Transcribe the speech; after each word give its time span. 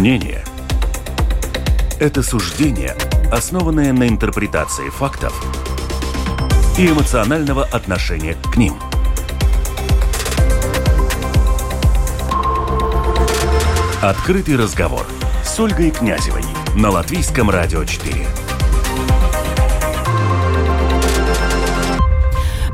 Мнение– 0.00 0.42
это 2.00 2.22
суждение, 2.22 2.96
основанное 3.30 3.92
на 3.92 4.08
интерпретации 4.08 4.88
фактов 4.88 5.34
и 6.78 6.86
эмоционального 6.86 7.64
отношения 7.64 8.34
к 8.50 8.56
ним. 8.56 8.72
Открытый 14.00 14.56
разговор 14.56 15.04
с 15.44 15.60
Ольгой 15.60 15.90
Князевой 15.90 16.44
на 16.74 16.88
Латвийском 16.88 17.50
радио 17.50 17.84
4. 17.84 18.26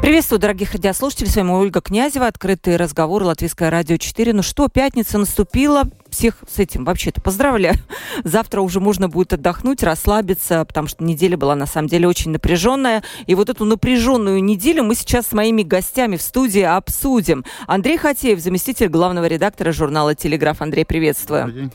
Приветствую, 0.00 0.38
дорогих 0.38 0.70
радиослушателей. 0.70 1.28
С 1.28 1.34
вами 1.34 1.50
Ольга 1.50 1.80
Князева. 1.80 2.28
Открытый 2.28 2.76
разговор 2.76 3.24
Латвийское 3.24 3.68
радио 3.68 3.96
4. 3.96 4.32
Ну 4.32 4.44
что, 4.44 4.68
пятница 4.68 5.18
наступила. 5.18 5.90
Всех 6.16 6.36
с 6.50 6.58
этим 6.58 6.86
вообще-то 6.86 7.20
поздравляю. 7.20 7.76
Завтра 8.24 8.62
уже 8.62 8.80
можно 8.80 9.06
будет 9.06 9.34
отдохнуть, 9.34 9.82
расслабиться, 9.82 10.64
потому 10.64 10.88
что 10.88 11.04
неделя 11.04 11.36
была 11.36 11.54
на 11.54 11.66
самом 11.66 11.88
деле 11.88 12.08
очень 12.08 12.30
напряженная. 12.30 13.02
И 13.26 13.34
вот 13.34 13.50
эту 13.50 13.66
напряженную 13.66 14.42
неделю 14.42 14.82
мы 14.82 14.94
сейчас 14.94 15.26
с 15.26 15.32
моими 15.32 15.62
гостями 15.62 16.16
в 16.16 16.22
студии 16.22 16.62
обсудим. 16.62 17.44
Андрей 17.66 17.98
Хатеев, 17.98 18.40
заместитель 18.40 18.88
главного 18.88 19.26
редактора 19.26 19.72
журнала 19.72 20.14
«Телеграф». 20.14 20.62
Андрей, 20.62 20.86
приветствую. 20.86 21.70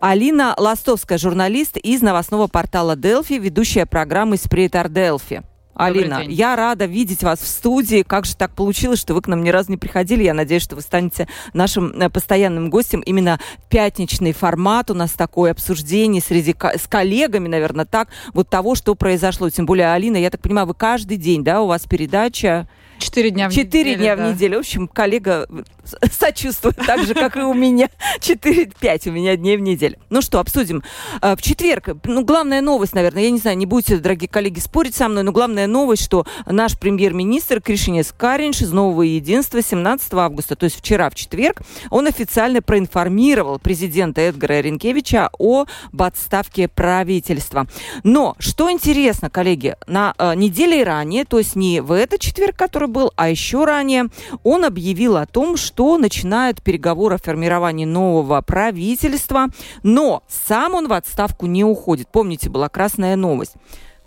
Алина 0.00 0.56
Ластовская, 0.58 1.16
журналист 1.16 1.76
из 1.76 2.02
новостного 2.02 2.48
портала 2.48 2.96
«Делфи», 2.96 3.34
ведущая 3.34 3.86
программы 3.86 4.36
«Спрейтар 4.36 4.88
Делфи». 4.88 5.44
Алина, 5.76 6.22
я 6.26 6.56
рада 6.56 6.86
видеть 6.86 7.22
вас 7.22 7.38
в 7.38 7.46
студии. 7.46 8.02
Как 8.02 8.24
же 8.24 8.34
так 8.34 8.52
получилось, 8.52 8.98
что 8.98 9.14
вы 9.14 9.20
к 9.20 9.28
нам 9.28 9.44
ни 9.44 9.50
разу 9.50 9.70
не 9.70 9.76
приходили? 9.76 10.24
Я 10.24 10.32
надеюсь, 10.32 10.62
что 10.62 10.74
вы 10.74 10.80
станете 10.80 11.28
нашим 11.52 11.90
э, 11.90 12.08
постоянным 12.08 12.70
гостем. 12.70 13.00
Именно 13.00 13.38
пятничный 13.68 14.32
формат 14.32 14.90
у 14.90 14.94
нас 14.94 15.12
такое 15.12 15.50
обсуждение 15.50 16.22
среди 16.22 16.54
с 16.58 16.86
коллегами, 16.88 17.48
наверное, 17.48 17.84
так, 17.84 18.08
вот 18.32 18.48
того, 18.48 18.74
что 18.74 18.94
произошло. 18.94 19.50
Тем 19.50 19.66
более, 19.66 19.92
Алина, 19.92 20.16
я 20.16 20.30
так 20.30 20.40
понимаю, 20.40 20.66
вы 20.66 20.74
каждый 20.74 21.18
день, 21.18 21.44
да, 21.44 21.60
у 21.60 21.66
вас 21.66 21.84
передача? 21.84 22.66
Четыре 22.98 23.30
дня 23.30 23.48
в 23.48 23.52
неделю. 23.52 23.66
Четыре 23.66 23.94
дня 23.96 24.16
да. 24.16 24.26
в 24.26 24.32
неделю. 24.32 24.56
В 24.56 24.60
общем, 24.60 24.88
коллега 24.88 25.48
сочувствует 26.10 26.76
так 26.76 27.04
же, 27.04 27.14
как 27.14 27.36
и 27.36 27.40
у 27.40 27.54
меня. 27.54 27.88
Четыре-пять 28.20 29.06
у 29.06 29.12
меня 29.12 29.36
дней 29.36 29.56
в 29.56 29.60
неделю. 29.60 29.96
Ну 30.10 30.22
что, 30.22 30.40
обсудим. 30.40 30.82
А, 31.20 31.36
в 31.36 31.42
четверг, 31.42 31.88
ну, 32.04 32.24
главная 32.24 32.60
новость, 32.60 32.94
наверное, 32.94 33.24
я 33.24 33.30
не 33.30 33.38
знаю, 33.38 33.56
не 33.56 33.66
будете, 33.66 33.98
дорогие 33.98 34.28
коллеги, 34.28 34.58
спорить 34.58 34.94
со 34.94 35.08
мной, 35.08 35.22
но 35.22 35.32
главная 35.32 35.66
новость, 35.66 36.04
что 36.04 36.26
наш 36.46 36.78
премьер-министр 36.78 37.60
Кришинес 37.60 38.12
Каринш 38.16 38.62
из 38.62 38.72
Нового 38.72 39.02
Единства 39.02 39.62
17 39.62 40.12
августа, 40.14 40.56
то 40.56 40.64
есть 40.64 40.76
вчера, 40.76 41.10
в 41.10 41.14
четверг, 41.14 41.62
он 41.90 42.06
официально 42.06 42.62
проинформировал 42.62 43.58
президента 43.58 44.20
Эдгара 44.20 44.60
Ренкевича 44.60 45.30
о 45.38 45.66
отставке 45.98 46.68
правительства. 46.68 47.66
Но, 48.02 48.36
что 48.38 48.70
интересно, 48.70 49.30
коллеги, 49.30 49.76
на 49.86 50.14
э, 50.18 50.34
неделе 50.34 50.82
ранее, 50.82 51.24
то 51.24 51.38
есть 51.38 51.56
не 51.56 51.80
в 51.80 51.92
этот 51.92 52.20
четверг, 52.20 52.56
который 52.56 52.85
который 52.86 52.92
был, 52.92 53.12
а 53.16 53.28
еще 53.28 53.64
ранее 53.64 54.06
он 54.42 54.64
объявил 54.64 55.16
о 55.16 55.26
том, 55.26 55.56
что 55.56 55.98
начинает 55.98 56.62
переговоры 56.62 57.16
о 57.16 57.18
формировании 57.18 57.84
нового 57.84 58.40
правительства, 58.40 59.46
но 59.82 60.22
сам 60.28 60.74
он 60.74 60.88
в 60.88 60.92
отставку 60.92 61.46
не 61.46 61.64
уходит. 61.64 62.08
Помните, 62.10 62.48
была 62.48 62.68
красная 62.68 63.16
новость. 63.16 63.54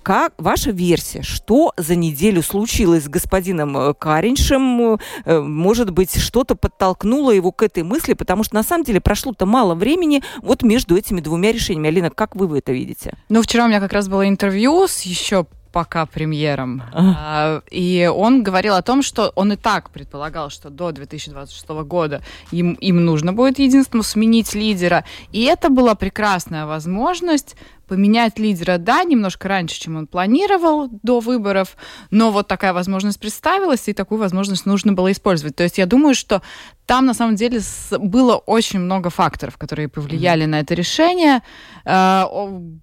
Как 0.02 0.34
ваша 0.38 0.72
версия, 0.72 1.22
что 1.24 1.74
за 1.78 1.96
неделю 1.96 2.42
случилось 2.42 3.04
с 3.04 3.10
господином 3.10 3.78
э, 3.78 3.94
Кариншем? 3.94 4.98
Э, 5.26 5.40
может 5.42 5.92
быть, 5.92 6.16
что-то 6.16 6.56
подтолкнуло 6.56 7.32
его 7.32 7.52
к 7.52 7.62
этой 7.62 7.84
мысли, 7.84 8.14
потому 8.14 8.44
что 8.44 8.56
на 8.56 8.64
самом 8.64 8.86
деле 8.86 9.02
прошло-то 9.02 9.46
мало 9.46 9.76
времени 9.76 10.24
вот 10.42 10.64
между 10.64 10.98
этими 10.98 11.20
двумя 11.20 11.52
решениями. 11.52 11.90
Алина, 11.90 12.10
как 12.10 12.36
вы 12.36 12.58
это 12.58 12.72
видите? 12.72 13.14
Ну, 13.28 13.42
вчера 13.42 13.66
у 13.66 13.68
меня 13.68 13.82
как 13.82 13.92
раз 13.92 14.08
было 14.08 14.28
интервью 14.28 14.88
с 14.88 15.02
еще 15.02 15.46
пока 15.72 16.06
премьером. 16.06 16.84
А. 16.94 17.62
И 17.72 18.10
он 18.14 18.44
говорил 18.44 18.76
о 18.76 18.82
том, 18.82 19.02
что 19.02 19.32
он 19.36 19.54
и 19.54 19.56
так 19.56 19.90
предполагал, 19.90 20.50
что 20.50 20.70
до 20.70 20.92
2026 20.92 21.70
года 21.84 22.22
им, 22.52 22.74
им 22.74 23.06
нужно 23.06 23.34
будет 23.34 23.60
единственно 23.60 24.04
сменить 24.04 24.54
лидера. 24.54 25.06
И 25.32 25.44
это 25.44 25.70
была 25.70 25.96
прекрасная 25.96 26.66
возможность 26.66 27.56
поменять 27.90 28.40
лидера, 28.40 28.78
да, 28.78 29.04
немножко 29.04 29.48
раньше, 29.48 29.80
чем 29.80 29.98
он 29.98 30.08
планировал 30.08 30.88
до 31.04 31.20
выборов, 31.20 31.76
но 32.12 32.32
вот 32.32 32.48
такая 32.48 32.72
возможность 32.72 33.20
представилась, 33.20 33.88
и 33.88 33.94
такую 33.94 34.20
возможность 34.20 34.66
нужно 34.66 34.94
было 34.94 35.12
использовать. 35.12 35.56
То 35.56 35.64
есть 35.64 35.80
я 35.80 35.88
думаю, 35.88 36.14
что 36.14 36.42
там 36.86 37.06
на 37.06 37.14
самом 37.14 37.36
деле 37.36 37.60
было 37.92 38.36
очень 38.36 38.80
много 38.80 39.10
факторов, 39.10 39.58
которые 39.58 39.90
повлияли 39.90 40.46
mm-hmm. 40.46 40.48
на 40.48 40.60
это 40.60 40.74
решение. 40.76 41.42
А, 41.84 42.30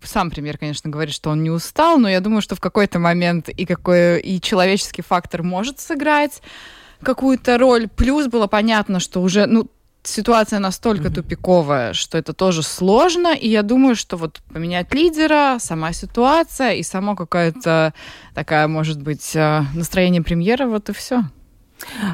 сам 0.03 0.31
премьер, 0.31 0.59
конечно, 0.59 0.91
говорит, 0.91 1.15
что 1.15 1.31
он 1.31 1.43
не 1.43 1.51
устал, 1.51 1.99
но 1.99 2.09
я 2.09 2.21
думаю, 2.21 2.43
что 2.43 2.57
в 2.57 2.61
какой-то 2.61 2.99
момент 2.99 3.49
и 3.49 3.65
какой 3.65 4.21
и 4.21 4.41
человеческий 4.41 5.03
фактор 5.03 5.43
может 5.43 5.81
сыграть 5.81 6.43
какую-то 7.03 7.59
роль. 7.59 7.89
Плюс 7.89 8.27
было 8.27 8.47
понятно, 8.47 9.01
что 9.01 9.23
уже, 9.23 9.47
ну, 9.47 9.71
ситуация 10.09 10.59
настолько 10.59 11.09
mm-hmm. 11.09 11.15
тупиковая, 11.15 11.93
что 11.93 12.19
это 12.19 12.33
тоже 12.33 12.63
сложно, 12.63 13.35
и 13.35 13.49
я 13.49 13.63
думаю, 13.63 13.97
что 13.97 14.17
вот 14.17 14.41
поменять 14.53 14.93
лидера, 14.95 15.59
сама 15.59 15.93
ситуация 15.93 16.75
и 16.75 16.83
само 16.83 17.17
какая-то 17.17 17.93
такая, 18.35 18.69
может 18.69 19.03
быть, 19.03 19.35
э, 19.35 19.63
настроение 19.75 20.23
премьера, 20.23 20.67
вот 20.67 20.89
и 20.89 20.93
все. 20.93 21.25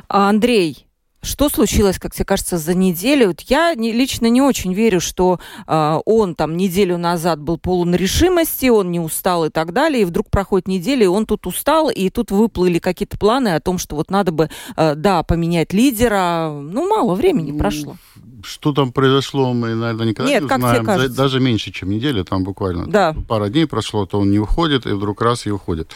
Андрей, 0.09 0.87
что 1.23 1.49
случилось, 1.49 1.99
как 1.99 2.15
тебе 2.15 2.25
кажется, 2.25 2.59
за 2.59 2.75
неделю? 2.75 3.29
Вот 3.29 3.43
я 3.43 3.75
не, 3.75 3.93
лично 3.93 4.27
не 4.27 4.43
очень 4.43 4.75
верю, 4.75 5.01
что 5.01 5.39
э, 5.67 6.01
он 6.05 6.35
там 6.35 6.57
неделю 6.57 6.99
назад 6.99 7.41
был 7.41 7.59
полон 7.59 7.95
решимости, 7.95 8.67
он 8.67 8.91
не 8.91 8.99
устал 8.99 9.45
и 9.45 9.49
так 9.49 9.73
далее, 9.73 10.03
и 10.03 10.05
вдруг 10.05 10.31
проходит 10.31 10.67
неделя, 10.67 11.05
и 11.05 11.07
он 11.07 11.27
тут 11.27 11.47
устал, 11.47 11.91
и 11.91 12.11
тут 12.11 12.33
выплыли 12.33 12.81
какие-то 12.81 13.19
планы 13.19 13.55
о 13.55 13.61
том, 13.61 13.79
что 13.79 13.95
вот 13.95 14.11
надо 14.11 14.33
бы, 14.33 14.51
э, 14.77 14.95
да, 14.97 15.23
поменять 15.23 15.73
лидера. 15.73 16.51
Ну, 16.51 16.89
мало 16.89 17.15
времени 17.15 17.57
прошло. 17.57 17.97
Что 18.43 18.73
там 18.73 18.93
произошло, 18.93 19.53
мы, 19.53 19.75
наверное, 19.77 20.09
никогда 20.09 20.31
Нет, 20.31 20.43
не 20.43 20.49
как 20.49 20.59
узнаем. 20.59 20.77
Тебе 20.79 20.87
кажется? 20.87 21.17
Даже 21.17 21.39
меньше, 21.39 21.71
чем 21.71 21.91
неделя, 21.91 22.25
там 22.25 22.43
буквально 22.43 22.87
да. 22.87 23.15
пара 23.29 23.49
дней 23.49 23.67
прошло, 23.67 24.07
то 24.07 24.19
он 24.19 24.33
не 24.33 24.41
уходит, 24.41 24.87
и 24.87 24.91
вдруг 24.91 25.23
раз 25.23 25.47
и 25.47 25.53
уходит. 25.53 25.93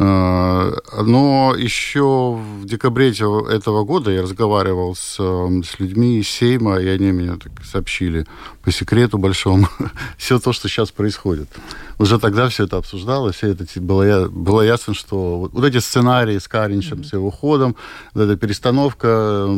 Э, 0.00 0.74
но 1.02 1.54
еще 1.58 2.36
в 2.36 2.64
декабре 2.64 3.08
этого 3.10 3.82
года 3.82 4.12
я 4.12 4.22
разговаривал 4.22 4.94
с, 4.94 5.16
эм, 5.18 5.64
с 5.64 5.80
людьми 5.80 6.20
из 6.20 6.28
Сейма, 6.28 6.76
и 6.76 6.86
они 6.86 7.10
мне 7.10 7.36
так 7.36 7.52
сообщили 7.64 8.24
по 8.62 8.70
секрету 8.70 9.18
большому 9.18 9.66
все 10.16 10.38
то, 10.38 10.52
что 10.52 10.68
сейчас 10.68 10.92
происходит. 10.92 11.48
Уже 11.98 12.20
тогда 12.20 12.48
все 12.48 12.64
это 12.64 12.76
обсуждалось, 12.76 13.36
все 13.36 13.48
это 13.48 13.64
было, 13.80 14.28
было 14.28 14.62
ясно, 14.62 14.94
что 14.94 15.50
вот, 15.52 15.64
эти 15.64 15.78
сценарии 15.78 16.38
с 16.38 16.46
Каринчем, 16.46 17.02
с 17.02 17.12
его 17.12 17.28
уходом, 17.28 17.74
вот 18.14 18.22
эта 18.22 18.36
перестановка, 18.36 19.48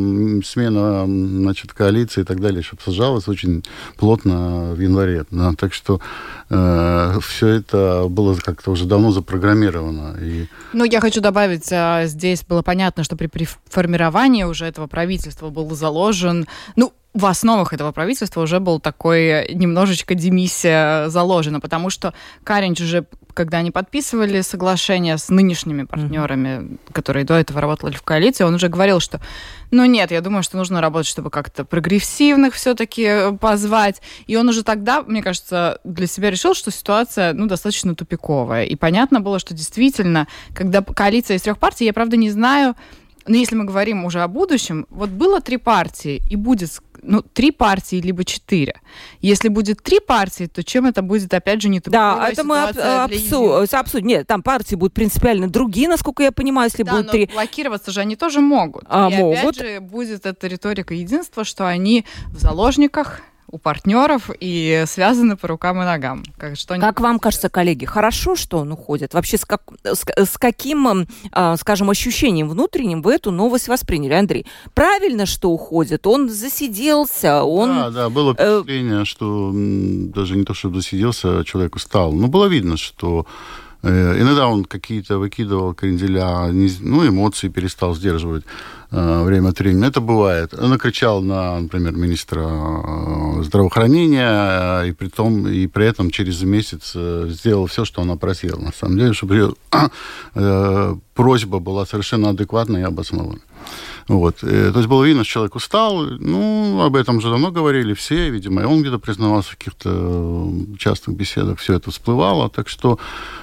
смена 0.43 1.05
значит, 1.05 1.73
коалиции 1.73 2.21
и 2.21 2.23
так 2.23 2.39
далее, 2.39 2.61
еще 2.61 2.73
обсуждалось 2.73 3.27
очень 3.27 3.63
плотно 3.97 4.73
в 4.73 4.79
январе. 4.79 5.25
Да, 5.29 5.53
так 5.53 5.73
что 5.73 6.01
э, 6.49 7.19
все 7.21 7.47
это 7.47 8.07
было 8.09 8.35
как-то 8.35 8.71
уже 8.71 8.85
давно 8.85 9.11
запрограммировано. 9.11 10.15
И... 10.31 10.47
Ну, 10.73 10.83
я 10.85 11.01
хочу 11.01 11.21
добавить, 11.21 11.71
а, 11.71 12.05
здесь 12.05 12.43
было 12.43 12.61
понятно, 12.61 13.03
что 13.03 13.15
при, 13.15 13.27
при 13.27 13.47
формировании 13.65 14.43
уже 14.43 14.65
этого 14.65 14.87
правительства 14.87 15.49
был 15.49 15.69
заложен, 15.71 16.47
ну, 16.75 16.93
в 17.13 17.25
основах 17.25 17.73
этого 17.73 17.91
правительства 17.91 18.41
уже 18.41 18.59
был 18.59 18.79
такой 18.79 19.53
немножечко 19.53 20.15
демиссия 20.15 21.09
заложена, 21.09 21.59
потому 21.59 21.89
что 21.89 22.13
Каринч 22.45 22.79
уже, 22.79 23.05
когда 23.33 23.57
они 23.57 23.71
подписывали 23.71 24.39
соглашение 24.41 25.17
с 25.17 25.27
нынешними 25.27 25.83
партнерами, 25.83 26.47
mm-hmm. 26.47 26.79
которые 26.93 27.25
до 27.25 27.33
этого 27.33 27.59
работали 27.59 27.95
в 27.95 28.01
коалиции, 28.01 28.45
он 28.45 28.53
уже 28.53 28.69
говорил, 28.69 29.01
что, 29.01 29.19
ну 29.71 29.83
нет, 29.83 30.11
я 30.11 30.21
думаю, 30.21 30.41
что 30.41 30.55
нужно 30.55 30.79
работать, 30.79 31.07
чтобы 31.07 31.29
как-то 31.29 31.65
прогрессивных 31.65 32.53
все-таки 32.53 33.35
позвать. 33.41 34.01
И 34.27 34.37
он 34.37 34.47
уже 34.47 34.63
тогда, 34.63 35.01
мне 35.01 35.21
кажется, 35.21 35.79
для 35.83 36.07
себя 36.07 36.31
решил, 36.31 36.53
что 36.53 36.71
ситуация, 36.71 37.33
ну, 37.33 37.47
достаточно 37.47 37.93
тупиковая. 37.93 38.63
И 38.63 38.77
понятно 38.77 39.19
было, 39.19 39.37
что 39.39 39.53
действительно, 39.53 40.27
когда 40.53 40.81
коалиция 40.81 41.35
из 41.35 41.41
трех 41.41 41.57
партий, 41.57 41.83
я, 41.83 41.93
правда, 41.93 42.15
не 42.15 42.31
знаю, 42.31 42.75
но 43.27 43.35
если 43.35 43.55
мы 43.55 43.65
говорим 43.65 44.05
уже 44.05 44.21
о 44.21 44.27
будущем, 44.27 44.87
вот 44.89 45.09
было 45.09 45.41
три 45.41 45.57
партии, 45.57 46.21
и 46.29 46.35
будет 46.35 46.71
ну, 47.03 47.21
три 47.21 47.51
партии, 47.51 47.97
либо 47.97 48.23
четыре. 48.23 48.79
Если 49.19 49.49
будет 49.49 49.81
три 49.83 49.99
партии, 49.99 50.45
то 50.45 50.63
чем 50.63 50.85
это 50.85 51.01
будет, 51.01 51.33
опять 51.33 51.61
же, 51.61 51.69
не 51.69 51.79
Да, 51.79 52.29
это 52.29 52.43
мы 52.43 52.63
об, 52.63 52.77
обсу, 52.77 53.65
обсудим. 53.77 54.07
Нет, 54.07 54.27
там 54.27 54.43
партии 54.43 54.75
будут 54.75 54.93
принципиально 54.93 55.49
другие, 55.49 55.87
насколько 55.87 56.23
я 56.23 56.31
понимаю, 56.31 56.69
если 56.69 56.83
да, 56.83 56.91
будет 56.91 57.05
но 57.07 57.11
три. 57.11 57.25
блокироваться 57.27 57.91
же 57.91 58.01
они 58.01 58.15
тоже 58.15 58.41
могут. 58.41 58.83
А, 58.87 59.09
и 59.09 59.15
могут. 59.15 59.39
опять 59.39 59.55
же 59.55 59.79
будет 59.79 60.25
эта 60.25 60.47
риторика 60.47 60.93
единства, 60.93 61.43
что 61.43 61.67
они 61.67 62.05
в 62.27 62.39
заложниках 62.39 63.21
у 63.51 63.57
партнеров 63.57 64.29
и 64.39 64.83
связаны 64.87 65.35
по 65.35 65.47
рукам 65.47 65.81
и 65.81 65.85
ногам. 65.85 66.23
Как, 66.37 66.55
что 66.55 66.77
как 66.79 66.99
вам 66.99 67.19
кажется, 67.19 67.49
коллеги, 67.49 67.85
хорошо, 67.85 68.35
что 68.35 68.59
он 68.59 68.71
уходит? 68.71 69.13
Вообще 69.13 69.37
с, 69.37 69.45
как, 69.45 69.61
с, 69.83 70.03
с 70.15 70.37
каким, 70.37 71.07
э, 71.31 71.55
скажем, 71.57 71.89
ощущением 71.89 72.49
внутренним 72.49 73.01
вы 73.01 73.15
эту 73.15 73.31
новость 73.31 73.67
восприняли, 73.67 74.13
Андрей? 74.13 74.45
Правильно, 74.73 75.25
что 75.25 75.51
уходит? 75.51 76.07
Он 76.07 76.29
засиделся, 76.29 77.43
он... 77.43 77.69
Да, 77.69 77.89
да, 77.89 78.09
было 78.09 78.35
э, 78.37 78.61
впечатление, 78.61 79.01
э... 79.01 79.05
что 79.05 79.51
даже 79.53 80.35
не 80.37 80.43
то, 80.43 80.53
что 80.53 80.73
засиделся, 80.73 81.39
а 81.39 81.43
человек 81.43 81.75
устал. 81.75 82.13
Но 82.13 82.27
было 82.27 82.45
видно, 82.45 82.77
что 82.77 83.25
иногда 83.89 84.47
он 84.47 84.65
какие-то 84.65 85.17
выкидывал 85.17 85.73
кренделя, 85.73 86.47
ну, 86.81 87.07
эмоции 87.07 87.49
перестал 87.49 87.95
сдерживать 87.95 88.43
э, 88.91 89.23
время 89.23 89.49
от 89.49 89.59
времени. 89.59 89.87
Это 89.87 90.01
бывает. 90.01 90.53
Он 90.53 90.69
накричал 90.69 91.21
на, 91.21 91.59
например, 91.59 91.95
министра 91.95 92.41
э, 92.41 93.43
здравоохранения, 93.43 94.83
и 94.83 94.91
при, 94.91 95.07
том, 95.07 95.47
и 95.47 95.67
при 95.67 95.85
этом 95.85 96.11
через 96.11 96.41
месяц 96.43 96.95
сделал 97.29 97.65
все, 97.65 97.85
что 97.85 98.01
она 98.01 98.15
просила. 98.15 98.59
На 98.59 98.71
самом 98.71 98.97
деле, 98.97 99.13
чтобы 99.13 99.55
просьба 101.13 101.59
была 101.59 101.85
совершенно 101.85 102.29
адекватной 102.29 102.81
и 102.81 102.83
обоснованной. 102.85 103.41
Вот. 104.07 104.37
То 104.37 104.47
есть 104.47 104.87
было 104.87 105.03
видно, 105.03 105.23
что 105.23 105.33
человек 105.33 105.55
устал. 105.55 106.03
Ну, 106.03 106.81
об 106.81 106.95
этом 106.95 107.21
же 107.21 107.29
давно 107.29 107.51
говорили 107.51 107.93
все, 107.93 108.29
видимо, 108.29 108.61
и 108.61 108.65
он 108.65 108.81
где-то 108.81 108.99
признавался 108.99 109.51
в 109.51 109.57
каких-то 109.57 110.51
частных 110.77 111.15
беседах, 111.15 111.59
все 111.59 111.73
это 111.73 111.91
всплывало. 111.91 112.49
Так 112.49 112.69
что 112.69 112.99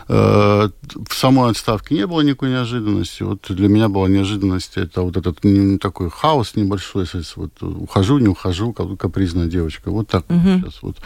э, 0.09 0.69
в 1.09 1.15
самой 1.15 1.51
отставке 1.51 1.95
не 1.95 2.07
было 2.07 2.21
никакой 2.21 2.51
неожиданности. 2.51 3.23
Вот 3.23 3.47
для 3.49 3.69
меня 3.69 3.89
была 3.89 4.09
неожиданность, 4.09 4.77
это 4.77 5.03
вот 5.03 5.17
этот 5.17 5.45
не, 5.45 5.79
такой 5.79 6.11
хаос 6.11 6.57
небольшой, 6.57 7.07
вот 7.37 7.63
ухожу, 7.63 8.19
не 8.19 8.29
ухожу, 8.29 8.73
капризная 8.73 9.47
девочка. 9.47 9.91
Вот 9.91 10.09
так 10.09 10.25
угу. 10.29 10.39
вот 10.39 10.61
сейчас. 10.61 10.83
Вот, 10.83 10.97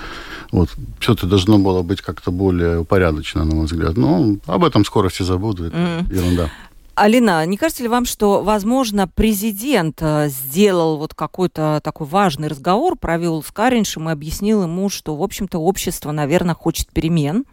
вот. 0.50 0.70
Все-то 1.00 1.26
должно 1.26 1.58
было 1.58 1.82
быть 1.82 2.00
как-то 2.00 2.30
более 2.30 2.80
упорядочено, 2.80 3.44
на 3.44 3.54
мой 3.54 3.66
взгляд. 3.66 3.96
Но 3.96 4.36
об 4.46 4.64
этом 4.64 4.84
скоро 4.84 5.08
все 5.08 5.24
забудут. 5.24 5.68
Это 5.68 6.04
угу. 6.04 6.14
ерунда. 6.14 6.50
Алина, 6.94 7.44
не 7.46 7.56
кажется 7.56 7.82
ли 7.82 7.88
вам, 7.88 8.04
что, 8.04 8.42
возможно, 8.42 9.08
президент 9.08 9.98
э, 10.02 10.28
сделал 10.28 10.98
вот 10.98 11.14
какой-то 11.14 11.80
такой 11.82 12.06
важный 12.06 12.48
разговор, 12.48 12.96
провел 12.96 13.42
с 13.42 13.50
Кариншем 13.50 14.08
и 14.08 14.12
объяснил 14.12 14.62
ему, 14.64 14.90
что, 14.90 15.16
в 15.16 15.22
общем-то, 15.22 15.58
общество, 15.58 16.10
наверное, 16.12 16.54
хочет 16.54 16.88
перемен, 16.88 17.44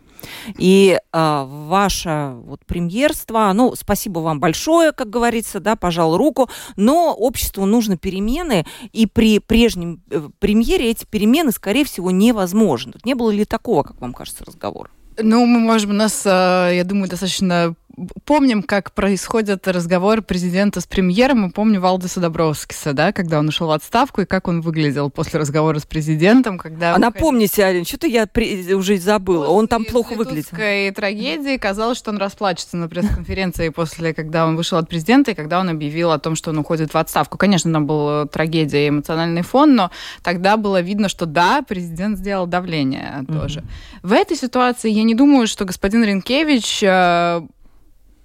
и 0.58 0.98
э, 1.00 1.46
ваше 1.48 2.34
вот 2.44 2.66
премьерство, 2.66 3.52
ну, 3.54 3.74
спасибо 3.76 4.20
вам 4.20 4.40
большое, 4.40 4.92
как 4.92 5.10
говорится, 5.10 5.60
да, 5.60 5.76
пожал 5.76 6.18
руку, 6.18 6.50
но 6.76 7.14
обществу 7.14 7.66
нужны 7.66 7.98
перемены, 7.98 8.66
и 8.92 9.06
при 9.06 9.40
прежнем 9.40 10.02
э, 10.10 10.28
премьере 10.40 10.92
эти 10.92 11.06
перемены, 11.06 11.52
скорее 11.52 11.86
всего, 11.86 12.12
невозможны. 12.12 12.94
Не 13.06 13.14
было 13.14 13.32
ли 13.32 13.46
такого, 13.46 13.84
как 13.84 14.02
вам 14.02 14.14
кажется, 14.14 14.44
разговора? 14.44 14.90
Ну, 15.22 15.46
мы 15.46 15.60
можем, 15.60 15.92
у 15.92 15.94
нас, 15.94 16.26
э, 16.26 16.72
я 16.76 16.84
думаю, 16.84 17.10
достаточно 17.10 17.76
помним, 18.26 18.64
как 18.64 18.94
происходит 18.94 19.68
разговор 19.68 20.22
президента 20.22 20.82
с 20.82 20.86
премьером. 20.86 21.42
Мы 21.42 21.52
помним 21.52 21.82
Валдиса 21.82 22.20
Добровскиса, 22.20 22.94
да, 22.94 23.12
когда 23.12 23.40
он 23.40 23.48
ушел 23.48 23.68
в 23.68 23.72
отставку, 23.72 24.22
и 24.22 24.26
как 24.26 24.48
он 24.48 24.62
выглядел 24.62 25.10
после 25.10 25.40
разговора 25.40 25.80
с 25.80 25.86
президентом. 25.86 26.58
Когда 26.58 26.96
а 26.96 27.00
напомните, 27.00 27.64
Алин, 27.64 27.86
что-то 27.86 28.08
я 28.08 28.28
при... 28.28 28.74
уже 28.74 28.98
забыла. 28.98 29.46
После 29.46 29.58
он 29.58 29.68
там 29.68 29.86
плохо 29.86 30.14
выглядел. 30.14 30.50
После 30.50 30.92
трагедии 30.92 31.58
казалось, 31.58 31.98
что 31.98 32.12
он 32.12 32.18
расплачется 32.18 32.78
на 32.78 32.88
пресс-конференции 32.88 33.70
после, 33.70 34.14
когда 34.14 34.46
он 34.46 34.56
вышел 34.56 34.78
от 34.78 34.90
президента, 34.90 35.32
и 35.32 35.34
когда 35.34 35.60
он 35.60 35.70
объявил 35.70 36.12
о 36.12 36.20
том, 36.20 36.36
что 36.36 36.52
он 36.52 36.58
уходит 36.58 36.94
в 36.94 36.98
отставку. 36.98 37.38
Конечно, 37.38 37.72
там 37.72 37.86
была 37.86 38.26
трагедия 38.26 38.86
и 38.86 38.90
эмоциональный 38.90 39.42
фон, 39.42 39.76
но 39.76 39.92
тогда 40.24 40.58
было 40.58 40.82
видно, 40.82 41.10
что 41.10 41.26
да, 41.26 41.64
президент 41.68 42.18
сделал 42.18 42.48
давление 42.48 43.20
mm-hmm. 43.22 43.40
тоже. 43.40 43.64
В 44.04 44.14
этой 44.14 44.38
ситуации 44.38 44.90
я 44.90 45.04
не 45.04 45.16
думаю, 45.16 45.48
что 45.48 45.66
господин 45.66 46.04
Ренкевич 46.04 46.84
э, 46.84 47.42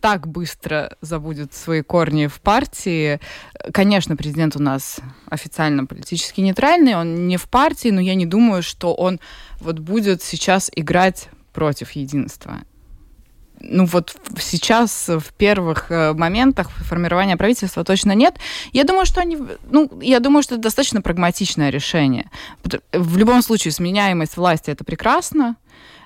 так 0.05 0.29
быстро 0.29 0.99
забудет 1.01 1.55
свои 1.55 1.81
корни 1.81 2.27
в 2.27 2.39
партии. 2.43 3.21
Конечно, 3.73 4.17
президент 4.17 4.55
у 4.55 4.59
нас 4.63 5.01
официально 5.31 5.87
политически 5.87 6.43
нейтральный, 6.43 6.95
он 6.95 7.27
не 7.27 7.39
в 7.39 7.49
партии, 7.49 7.89
но 7.89 8.03
я 8.03 8.15
не 8.15 8.27
думаю, 8.27 8.63
что 8.63 8.93
он 8.93 9.19
вот 9.61 9.79
будет 9.79 10.23
сейчас 10.23 10.71
играть 10.77 11.31
против 11.55 11.93
единства 11.93 12.61
ну 13.61 13.87
вот 13.87 14.15
сейчас 14.39 15.09
в 15.09 15.33
первых 15.39 15.91
э, 15.91 16.13
моментах 16.13 16.71
формирования 16.71 17.37
правительства 17.37 17.83
точно 17.85 18.13
нет. 18.13 18.37
Я 18.73 18.85
думаю, 18.85 19.07
что 19.07 19.21
они, 19.21 19.39
ну, 19.71 19.91
я 20.03 20.21
думаю, 20.21 20.43
что 20.43 20.57
это 20.57 20.65
достаточно 20.65 21.01
прагматичное 21.01 21.71
решение. 21.71 22.31
В 22.93 23.17
любом 23.17 23.43
случае, 23.43 23.73
сменяемость 23.73 24.37
власти 24.37 24.71
это 24.71 24.85
прекрасно, 24.85 25.57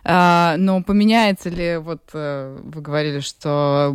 но 0.08 0.82
поменяется 0.82 1.50
ли, 1.50 1.76
вот 1.76 2.00
э, 2.14 2.58
вы 2.62 2.80
говорили, 2.80 3.20
что 3.20 3.94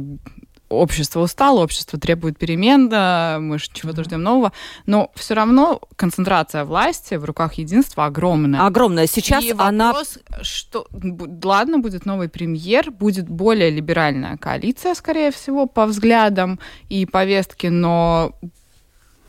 общество 0.69 1.21
устало, 1.21 1.61
общество 1.61 1.99
требует 1.99 2.37
перемен, 2.37 2.89
да, 2.89 3.37
мы 3.39 3.59
же 3.59 3.65
чего-то 3.73 4.03
ждем 4.03 4.21
нового, 4.21 4.51
но 4.85 5.11
все 5.15 5.33
равно 5.33 5.81
концентрация 5.95 6.65
власти 6.65 7.15
в 7.15 7.25
руках 7.25 7.53
единства 7.55 8.05
огромная. 8.05 8.65
Огромная. 8.65 9.07
Сейчас 9.07 9.43
И 9.43 9.53
она... 9.57 9.87
Вопрос, 9.87 10.19
что, 10.41 10.87
ладно, 11.43 11.79
будет 11.79 12.05
новый 12.05 12.29
премьер, 12.29 12.91
будет 12.91 13.29
более 13.29 13.69
либеральная 13.69 14.37
коалиция, 14.37 14.95
скорее 14.95 15.31
всего, 15.31 15.65
по 15.65 15.85
взглядам 15.85 16.59
и 16.89 17.05
повестке, 17.05 17.69
но 17.69 18.33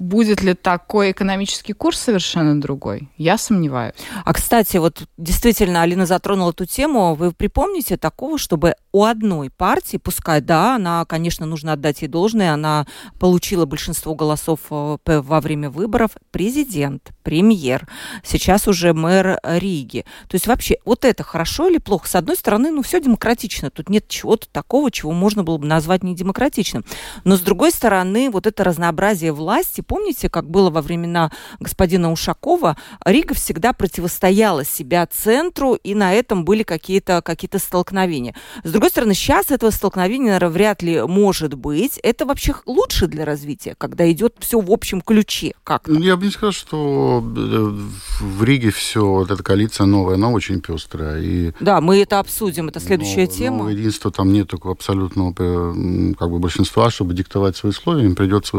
Будет 0.05 0.43
ли 0.43 0.53
такой 0.53 1.13
экономический 1.13 1.73
курс 1.73 1.99
совершенно 1.99 2.61
другой? 2.61 3.09
Я 3.17 3.39
сомневаюсь. 3.39 3.95
А, 4.23 4.35
кстати, 4.35 4.77
вот 4.77 5.05
действительно, 5.17 5.81
Алина 5.81 6.05
затронула 6.05 6.51
эту 6.51 6.67
тему. 6.67 7.15
Вы 7.15 7.33
припомните 7.33 7.97
такого, 7.97 8.37
чтобы 8.37 8.75
у 8.93 9.05
одной 9.05 9.49
партии, 9.49 9.97
пускай, 9.97 10.43
да, 10.43 10.75
она, 10.77 11.07
конечно, 11.07 11.47
нужно 11.47 11.73
отдать 11.73 12.03
ей 12.03 12.09
должное, 12.09 12.53
она 12.53 12.87
получила 13.19 13.65
большинство 13.65 14.15
голосов 14.15 14.61
э, 14.71 14.99
во 15.07 15.41
время 15.41 15.71
выборов, 15.71 16.11
президент, 16.31 17.11
премьер, 17.23 17.89
сейчас 18.23 18.69
уже 18.69 18.93
мэр 18.93 19.41
Риги. 19.43 20.05
То 20.29 20.35
есть 20.35 20.47
вообще, 20.47 20.77
вот 20.85 21.07
это 21.07 21.23
хорошо 21.23 21.69
или 21.69 21.79
плохо? 21.79 22.07
С 22.09 22.15
одной 22.15 22.37
стороны, 22.37 22.71
ну, 22.71 22.83
все 22.83 23.01
демократично, 23.01 23.71
тут 23.71 23.89
нет 23.89 24.07
чего-то 24.07 24.49
такого, 24.53 24.91
чего 24.91 25.13
можно 25.13 25.43
было 25.43 25.57
бы 25.57 25.67
назвать 25.67 26.03
недемократичным. 26.03 26.85
Но 27.25 27.37
с 27.37 27.41
другой 27.41 27.73
стороны, 27.73 28.29
вот 28.31 28.47
это 28.47 28.65
разнообразие 28.65 29.33
власти 29.33 29.81
Помните, 29.95 30.29
как 30.29 30.51
было 30.51 30.71
во 30.71 30.83
времена 30.83 31.31
господина 31.61 32.11
Ушакова? 32.11 32.77
Рига 33.05 33.33
всегда 33.33 33.73
противостояла 33.73 34.65
себя 34.65 35.07
центру, 35.07 35.75
и 35.75 35.95
на 35.95 36.13
этом 36.15 36.45
были 36.45 36.65
какие-то 36.65 37.23
какие 37.23 37.49
столкновения. 37.59 38.35
С 38.65 38.73
другой 38.73 38.91
стороны, 38.91 39.15
сейчас 39.15 39.53
этого 39.53 39.71
столкновения, 39.71 40.33
наверное, 40.33 40.49
вряд 40.49 40.83
ли 40.83 41.01
может 41.03 41.55
быть. 41.55 42.01
Это 42.03 42.27
вообще 42.27 42.57
лучше 42.67 43.07
для 43.07 43.25
развития, 43.25 43.77
когда 43.79 44.11
идет 44.11 44.35
все 44.41 44.59
в 44.59 44.69
общем 44.73 45.01
ключе. 45.01 45.53
Как 45.63 45.89
-то. 45.89 46.03
Я 46.03 46.17
бы 46.17 46.25
не 46.25 46.33
сказал, 46.33 46.51
что 46.51 47.23
э, 47.25 47.79
в 48.21 48.43
Риге 48.43 48.71
все, 48.71 49.07
вот 49.07 49.31
эта 49.31 49.45
коалиция 49.45 49.87
новая, 49.87 50.17
она 50.17 50.31
очень 50.31 50.61
пестрая. 50.61 51.21
И, 51.23 51.53
да, 51.61 51.81
мы 51.81 52.03
это 52.03 52.19
обсудим, 52.19 52.67
это 52.67 52.81
следующая 52.81 53.27
но, 53.27 53.33
тема. 53.33 53.65
Но 53.65 53.71
единства 53.71 54.11
там 54.11 54.33
нет 54.33 54.49
такого 54.49 54.75
абсолютного 54.75 55.33
как 55.35 56.31
бы, 56.31 56.41
большинства, 56.41 56.91
чтобы 56.91 57.15
диктовать 57.15 57.57
свои 57.57 57.71
условия, 57.71 58.07
им 58.07 58.17
придется 58.17 58.57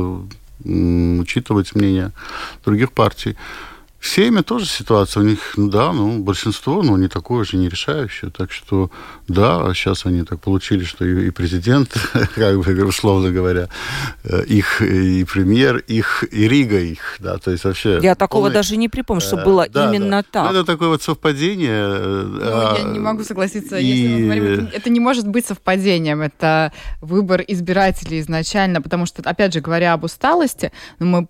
учитывать 0.64 1.76
мнение 1.76 2.12
других 2.64 2.92
партий. 2.92 3.36
В 4.06 4.08
Сейме 4.08 4.44
тоже 4.44 4.68
ситуация 4.68 5.24
у 5.24 5.26
них, 5.26 5.54
ну 5.58 5.68
да, 5.68 5.92
ну, 5.92 6.20
большинство, 6.20 6.84
но 6.84 6.96
не 6.96 7.08
такое 7.08 7.44
же, 7.44 7.58
не 7.58 7.68
решающее. 7.68 8.30
Так 8.30 8.52
что, 8.52 8.92
да, 9.28 9.74
сейчас 9.74 10.06
они 10.06 10.22
так 10.22 10.40
получили, 10.40 10.84
что 10.84 11.04
и, 11.04 11.26
и 11.26 11.32
президент, 11.32 11.90
как 12.36 12.60
бы, 12.60 12.86
условно 12.86 13.32
говоря, 13.32 13.68
э, 14.24 14.44
их, 14.46 14.80
и 14.84 15.24
премьер, 15.24 15.78
их, 15.78 16.24
и 16.32 16.48
Рига 16.48 16.80
их, 16.80 17.18
да, 17.18 17.40
то 17.40 17.50
есть 17.50 17.64
вообще... 17.64 17.98
Я 18.04 18.14
такого 18.14 18.44
полный... 18.44 18.54
даже 18.54 18.78
не 18.78 18.90
припомню, 18.90 19.22
что 19.22 19.38
было 19.38 19.66
э, 19.66 19.70
да, 19.70 19.90
именно 19.90 20.22
да. 20.22 20.24
так. 20.32 20.52
Ну, 20.52 20.60
это 20.60 20.66
такое 20.66 20.90
вот 20.90 21.02
совпадение. 21.02 21.72
Э, 21.72 22.24
ну, 22.28 22.40
а, 22.44 22.78
я 22.78 22.84
не 22.84 23.00
могу 23.00 23.24
согласиться, 23.24 23.76
и... 23.78 23.86
если 23.86 24.14
мы 24.14 24.36
говорим, 24.36 24.66
это, 24.68 24.78
это 24.78 24.90
не 24.92 25.00
может 25.00 25.28
быть 25.28 25.48
совпадением, 25.48 26.22
это 26.22 26.72
выбор 27.02 27.44
избирателей 27.48 28.20
изначально, 28.20 28.84
потому 28.84 29.08
что, 29.08 29.28
опять 29.28 29.52
же, 29.52 29.62
говоря 29.62 29.94
об 29.94 30.04
усталости, 30.04 30.72
ну, 31.00 31.08
мы 31.08 31.28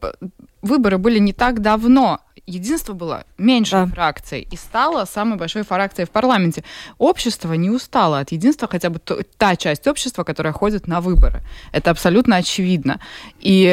выборы 0.61 0.97
были 0.97 1.19
не 1.19 1.31
так 1.31 1.61
давно, 1.61 2.19
единство 2.47 2.93
было 2.93 3.25
меньшей 3.37 3.85
да. 3.85 3.87
фракцией 3.87 4.47
и 4.51 4.55
стало 4.55 5.05
самой 5.05 5.37
большой 5.37 5.63
фракцией 5.63 6.05
в 6.05 6.11
парламенте. 6.11 6.63
Общество 6.97 7.53
не 7.53 7.69
устало 7.69 8.19
от 8.19 8.31
единства, 8.31 8.67
хотя 8.67 8.89
бы 8.89 8.99
та 9.37 9.55
часть 9.55 9.87
общества, 9.87 10.23
которая 10.23 10.53
ходит 10.53 10.87
на 10.87 11.01
выборы. 11.01 11.41
Это 11.71 11.91
абсолютно 11.91 12.37
очевидно. 12.37 12.99
И 13.39 13.67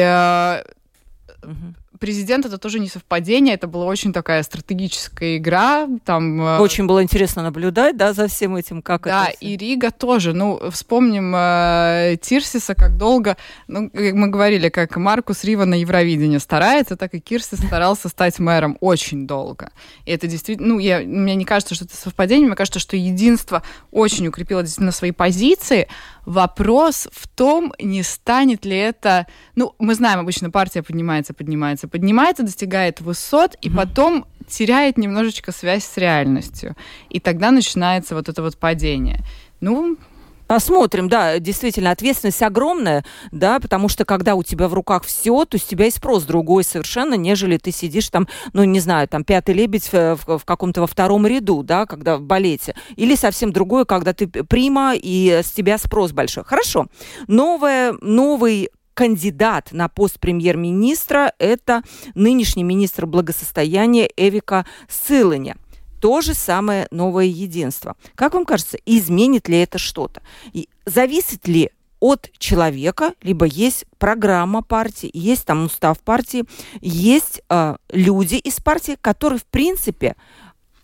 угу 1.43 1.73
президент 2.03 2.45
это 2.45 2.57
тоже 2.57 2.81
не 2.81 2.89
совпадение, 2.89 3.55
это 3.55 3.65
была 3.65 3.85
очень 3.85 4.11
такая 4.11 4.43
стратегическая 4.43 5.37
игра. 5.37 5.87
Там, 6.03 6.41
э, 6.41 6.59
очень 6.59 6.85
было 6.85 7.01
интересно 7.01 7.43
наблюдать, 7.43 7.95
да, 7.95 8.11
за 8.11 8.27
всем 8.27 8.57
этим, 8.57 8.81
как 8.81 9.03
да, 9.03 9.27
это. 9.27 9.37
Да, 9.39 9.47
и 9.47 9.55
Рига 9.55 9.89
тоже. 9.89 10.33
Ну, 10.33 10.59
вспомним 10.69 11.33
э, 11.33 12.17
Тирсиса, 12.21 12.75
как 12.75 12.97
долго, 12.97 13.37
ну, 13.69 13.89
как 13.89 14.15
мы 14.15 14.27
говорили, 14.27 14.67
как 14.67 14.97
Маркус 14.97 15.45
Рива 15.45 15.63
на 15.63 15.75
Евровидении 15.75 16.39
старается, 16.39 16.97
так 16.97 17.13
и 17.13 17.21
Кирсис 17.21 17.59
старался 17.59 18.09
стать 18.09 18.37
мэром 18.37 18.77
очень 18.81 19.25
долго. 19.25 19.71
И 20.05 20.11
это 20.11 20.27
действительно, 20.27 20.73
ну, 20.73 20.79
я, 20.79 20.99
мне 20.99 21.35
не 21.35 21.45
кажется, 21.45 21.73
что 21.73 21.85
это 21.85 21.95
совпадение, 21.95 22.47
мне 22.47 22.57
кажется, 22.57 22.79
что 22.81 22.97
единство 22.97 23.63
очень 23.91 24.27
укрепило 24.27 24.61
действительно 24.61 24.91
свои 24.91 25.11
позиции. 25.11 25.87
Вопрос 26.25 27.07
в 27.13 27.27
том, 27.29 27.73
не 27.79 28.03
станет 28.03 28.65
ли 28.65 28.77
это... 28.77 29.25
Ну, 29.55 29.73
мы 29.79 29.95
знаем, 29.95 30.19
обычно 30.19 30.49
партия 30.49 30.81
поднимается, 30.81 31.33
поднимается, 31.33 31.87
поднимается, 31.93 32.41
достигает 32.41 33.01
высот, 33.01 33.55
и 33.61 33.69
mm-hmm. 33.69 33.75
потом 33.75 34.25
теряет 34.47 34.97
немножечко 34.97 35.51
связь 35.51 35.85
с 35.85 35.95
реальностью. 35.95 36.75
И 37.09 37.19
тогда 37.19 37.51
начинается 37.51 38.15
вот 38.15 38.29
это 38.29 38.41
вот 38.41 38.57
падение. 38.57 39.19
Ну, 39.61 39.97
Посмотрим, 40.45 41.07
да, 41.07 41.39
действительно, 41.39 41.91
ответственность 41.91 42.41
огромная, 42.43 43.05
да, 43.31 43.59
потому 43.61 43.87
что 43.87 44.03
когда 44.03 44.35
у 44.35 44.43
тебя 44.43 44.67
в 44.67 44.73
руках 44.73 45.05
все, 45.05 45.45
то 45.45 45.57
с 45.57 45.63
тебя 45.63 45.85
и 45.85 45.89
спрос 45.89 46.23
другой 46.23 46.65
совершенно, 46.65 47.13
нежели 47.13 47.57
ты 47.57 47.71
сидишь 47.71 48.09
там, 48.09 48.27
ну, 48.51 48.63
не 48.65 48.81
знаю, 48.81 49.07
там, 49.07 49.23
пятый 49.23 49.55
лебедь 49.55 49.89
в, 49.91 50.17
в, 50.17 50.37
в 50.39 50.45
каком-то 50.45 50.81
во 50.81 50.87
втором 50.87 51.25
ряду, 51.25 51.63
да, 51.63 51.85
когда 51.85 52.17
в 52.17 52.21
балете. 52.21 52.75
Или 52.97 53.15
совсем 53.15 53.53
другое, 53.53 53.85
когда 53.85 54.13
ты 54.13 54.27
прима, 54.27 54.93
и 54.95 55.41
с 55.43 55.51
тебя 55.51 55.77
спрос 55.77 56.11
большой. 56.11 56.43
Хорошо. 56.43 56.87
Новое, 57.27 57.93
новый 58.01 58.69
кандидат 58.93 59.71
на 59.71 59.87
пост 59.87 60.19
премьер-министра– 60.19 61.33
это 61.39 61.83
нынешний 62.15 62.63
министр 62.63 63.05
благосостояния 63.05 64.09
Эвика 64.15 64.65
Сылыня 64.89 65.57
то 66.03 66.19
же 66.19 66.33
самое 66.33 66.85
новое 66.91 67.23
единство. 67.23 67.95
Как 68.15 68.33
вам 68.33 68.43
кажется, 68.43 68.77
изменит 68.85 69.47
ли 69.47 69.61
это 69.61 69.77
что-то? 69.77 70.21
И 70.51 70.67
зависит 70.85 71.47
ли 71.47 71.71
от 72.01 72.29
человека, 72.37 73.13
либо 73.21 73.45
есть 73.45 73.85
программа 73.99 74.61
партии, 74.61 75.09
есть 75.13 75.45
там 75.45 75.63
устав 75.63 75.99
партии, 75.99 76.43
есть 76.81 77.41
э, 77.49 77.77
люди 77.89 78.35
из 78.35 78.59
партии, 78.59 78.97
которые, 78.99 79.39
в 79.39 79.45
принципе, 79.45 80.17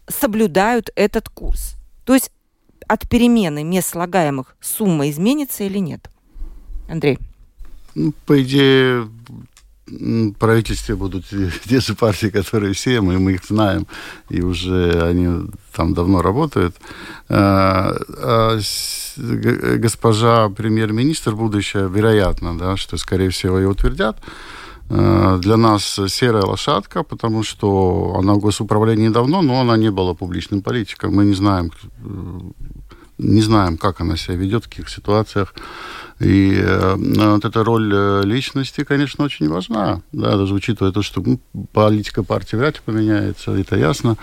соблюдают 0.08 0.90
этот 0.96 1.28
курс. 1.28 1.76
То 2.06 2.14
есть 2.14 2.32
от 2.88 3.10
перемены 3.10 3.66
мест 3.66 3.90
слагаемых 3.90 4.56
сумма 4.62 5.10
изменится 5.10 5.66
или 5.66 5.80
нет? 5.80 6.10
Андрей. 6.88 7.20
Ну, 7.96 8.14
по 8.26 8.42
идее, 8.42 9.08
правительстве 10.40 10.96
будут 10.96 11.26
те 11.70 11.80
же 11.80 11.96
партии, 11.96 12.28
которые 12.28 12.74
все, 12.74 13.02
мы, 13.02 13.20
мы 13.20 13.34
их 13.34 13.46
знаем, 13.46 13.88
и 14.30 14.42
уже 14.42 15.02
они 15.02 15.50
там 15.76 15.94
давно 15.94 16.22
работают. 16.22 16.76
А, 17.30 17.96
а 18.18 18.60
госпожа 19.18 20.50
премьер-министр 20.50 21.36
будущая, 21.36 21.88
вероятно, 21.88 22.58
да, 22.58 22.78
что, 22.78 22.98
скорее 22.98 23.30
всего, 23.30 23.60
ее 23.60 23.68
утвердят. 23.68 24.18
А, 24.90 25.38
для 25.38 25.58
нас 25.58 26.00
серая 26.08 26.44
лошадка, 26.44 27.04
потому 27.04 27.44
что 27.44 28.16
она 28.20 28.34
в 28.34 28.40
госуправлении 28.40 29.10
давно, 29.10 29.42
но 29.42 29.62
она 29.62 29.78
не 29.78 29.92
была 29.92 30.14
публичным 30.14 30.62
политиком. 30.62 31.16
Мы 31.16 31.26
не 31.26 31.36
знаем, 31.36 31.72
не 33.20 33.42
знаем, 33.42 33.78
как 33.78 34.02
она 34.02 34.16
себя 34.16 34.36
ведет, 34.36 34.66
в 34.66 34.70
каких 34.70 34.90
ситуациях. 34.90 35.54
И 36.20 36.54
э, 36.62 36.96
вот 36.96 37.46
эта 37.46 37.64
роль 37.64 37.92
э, 37.94 38.22
личности, 38.26 38.84
конечно, 38.84 39.24
очень 39.24 39.48
важна. 39.50 40.02
Да, 40.12 40.38
даже 40.38 40.54
учитывая 40.54 40.92
то, 40.92 41.02
что 41.02 41.22
ну, 41.22 41.40
политика 41.72 42.24
партии 42.24 42.56
вряд 42.56 42.76
ли 42.76 42.82
поменяется, 42.86 43.52
это 43.52 43.78
ясно. 43.78 44.18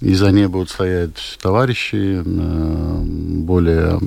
И 0.00 0.14
за 0.14 0.30
ней 0.30 0.46
будут 0.46 0.70
стоять 0.70 1.38
товарищи 1.42 2.22
э, 2.24 3.00
более 3.42 3.98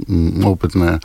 опытные. 0.46 1.02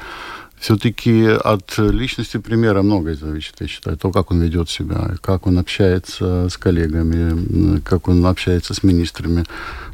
Все-таки 0.63 1.27
от 1.27 1.77
личности 1.79 2.37
примера 2.37 2.83
многое 2.83 3.17
зависит, 3.17 3.55
я 3.59 3.67
считаю. 3.67 3.97
То, 3.97 4.13
как 4.13 4.31
он 4.31 4.41
ведет 4.41 4.71
себя, 4.71 5.17
как 5.21 5.49
он 5.49 5.59
общается 5.59 6.49
с 6.49 6.57
коллегами, 6.57 7.81
как 7.81 8.07
он 8.07 8.25
общается 8.25 8.73
с 8.73 8.85
министрами, 8.85 9.45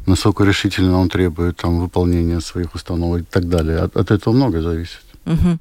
насколько 0.05 0.43
решительно 0.43 0.99
он 0.99 1.09
требует 1.09 1.57
там, 1.57 1.79
выполнения 1.79 2.39
своих 2.39 2.75
установок 2.75 3.21
и 3.21 3.25
так 3.25 3.49
далее. 3.49 3.79
От, 3.79 3.97
от 3.97 4.11
этого 4.11 4.31
многое 4.31 4.61
зависит. 4.61 5.01
Угу. 5.25 5.59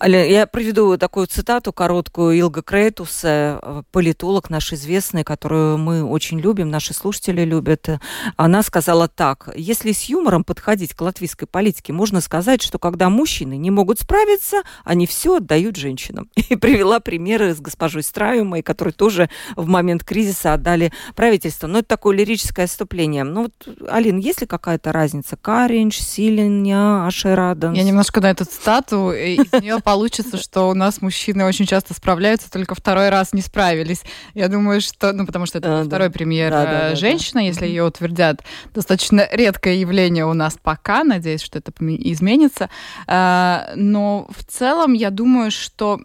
Я 0.00 0.46
приведу 0.46 0.96
такую 0.96 1.26
цитату 1.26 1.72
короткую 1.72 2.38
Илга 2.38 2.62
Крейтуса, 2.62 3.58
э, 3.60 3.82
политолог 3.90 4.48
наш 4.48 4.72
известный, 4.72 5.24
которую 5.24 5.76
мы 5.76 6.04
очень 6.04 6.38
любим, 6.38 6.70
наши 6.70 6.94
слушатели 6.94 7.42
любят. 7.42 7.88
Она 8.36 8.62
сказала 8.62 9.08
так. 9.08 9.48
Если 9.56 9.90
с 9.90 10.04
юмором 10.04 10.44
подходить 10.44 10.94
к 10.94 11.00
латвийской 11.00 11.46
политике, 11.46 11.92
можно 11.92 12.20
сказать, 12.20 12.62
что 12.62 12.78
когда 12.78 13.10
мужчины 13.10 13.56
не 13.56 13.72
могут 13.72 13.98
справиться, 13.98 14.62
они 14.84 15.08
все 15.08 15.38
отдают 15.38 15.74
женщинам. 15.74 16.30
И 16.48 16.54
привела 16.54 17.00
примеры 17.00 17.52
с 17.52 17.60
госпожой 17.60 18.04
Страюмой, 18.04 18.62
которые 18.62 18.94
тоже 18.94 19.28
в 19.56 19.66
момент 19.66 20.04
кризиса 20.04 20.54
отдали 20.54 20.92
правительство. 21.16 21.66
Но 21.66 21.80
это 21.80 21.88
такое 21.88 22.16
лирическое 22.16 22.66
отступление. 22.66 23.24
Ну 23.24 23.44
вот, 23.44 23.88
Алин, 23.88 24.18
есть 24.18 24.42
ли 24.42 24.46
какая-то 24.46 24.92
разница? 24.92 25.36
Каринч, 25.36 25.98
Силеня, 25.98 27.08
Ашераденс? 27.08 27.76
Я 27.76 27.82
немножко 27.82 28.20
на 28.20 28.30
эту 28.30 28.44
цитату 28.44 29.10
из 29.10 29.52
нее 29.60 29.80
получится, 29.88 30.36
что 30.36 30.68
у 30.68 30.74
нас 30.74 31.00
мужчины 31.00 31.46
очень 31.46 31.64
часто 31.64 31.94
справляются, 31.94 32.50
только 32.50 32.74
второй 32.74 33.08
раз 33.08 33.32
не 33.32 33.40
справились. 33.40 34.02
Я 34.34 34.48
думаю, 34.48 34.82
что, 34.82 35.14
ну, 35.14 35.24
потому 35.24 35.46
что 35.46 35.56
это 35.56 35.80
а, 35.80 35.84
второй 35.84 36.08
да. 36.08 36.12
премьер 36.12 36.50
да, 36.50 36.64
да, 36.64 36.94
женщина, 36.94 37.40
да. 37.40 37.46
если 37.46 37.66
ее 37.66 37.84
утвердят. 37.84 38.42
Достаточно 38.74 39.26
редкое 39.32 39.76
явление 39.76 40.26
у 40.26 40.34
нас 40.34 40.58
пока, 40.62 41.04
надеюсь, 41.04 41.40
что 41.40 41.58
это 41.58 41.72
изменится. 41.80 42.68
А, 43.06 43.70
но 43.76 44.28
в 44.28 44.44
целом 44.44 44.92
я 44.92 45.08
думаю, 45.08 45.50
что 45.50 46.00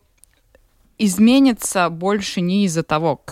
изменится 0.97 1.89
больше 1.89 2.41
не 2.41 2.65
из-за 2.65 2.83
того, 2.83 3.23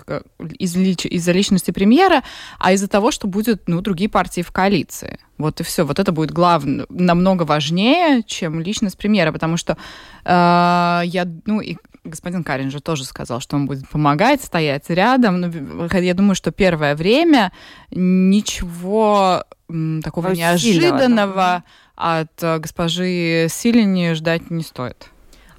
из, 0.58 0.75
из-за 0.75 1.32
личности 1.32 1.72
премьера, 1.72 2.24
а 2.60 2.74
из-за 2.74 2.88
того, 2.88 3.12
что 3.12 3.27
будут 3.27 3.68
ну, 3.68 3.82
другие 3.82 4.10
партии 4.10 4.41
в 4.41 4.51
коалиции. 4.51 5.20
Вот 5.38 5.60
и 5.60 5.63
все. 5.63 5.86
Вот 5.86 6.00
это 6.00 6.12
будет 6.12 6.32
главное, 6.32 6.86
намного 6.89 7.44
важнее, 7.44 8.24
чем 8.24 8.60
личность 8.60 8.98
премьера, 8.98 9.32
потому 9.32 9.58
что 9.58 9.77
э, 10.25 11.01
я, 11.06 11.27
ну 11.46 11.62
и 11.62 11.77
господин 12.03 12.44
Карин 12.44 12.72
же 12.72 12.80
тоже 12.80 13.06
сказал, 13.06 13.39
что 13.39 13.56
он 13.56 13.68
будет 13.68 13.88
помогать, 13.89 14.44
стоять 14.44 14.89
рядом. 14.89 15.39
Но 15.39 15.48
ну, 15.48 15.88
я 16.00 16.13
думаю, 16.13 16.36
что 16.36 16.51
первое 16.51 16.96
время 16.96 17.51
ничего 17.91 19.46
такого 20.03 20.30
Очень 20.30 20.41
неожиданного 20.41 21.63
от 21.96 22.44
э, 22.44 22.60
госпожи 22.60 23.48
Силини 23.50 24.13
ждать 24.13 24.50
не 24.50 24.63
стоит. 24.63 25.10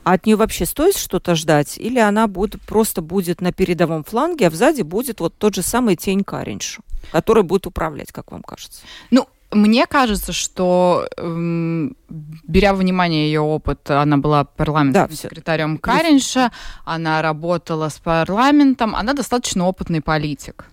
А 0.04 0.14
от 0.14 0.26
нее 0.26 0.36
вообще 0.36 0.66
стоит 0.66 0.96
что-то 0.96 1.34
ждать? 1.34 1.78
Или 1.78 1.98
она 1.98 2.26
будет, 2.26 2.60
просто 2.62 3.02
будет 3.02 3.40
на 3.40 3.52
передовом 3.52 4.04
фланге, 4.04 4.48
а 4.48 4.50
сзади 4.50 4.82
будет 4.82 5.20
вот 5.20 5.36
тот 5.36 5.54
же 5.54 5.62
самый 5.62 5.96
тень 5.96 6.24
Кариншу, 6.24 6.82
который 7.12 7.42
будет 7.44 7.66
управлять, 7.66 8.10
как 8.10 8.32
вам 8.32 8.42
кажется? 8.42 8.82
Ну, 9.10 9.28
мне 9.52 9.86
кажется, 9.86 10.32
что 10.32 11.06
эм, 11.16 11.94
беря 12.08 12.72
во 12.72 12.78
внимание 12.78 13.26
ее 13.26 13.40
опыт, 13.40 13.90
она 13.90 14.16
была 14.16 14.44
парламентским 14.44 15.08
да, 15.08 15.14
секретарем 15.14 15.78
Каринша, 15.78 16.50
она 16.84 17.22
работала 17.22 17.88
с 17.88 17.98
парламентом, 17.98 18.96
она 18.96 19.12
достаточно 19.12 19.66
опытный 19.66 20.00
политик. 20.00 20.66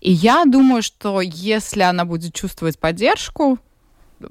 И 0.00 0.12
я 0.12 0.44
думаю, 0.44 0.82
что 0.82 1.20
если 1.20 1.82
она 1.82 2.04
будет 2.04 2.34
чувствовать 2.34 2.78
поддержку 2.78 3.58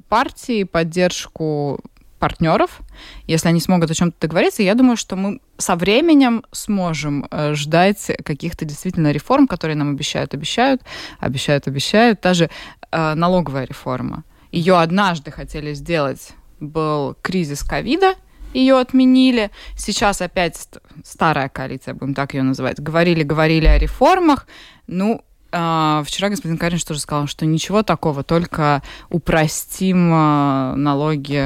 партии, 0.07 0.63
поддержку 0.63 1.81
партнеров, 2.23 2.79
если 3.27 3.49
они 3.49 3.59
смогут 3.59 3.91
о 3.91 3.93
чем-то 3.93 4.17
договориться, 4.17 4.63
я 4.63 4.75
думаю, 4.75 4.95
что 4.95 5.17
мы 5.17 5.41
со 5.57 5.75
временем 5.75 6.45
сможем 6.53 7.25
э, 7.29 7.53
ждать 7.53 8.11
каких-то 8.23 8.63
действительно 8.63 9.11
реформ, 9.11 9.45
которые 9.45 9.75
нам 9.75 9.89
обещают, 9.89 10.33
обещают, 10.33 10.81
обещают, 11.19 11.67
обещают. 11.67 12.21
Та 12.21 12.33
же 12.33 12.49
э, 12.91 13.13
налоговая 13.15 13.65
реформа. 13.65 14.23
Ее 14.53 14.75
однажды 14.79 15.31
хотели 15.31 15.73
сделать, 15.73 16.29
был 16.61 17.17
кризис 17.21 17.61
ковида, 17.61 18.13
ее 18.53 18.79
отменили. 18.79 19.51
Сейчас 19.75 20.21
опять 20.21 20.69
старая 21.03 21.49
коалиция, 21.49 21.93
будем 21.93 22.13
так 22.13 22.35
ее 22.35 22.43
называть, 22.43 22.79
говорили, 22.79 23.23
говорили 23.23 23.65
о 23.65 23.77
реформах. 23.77 24.47
Ну, 24.87 25.25
а, 25.53 26.03
вчера 26.05 26.29
господин 26.29 26.57
Каринш 26.57 26.83
тоже 26.83 26.99
сказал, 26.99 27.27
что 27.27 27.45
ничего 27.45 27.83
такого, 27.83 28.23
только 28.23 28.81
упростим 29.09 30.09
а, 30.11 30.75
налоги. 30.75 31.37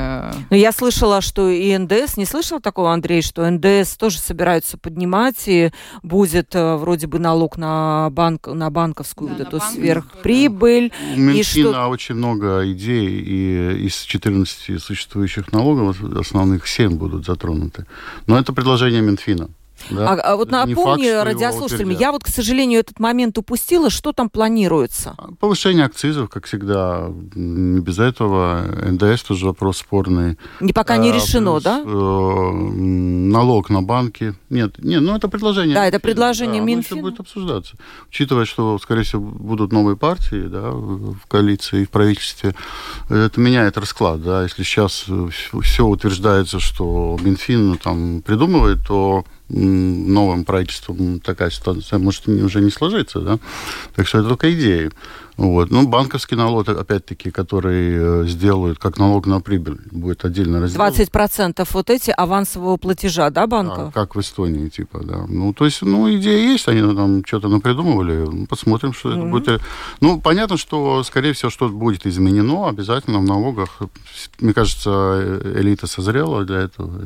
Но 0.49 0.55
я 0.55 0.71
слышала, 0.71 1.21
что 1.21 1.49
и 1.49 1.77
НДС, 1.77 2.15
не 2.15 2.25
слышала 2.25 2.61
такого, 2.61 2.93
Андрей, 2.93 3.21
что 3.21 3.49
НДС 3.49 3.97
тоже 3.97 4.19
собираются 4.19 4.77
поднимать, 4.77 5.47
и 5.47 5.71
будет 6.03 6.55
а, 6.55 6.77
вроде 6.77 7.07
бы 7.07 7.19
налог 7.19 7.57
на, 7.57 8.09
банк, 8.11 8.47
на 8.47 8.69
банковскую, 8.69 9.29
да, 9.29 9.35
вот 9.35 9.47
эту 9.47 9.59
сверхприбыль. 9.59 10.93
У 11.13 11.19
Минфина 11.19 11.73
что... 11.73 11.87
очень 11.87 12.15
много 12.15 12.71
идей, 12.71 13.07
и 13.09 13.85
из 13.85 14.01
14 14.01 14.81
существующих 14.81 15.51
налогов 15.51 16.01
основных 16.01 16.67
7 16.67 16.95
будут 16.95 17.25
затронуты. 17.25 17.85
Но 18.25 18.39
это 18.39 18.53
предложение 18.53 19.01
Минфина. 19.01 19.49
Да? 19.89 20.13
А, 20.13 20.13
а 20.13 20.35
вот 20.35 20.51
напомни 20.51 21.07
радиослушателям, 21.07 21.89
я 21.91 22.11
вот, 22.11 22.23
к 22.23 22.27
сожалению, 22.27 22.79
этот 22.79 22.99
момент 22.99 23.37
упустила. 23.37 23.89
Что 23.89 24.13
там 24.13 24.29
планируется? 24.29 25.15
А, 25.17 25.29
повышение 25.39 25.85
акцизов, 25.85 26.29
как 26.29 26.45
всегда. 26.45 27.09
Не 27.35 27.79
без 27.81 27.99
этого. 27.99 28.63
НДС 28.85 29.23
тоже 29.23 29.45
вопрос 29.45 29.77
спорный. 29.77 30.37
Не 30.59 30.73
пока 30.73 30.97
не 30.97 31.11
а, 31.11 31.13
решено, 31.13 31.53
плюс, 31.53 31.63
да? 31.63 31.83
Э, 31.85 32.51
налог 32.51 33.69
на 33.69 33.81
банки. 33.81 34.35
Нет, 34.49 34.75
нет, 34.79 35.01
ну 35.01 35.15
это 35.15 35.27
предложение. 35.27 35.75
Да, 35.75 35.85
это 35.85 35.99
предложение 35.99 36.61
да, 36.61 36.65
Минфина. 36.65 37.01
будет 37.01 37.19
обсуждаться. 37.19 37.75
Учитывая, 38.09 38.45
что, 38.45 38.77
скорее 38.79 39.03
всего, 39.03 39.21
будут 39.21 39.71
новые 39.71 39.97
партии 39.97 40.47
да, 40.47 40.71
в 40.71 41.19
коалиции 41.27 41.81
и 41.81 41.85
в 41.85 41.89
правительстве, 41.89 42.55
это 43.09 43.39
меняет 43.39 43.77
расклад. 43.77 44.23
Да? 44.23 44.43
Если 44.43 44.63
сейчас 44.63 45.05
все 45.63 45.85
утверждается, 45.85 46.59
что 46.59 47.17
Минфин 47.21 47.69
ну, 47.69 47.75
там 47.75 48.21
придумывает, 48.21 48.85
то 48.87 49.25
новым 49.49 50.43
правительством 50.43 51.19
такая 51.19 51.49
ситуация 51.49 51.99
может 51.99 52.27
уже 52.27 52.61
не 52.61 52.69
сложиться, 52.69 53.19
да? 53.21 53.39
Так 53.95 54.07
что 54.07 54.19
это 54.19 54.29
только 54.29 54.53
идеи. 54.53 54.91
Вот. 55.37 55.69
Ну, 55.69 55.87
банковский 55.87 56.35
налог, 56.35 56.67
опять-таки, 56.67 57.29
который 57.29 58.23
э, 58.23 58.27
сделают 58.27 58.79
как 58.79 58.97
налог 58.97 59.27
на 59.27 59.39
прибыль, 59.39 59.77
будет 59.91 60.25
отдельно 60.25 60.59
разделен. 60.59 60.83
20% 60.83 61.67
вот 61.71 61.89
эти 61.91 62.09
авансового 62.09 62.77
платежа, 62.77 63.29
да, 63.29 63.45
банка? 63.45 63.85
Да, 63.85 63.91
как 63.91 64.15
в 64.15 64.19
Эстонии, 64.19 64.67
типа, 64.69 64.99
да. 65.03 65.25
Ну, 65.27 65.53
то 65.53 65.65
есть, 65.65 65.83
ну, 65.83 66.11
идея 66.15 66.39
есть, 66.39 66.67
они 66.67 66.81
там 66.95 67.23
что-то 67.23 67.49
напридумывали, 67.49 68.25
ну, 68.25 68.47
посмотрим, 68.47 68.93
что 68.93 69.11
mm-hmm. 69.11 69.19
это 69.19 69.27
будет. 69.27 69.61
Ну, 70.01 70.19
понятно, 70.19 70.57
что, 70.57 71.03
скорее 71.03 71.33
всего, 71.33 71.51
что-то 71.51 71.73
будет 71.73 72.07
изменено 72.07 72.67
обязательно 72.67 73.19
в 73.19 73.23
налогах. 73.23 73.77
Мне 74.39 74.53
кажется, 74.53 74.89
э, 74.89 75.53
элита 75.59 75.85
созрела 75.85 76.45
для 76.45 76.61
этого. 76.61 76.99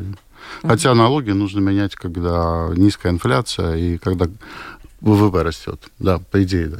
Хотя 0.63 0.93
налоги 0.93 1.31
нужно 1.31 1.59
менять, 1.59 1.95
когда 1.95 2.69
низкая 2.75 3.11
инфляция 3.11 3.75
и 3.75 3.97
когда 3.97 4.27
ВВП 5.01 5.43
растет. 5.43 5.89
Да, 5.99 6.19
по 6.19 6.43
идее, 6.43 6.67
да. 6.67 6.77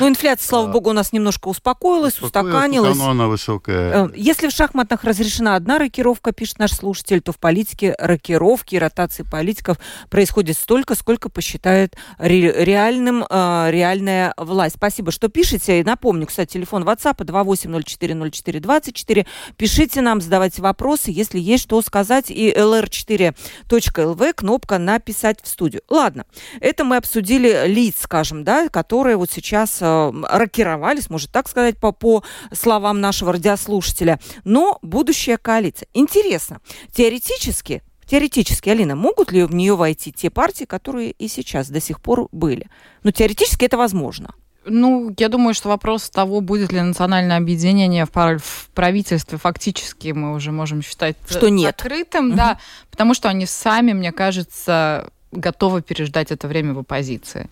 Ну, 0.00 0.08
инфляция, 0.08 0.48
слава 0.48 0.70
богу, 0.70 0.90
у 0.90 0.92
нас 0.92 1.12
немножко 1.12 1.48
успокоилась, 1.48 2.20
успокоилась 2.20 2.56
устаканилась. 2.56 2.96
Но 2.96 3.10
она 3.10 3.26
высокая. 3.26 4.06
Э, 4.06 4.10
если 4.14 4.46
в 4.48 4.52
шахматах 4.52 5.04
разрешена 5.04 5.54
одна 5.56 5.78
рокировка, 5.78 6.32
пишет 6.32 6.58
наш 6.58 6.72
слушатель, 6.72 7.20
то 7.20 7.32
в 7.32 7.38
политике 7.38 7.94
рокировки, 7.98 8.76
ротации 8.76 9.24
политиков 9.24 9.78
происходит 10.10 10.56
столько, 10.56 10.94
сколько 10.94 11.28
посчитает 11.28 11.96
ре 12.18 12.64
реальным 12.64 13.26
э, 13.28 13.68
реальная 13.70 14.32
власть. 14.36 14.76
Спасибо, 14.76 15.10
что 15.10 15.28
пишете. 15.28 15.80
И 15.80 15.84
напомню, 15.84 16.26
кстати, 16.26 16.52
телефон 16.52 16.84
WhatsApp 16.84 17.16
28040424. 17.18 19.26
Пишите 19.56 20.00
нам, 20.00 20.20
задавайте 20.20 20.62
вопросы, 20.62 21.10
если 21.10 21.40
есть 21.40 21.64
что 21.64 21.82
сказать. 21.82 22.30
И 22.30 22.52
lr4.lv, 22.52 24.32
кнопка 24.34 24.78
«Написать 24.78 25.42
в 25.42 25.48
студию». 25.48 25.82
Ладно, 25.88 26.26
это 26.60 26.84
мы 26.84 26.96
обсудили 26.96 27.55
лиц, 27.64 27.96
скажем, 28.00 28.44
да, 28.44 28.68
которые 28.68 29.16
вот 29.16 29.30
сейчас 29.30 29.78
э, 29.80 30.12
рокировались, 30.30 31.10
может 31.10 31.30
так 31.30 31.48
сказать, 31.48 31.78
по, 31.78 31.92
по 31.92 32.22
словам 32.52 33.00
нашего 33.00 33.32
радиослушателя. 33.32 34.20
Но 34.44 34.78
будущая 34.82 35.38
коалиция. 35.38 35.88
Интересно, 35.94 36.60
теоретически 36.92 37.82
Теоретически, 38.06 38.68
Алина, 38.68 38.94
могут 38.94 39.32
ли 39.32 39.42
в 39.42 39.52
нее 39.52 39.74
войти 39.74 40.12
те 40.12 40.30
партии, 40.30 40.64
которые 40.64 41.10
и 41.10 41.26
сейчас 41.26 41.68
до 41.68 41.80
сих 41.80 42.00
пор 42.00 42.28
были? 42.30 42.68
Ну, 43.02 43.10
теоретически 43.10 43.64
это 43.64 43.76
возможно. 43.76 44.32
Ну, 44.64 45.14
я 45.16 45.28
думаю, 45.28 45.54
что 45.54 45.68
вопрос 45.68 46.10
того, 46.10 46.40
будет 46.40 46.72
ли 46.72 46.80
национальное 46.80 47.36
объединение 47.36 48.04
в, 48.04 48.10
в 48.12 48.70
правительстве, 48.74 49.38
фактически 49.38 50.08
мы 50.08 50.34
уже 50.34 50.50
можем 50.50 50.82
считать 50.82 51.16
что 51.28 51.48
нет. 51.48 51.76
закрытым, 51.78 52.30
угу. 52.30 52.36
да, 52.36 52.60
потому 52.90 53.14
что 53.14 53.28
они 53.28 53.46
сами, 53.46 53.92
мне 53.92 54.12
кажется, 54.12 55.10
готовы 55.36 55.82
переждать 55.82 56.32
это 56.32 56.48
время 56.48 56.74
в 56.74 56.78
оппозиции. 56.78 57.48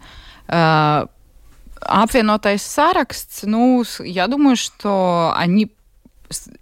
Apvienotais 0.49 1.09
saraksts, 2.57 3.43
ну, 3.43 3.85
я 4.01 4.27
думаю, 4.27 4.57
что 4.57 5.33
они 5.37 5.71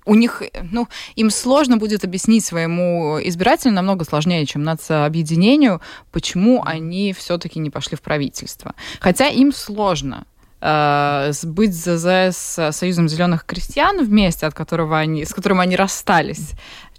у 0.05 0.15
них, 0.15 0.43
ну, 0.71 0.89
им 1.15 1.31
сложно 1.31 1.77
будет 1.77 2.05
объяснить 2.05 2.45
своему 2.45 3.19
избирателю 3.23 3.73
намного 3.73 4.05
сложнее, 4.05 4.45
чем 4.47 4.63
нацобъединению, 4.63 5.81
почему 6.11 6.63
они 6.65 7.13
все-таки 7.13 7.59
не 7.61 7.71
пошли 7.71 7.97
в 7.97 8.03
правительство. 8.03 8.75
Хотя 9.01 9.29
им 9.29 9.53
сложно 9.53 10.27
э, 10.61 11.31
сбыть 11.33 11.75
ЗЗ 11.75 12.07
с 12.37 12.73
Союзом 12.73 13.09
зеленых 13.09 13.45
крестьян 13.47 14.05
вместе, 14.05 14.47
от 14.47 14.55
которого 14.55 14.99
они, 14.99 15.25
с 15.25 15.33
которым 15.33 15.61
они 15.61 15.77
расстались, 15.77 16.51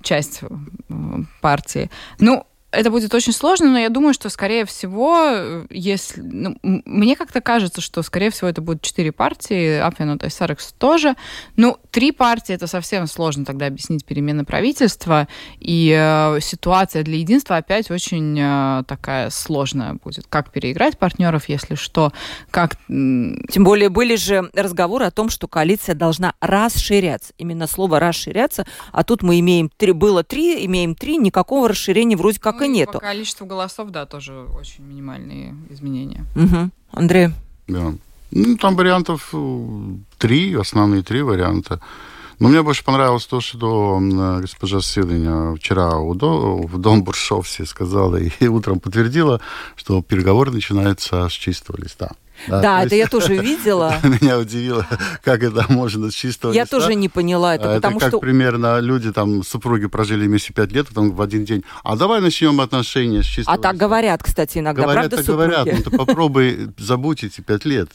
часть 0.01 0.42
партии. 1.42 1.89
Ну, 2.20 2.46
это 2.74 2.89
будет 2.89 3.13
очень 3.13 3.34
сложно, 3.34 3.70
но 3.70 3.80
я 3.80 3.89
думаю, 3.89 4.13
что, 4.13 4.30
скорее 4.30 4.65
всего, 4.65 5.65
если... 5.70 6.22
Ну, 6.22 6.58
мне 6.63 7.15
как-то 7.15 7.39
кажется, 7.39 7.82
что, 7.82 8.01
скорее 8.01 8.32
всего, 8.32 8.50
это 8.50 8.62
будут 8.62 8.82
четыре 8.82 9.12
партии, 9.12 9.77
Апвин 9.77 10.15
и 10.15 10.30
Сарекс 10.30 10.74
тоже. 10.74 11.15
Ну, 11.56 11.78
три 11.93 12.12
партии— 12.12 12.56
это 12.56 12.65
совсем 12.65 13.06
сложно 13.06 13.45
тогда 13.45 13.67
объяснить 13.67 14.03
перемены 14.03 14.43
правительства, 14.43 15.27
и 15.60 15.95
э, 15.95 16.39
ситуация 16.41 17.03
для 17.03 17.17
единства 17.17 17.58
опять 17.58 17.91
очень 17.91 18.38
э, 18.38 18.84
такая 18.88 19.29
сложная 19.29 19.93
будет. 19.93 20.25
Как 20.27 20.51
переиграть 20.51 20.97
партнеров, 20.97 21.47
если 21.47 21.75
что, 21.75 22.12
как... 22.49 22.77
Тем 22.88 23.63
более 23.63 23.89
были 23.89 24.15
же 24.15 24.49
разговоры 24.56 25.06
о 25.06 25.12
том, 25.12 25.29
что 25.29 25.47
коалиция 25.47 25.93
должна 25.93 26.34
расширяться. 26.41 27.34
Именно 27.38 27.67
слово 27.67 27.99
«расширяться», 27.99 28.65
а 28.91 29.03
тут 29.03 29.21
мы 29.21 29.39
имеем 29.39 29.69
три, 29.69 29.91
было 29.91 30.23
три, 30.23 30.65
имеем 30.65 30.95
три, 30.95 31.17
никакого 31.17 31.69
расширения 31.69 32.17
вроде 32.17 32.39
как 32.39 32.62
и 32.63 32.67
нету. 32.67 32.93
По 32.93 32.99
количеству 32.99 33.45
голосов, 33.45 33.91
да, 33.91 34.08
тоже 34.08 34.34
очень 34.34 34.84
минимальные 34.84 35.56
изменения. 35.69 36.25
Угу. 36.36 36.71
Андрей? 36.91 37.29
Да. 37.67 37.93
Ну, 38.36 38.58
там 38.58 38.76
вариантов 38.76 39.30
э, 39.34 39.96
три, 40.17 40.56
основные 40.56 41.04
три 41.04 41.22
варианта. 41.22 41.80
Но 42.39 42.50
мне 42.50 42.63
больше 42.63 42.84
понравилось 42.84 43.28
то, 43.28 43.41
что 43.41 44.00
госпожа 44.41 44.82
Сидыня 44.82 45.56
вчера 45.56 45.98
у 45.98 46.15
до, 46.15 46.58
в 46.58 46.78
Дом 46.80 47.04
Буршовсе 47.04 47.65
сказала 47.65 48.17
и 48.17 48.48
утром 48.48 48.80
подтвердила, 48.80 49.39
что 49.76 50.02
переговоры 50.02 50.52
начинаются 50.52 51.30
с 51.30 51.32
чистого 51.32 51.78
листа. 51.78 52.12
Да, 52.47 52.62
да 52.62 52.84
это 52.84 52.95
есть... 52.95 53.06
я 53.06 53.19
тоже 53.19 53.36
видела. 53.36 53.95
Меня 54.03 54.39
удивило, 54.39 54.88
как 55.23 55.43
это 55.43 55.65
можно 55.69 56.12
с 56.12 56.13
чистого 56.13 56.51
Я 56.51 56.63
листа. 56.63 56.79
тоже 56.79 56.95
не 56.95 57.10
поняла 57.10 57.56
это, 57.56 57.75
потому 57.75 57.97
это 57.97 58.06
как 58.06 58.10
что... 58.10 58.19
примерно 58.19 58.79
люди, 58.79 59.12
там, 59.12 59.43
супруги 59.43 59.88
прожили 59.88 60.25
вместе 60.27 60.53
пять 60.53 60.71
лет, 60.71 60.88
потом 60.88 61.12
в 61.12 61.21
один 61.21 61.45
день, 61.45 61.63
а 61.84 61.95
давай 61.95 62.21
начнем 62.21 62.60
отношения 62.62 63.23
с 63.23 63.25
чистого 63.25 63.58
А 63.58 63.60
так 63.60 63.77
говорят, 63.77 64.23
кстати, 64.23 64.60
иногда, 64.60 64.84
говорят, 64.84 65.10
правда, 65.10 65.32
говорят, 65.32 65.67
ну 65.71 65.84
ты 65.84 65.89
попробуй 65.97 66.69
забудь 66.77 67.23
эти 67.23 67.41
пять 67.41 67.65
лет. 67.65 67.89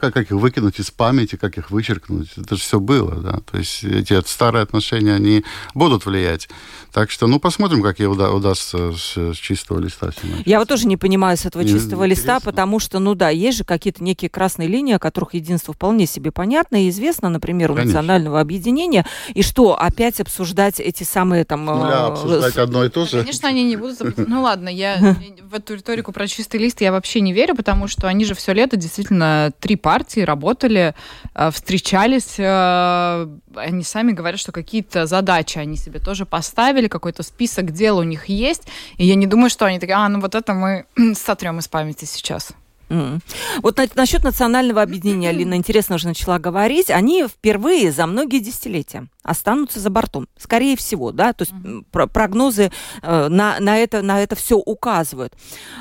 Как, 0.00 0.14
как 0.14 0.16
их 0.16 0.30
выкинуть 0.30 0.78
из 0.78 0.90
памяти, 0.90 1.36
как 1.36 1.58
их 1.58 1.70
вычеркнуть, 1.70 2.30
это 2.36 2.56
же 2.56 2.62
все 2.62 2.80
было, 2.80 3.14
да. 3.16 3.40
То 3.50 3.58
есть 3.58 3.84
эти 3.84 4.20
старые 4.26 4.62
отношения, 4.62 5.14
они 5.14 5.44
будут 5.74 6.06
влиять. 6.06 6.48
Так 6.92 7.10
что, 7.10 7.26
ну, 7.26 7.40
посмотрим, 7.40 7.82
как 7.82 7.98
ей 7.98 8.06
уда- 8.06 8.30
удастся 8.30 8.92
с, 8.92 9.16
с 9.16 9.36
чистого 9.36 9.78
листа. 9.78 10.10
Я 10.44 10.58
вот 10.58 10.68
тоже 10.68 10.86
не 10.86 10.96
понимаю 10.96 11.36
с 11.36 11.44
этого 11.44 11.64
чистого 11.64 12.04
листа, 12.04 12.40
потому 12.40 12.78
что, 12.78 12.98
ну 12.98 13.14
да, 13.14 13.30
есть 13.30 13.58
же 13.58 13.64
какие-то 13.64 13.91
какие-то 13.92 14.04
некие 14.04 14.30
красные 14.30 14.68
линии, 14.68 14.94
о 14.94 14.98
которых 14.98 15.34
единство 15.34 15.74
вполне 15.74 16.06
себе 16.06 16.30
понятно 16.30 16.84
и 16.84 16.88
известно, 16.88 17.28
например, 17.28 17.70
у 17.70 17.74
Конечно. 17.74 18.00
национального 18.00 18.40
объединения. 18.40 19.04
И 19.34 19.42
что, 19.42 19.78
опять 19.78 20.20
обсуждать 20.20 20.80
эти 20.80 21.04
самые 21.04 21.44
там... 21.44 21.64
Нуля, 21.64 22.08
э, 22.08 22.12
обсуждать 22.12 22.56
одно 22.56 22.84
и 22.84 22.88
то 22.88 23.04
же. 23.04 23.20
Конечно, 23.20 23.48
они 23.48 23.64
не 23.64 23.76
будут... 23.76 24.16
Ну 24.16 24.42
ладно, 24.42 24.68
я 24.68 25.16
в 25.42 25.54
эту 25.54 25.74
риторику 25.74 26.12
про 26.12 26.26
чистый 26.26 26.56
лист 26.56 26.80
я 26.80 26.92
вообще 26.92 27.20
не 27.20 27.32
верю, 27.32 27.54
потому 27.54 27.88
что 27.88 28.08
они 28.08 28.24
же 28.24 28.34
все 28.34 28.52
лето 28.52 28.76
действительно 28.76 29.52
три 29.60 29.76
партии 29.76 30.20
работали, 30.20 30.94
э, 31.34 31.50
встречались, 31.50 32.36
э, 32.38 33.28
они 33.56 33.84
сами 33.84 34.12
говорят, 34.12 34.40
что 34.40 34.52
какие-то 34.52 35.06
задачи 35.06 35.58
они 35.58 35.76
себе 35.76 36.00
тоже 36.00 36.24
поставили, 36.24 36.88
какой-то 36.88 37.22
список 37.22 37.72
дел 37.72 37.98
у 37.98 38.02
них 38.02 38.26
есть, 38.26 38.68
и 38.96 39.04
я 39.04 39.14
не 39.14 39.26
думаю, 39.26 39.50
что 39.50 39.66
они 39.66 39.78
такие, 39.78 39.96
а, 39.96 40.08
ну 40.08 40.20
вот 40.20 40.34
это 40.34 40.54
мы 40.54 40.86
сотрем 41.14 41.58
из 41.58 41.68
памяти 41.68 42.04
сейчас. 42.06 42.52
Mm. 42.92 43.20
Вот 43.62 43.78
на, 43.78 43.86
насчет 43.94 44.22
национального 44.22 44.82
объединения, 44.82 45.28
Алина, 45.30 45.54
интересно 45.54 45.96
уже 45.96 46.08
начала 46.08 46.38
говорить. 46.38 46.90
Они 46.90 47.26
впервые 47.26 47.90
за 47.90 48.06
многие 48.06 48.38
десятилетия 48.38 49.08
останутся 49.22 49.80
за 49.80 49.90
бортом. 49.90 50.28
Скорее 50.36 50.76
всего, 50.76 51.12
да, 51.12 51.32
то 51.32 51.42
есть 51.42 51.52
mm-hmm. 51.52 52.08
прогнозы 52.08 52.72
э, 53.02 53.28
на, 53.28 53.60
на, 53.60 53.78
это, 53.78 54.02
на 54.02 54.20
это 54.20 54.34
все 54.34 54.56
указывают. 54.56 55.34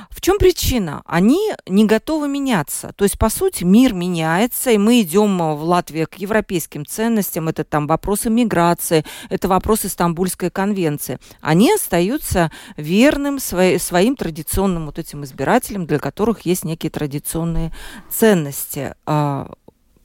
В 0.10 0.21
чем 0.21 0.38
причина? 0.38 1.02
Они 1.06 1.52
не 1.67 1.86
готовы 1.86 2.28
меняться. 2.28 2.93
То 2.95 3.04
есть, 3.04 3.17
по 3.17 3.30
сути, 3.30 3.63
мир 3.63 3.93
меняется, 3.93 4.71
и 4.71 4.78
мы 4.78 5.02
идем 5.02 5.38
в 5.56 5.63
Латвии 5.63 6.06
к 6.06 6.15
европейским 6.15 6.86
ценностям. 6.86 7.50
Это 7.50 7.63
там 7.63 7.88
вопросы 7.88 8.30
миграции, 8.30 9.06
это 9.30 9.47
вопросы 9.47 9.89
Стамбульской 9.89 10.52
конвенции. 10.52 11.19
Они 11.41 11.74
остаются 11.74 12.52
верным 12.78 13.39
свои, 13.39 13.80
своим 13.80 14.15
традиционным 14.15 14.86
вот 14.86 15.00
этим 15.00 15.24
избирателям, 15.24 15.88
для 15.88 15.97
которых 15.97 16.41
есть 16.41 16.63
некие 16.63 16.91
традиционные 17.02 17.72
ценности. 18.12 18.94
А, 19.08 19.50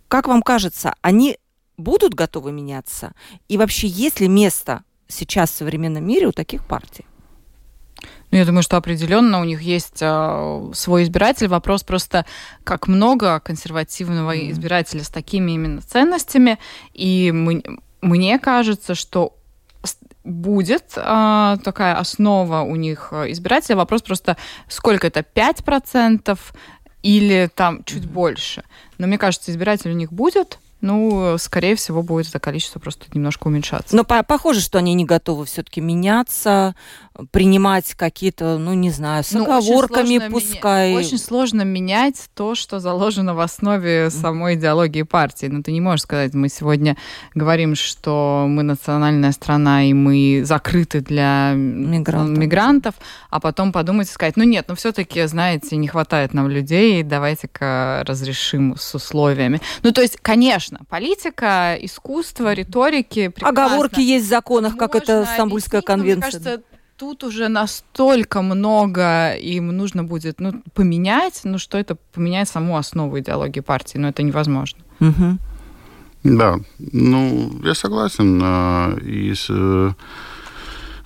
как 0.09 0.29
вам 0.29 0.41
кажется, 0.41 0.95
они 1.03 1.37
будут 1.77 2.15
готовы 2.15 2.53
меняться? 2.53 3.13
И 3.49 3.59
вообще, 3.59 3.87
есть 3.87 4.21
ли 4.21 4.29
место 4.29 4.83
сейчас 5.09 5.51
в 5.51 5.57
современном 5.57 6.07
мире 6.07 6.27
у 6.29 6.33
таких 6.33 6.65
партий? 6.65 7.05
Ну, 8.31 8.39
я 8.39 8.47
думаю, 8.47 8.63
что 8.63 8.79
определенно 8.79 9.41
у 9.41 9.45
них 9.45 9.61
есть 9.61 9.99
э, 10.01 10.71
свой 10.73 11.03
избиратель. 11.03 11.49
Вопрос 11.49 11.83
просто, 11.83 12.25
как 12.65 12.89
много 12.89 13.41
консервативного 13.41 14.35
mm-hmm. 14.35 14.51
избирателя 14.53 15.05
с 15.05 15.11
такими 15.11 15.53
именно 15.53 15.83
ценностями. 15.83 16.59
И 16.95 17.31
мы, 17.31 17.63
мне 18.01 18.39
кажется, 18.39 18.95
что 18.95 19.37
будет 20.25 20.95
э, 20.97 21.57
такая 21.63 21.95
основа 21.95 22.63
у 22.63 22.75
них 22.75 23.13
избирателя. 23.13 23.77
Вопрос 23.77 24.03
просто, 24.03 24.37
сколько 24.69 25.07
это, 25.07 25.21
5% 25.21 26.39
или 27.07 27.49
там 27.55 27.85
чуть 27.85 28.03
mm-hmm. 28.03 28.09
больше. 28.09 28.65
Но 28.99 29.07
мне 29.07 29.17
кажется, 29.17 29.53
избиратель 29.53 29.91
у 29.91 29.95
них 29.95 30.13
будет 30.13 30.59
ну, 30.81 31.37
скорее 31.39 31.75
всего, 31.77 32.03
будет 32.03 32.29
это 32.29 32.39
количество 32.39 32.79
просто 32.79 33.07
немножко 33.13 33.47
уменьшаться. 33.47 33.97
Но 33.97 34.05
по 34.05 34.23
похоже, 34.23 34.61
что 34.61 34.79
они 34.79 34.95
не 34.95 35.05
готовы 35.05 35.45
все-таки 35.47 35.81
меняться, 35.81 36.75
принимать 37.31 37.95
какие-то, 37.95 38.59
ну, 38.59 38.75
не 38.75 38.91
знаю, 38.91 39.25
с 39.25 39.33
ну, 39.33 39.45
оговорками 39.45 40.19
очень 40.19 40.31
пускай. 40.31 40.91
Меня... 40.91 40.99
Очень 40.99 41.19
сложно 41.19 41.63
менять 41.63 42.29
то, 42.35 42.55
что 42.55 42.79
заложено 42.79 43.35
в 43.35 43.41
основе 43.41 44.11
самой 44.11 44.55
идеологии 44.57 45.03
партии. 45.03 45.47
Но 45.47 45.59
ну, 45.59 45.63
ты 45.63 45.73
не 45.73 45.81
можешь 45.81 46.03
сказать, 46.03 46.35
мы 46.35 46.49
сегодня 46.49 46.97
говорим, 47.35 47.75
что 47.75 48.47
мы 48.49 48.63
национальная 48.63 49.33
страна, 49.33 49.85
и 49.85 49.93
мы 49.93 50.43
закрыты 50.45 51.01
для 51.01 51.53
мигрантов, 51.55 52.39
мигрантов 52.39 52.95
а 53.31 53.41
потом 53.41 53.73
подумать 53.73 54.09
и 54.09 54.13
сказать, 54.13 54.37
ну 54.37 54.45
нет, 54.45 54.67
ну 54.69 54.75
все-таки, 54.75 55.27
знаете, 55.27 55.77
не 55.77 55.89
хватает 55.89 56.35
нам 56.35 56.49
людей, 56.49 57.03
давайте-ка 57.03 58.03
разрешим 58.07 58.77
с 58.79 58.95
условиями. 58.95 59.61
Ну, 59.83 59.93
то 59.93 60.03
есть, 60.03 60.19
конечно, 60.21 60.66
конечно. 60.67 60.87
Политика, 60.89 61.77
искусство, 61.81 62.53
риторики. 62.53 63.29
Прекрасно. 63.29 63.67
Оговорки 63.67 64.01
есть 64.01 64.27
в 64.27 64.29
законах, 64.29 64.77
как 64.77 64.95
это 64.95 65.27
Стамбульская 65.35 65.83
конвенция. 65.83 66.31
Мне 66.31 66.45
кажется, 66.45 66.63
тут 66.97 67.25
уже 67.25 67.49
настолько 67.49 68.43
много 68.43 69.35
им 69.35 69.69
нужно 69.69 70.05
будет 70.05 70.41
ну, 70.41 70.63
поменять, 70.75 71.41
ну 71.45 71.59
что 71.59 71.79
это 71.79 71.97
поменять 72.13 72.49
саму 72.49 72.77
основу 72.77 73.19
идеологии 73.19 73.61
партии, 73.61 73.99
но 73.99 74.03
ну, 74.03 74.09
это 74.09 74.23
невозможно. 74.23 74.81
Угу. 75.01 75.39
Да, 76.25 76.57
ну 76.79 77.61
я 77.63 77.75
согласен. 77.75 78.41
А, 78.43 78.97
и 78.99 79.33
с, 79.33 79.47
э, 79.49 79.91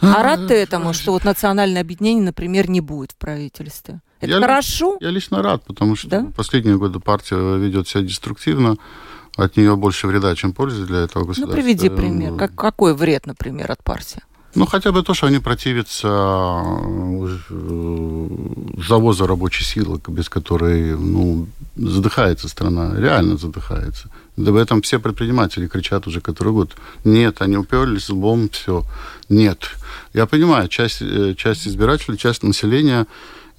а 0.00 0.22
рад 0.22 0.48
ты 0.48 0.54
этому, 0.54 0.94
что 0.94 1.12
вот 1.12 1.24
национальное 1.24 1.82
объединение, 1.82 2.24
например, 2.24 2.70
не 2.70 2.80
будет 2.80 3.12
в 3.12 3.16
правительстве? 3.16 4.00
Это 4.20 4.32
я 4.32 4.40
хорошо? 4.40 4.96
я 5.00 5.10
лично 5.10 5.42
рад, 5.42 5.64
потому 5.64 5.96
что 5.96 6.08
да? 6.08 6.26
последние 6.36 6.76
годы 6.76 7.00
партия 7.00 7.56
ведет 7.56 7.88
себя 7.88 8.02
деструктивно 8.02 8.76
от 9.44 9.56
нее 9.56 9.76
больше 9.76 10.06
вреда, 10.06 10.34
чем 10.34 10.52
пользы 10.52 10.86
для 10.86 11.00
этого 11.00 11.22
ну, 11.22 11.28
государства. 11.28 11.56
Ну, 11.56 11.62
приведи 11.62 11.88
пример. 11.88 12.34
Как, 12.36 12.54
какой 12.54 12.94
вред, 12.94 13.26
например, 13.26 13.72
от 13.72 13.82
партии? 13.82 14.22
Ну, 14.54 14.66
хотя 14.66 14.90
бы 14.90 15.02
то, 15.02 15.14
что 15.14 15.26
они 15.26 15.38
противятся 15.38 16.08
э, 17.50 18.28
завоза 18.88 19.26
рабочей 19.26 19.64
силы, 19.64 20.00
без 20.08 20.28
которой, 20.28 20.96
ну, 20.96 21.46
задыхается 21.76 22.48
страна, 22.48 22.96
реально 22.96 23.36
задыхается. 23.36 24.10
Да 24.36 24.50
в 24.50 24.56
этом 24.56 24.82
все 24.82 24.98
предприниматели 24.98 25.68
кричат 25.68 26.06
уже 26.08 26.20
который 26.20 26.52
год. 26.52 26.76
Нет, 27.04 27.42
они 27.42 27.58
уперлись 27.58 28.10
лбом, 28.10 28.48
все. 28.48 28.82
Нет. 29.28 29.70
Я 30.14 30.26
понимаю, 30.26 30.68
часть, 30.68 31.00
э, 31.00 31.34
часть 31.36 31.68
избирателей, 31.68 32.18
часть 32.18 32.42
населения 32.42 33.06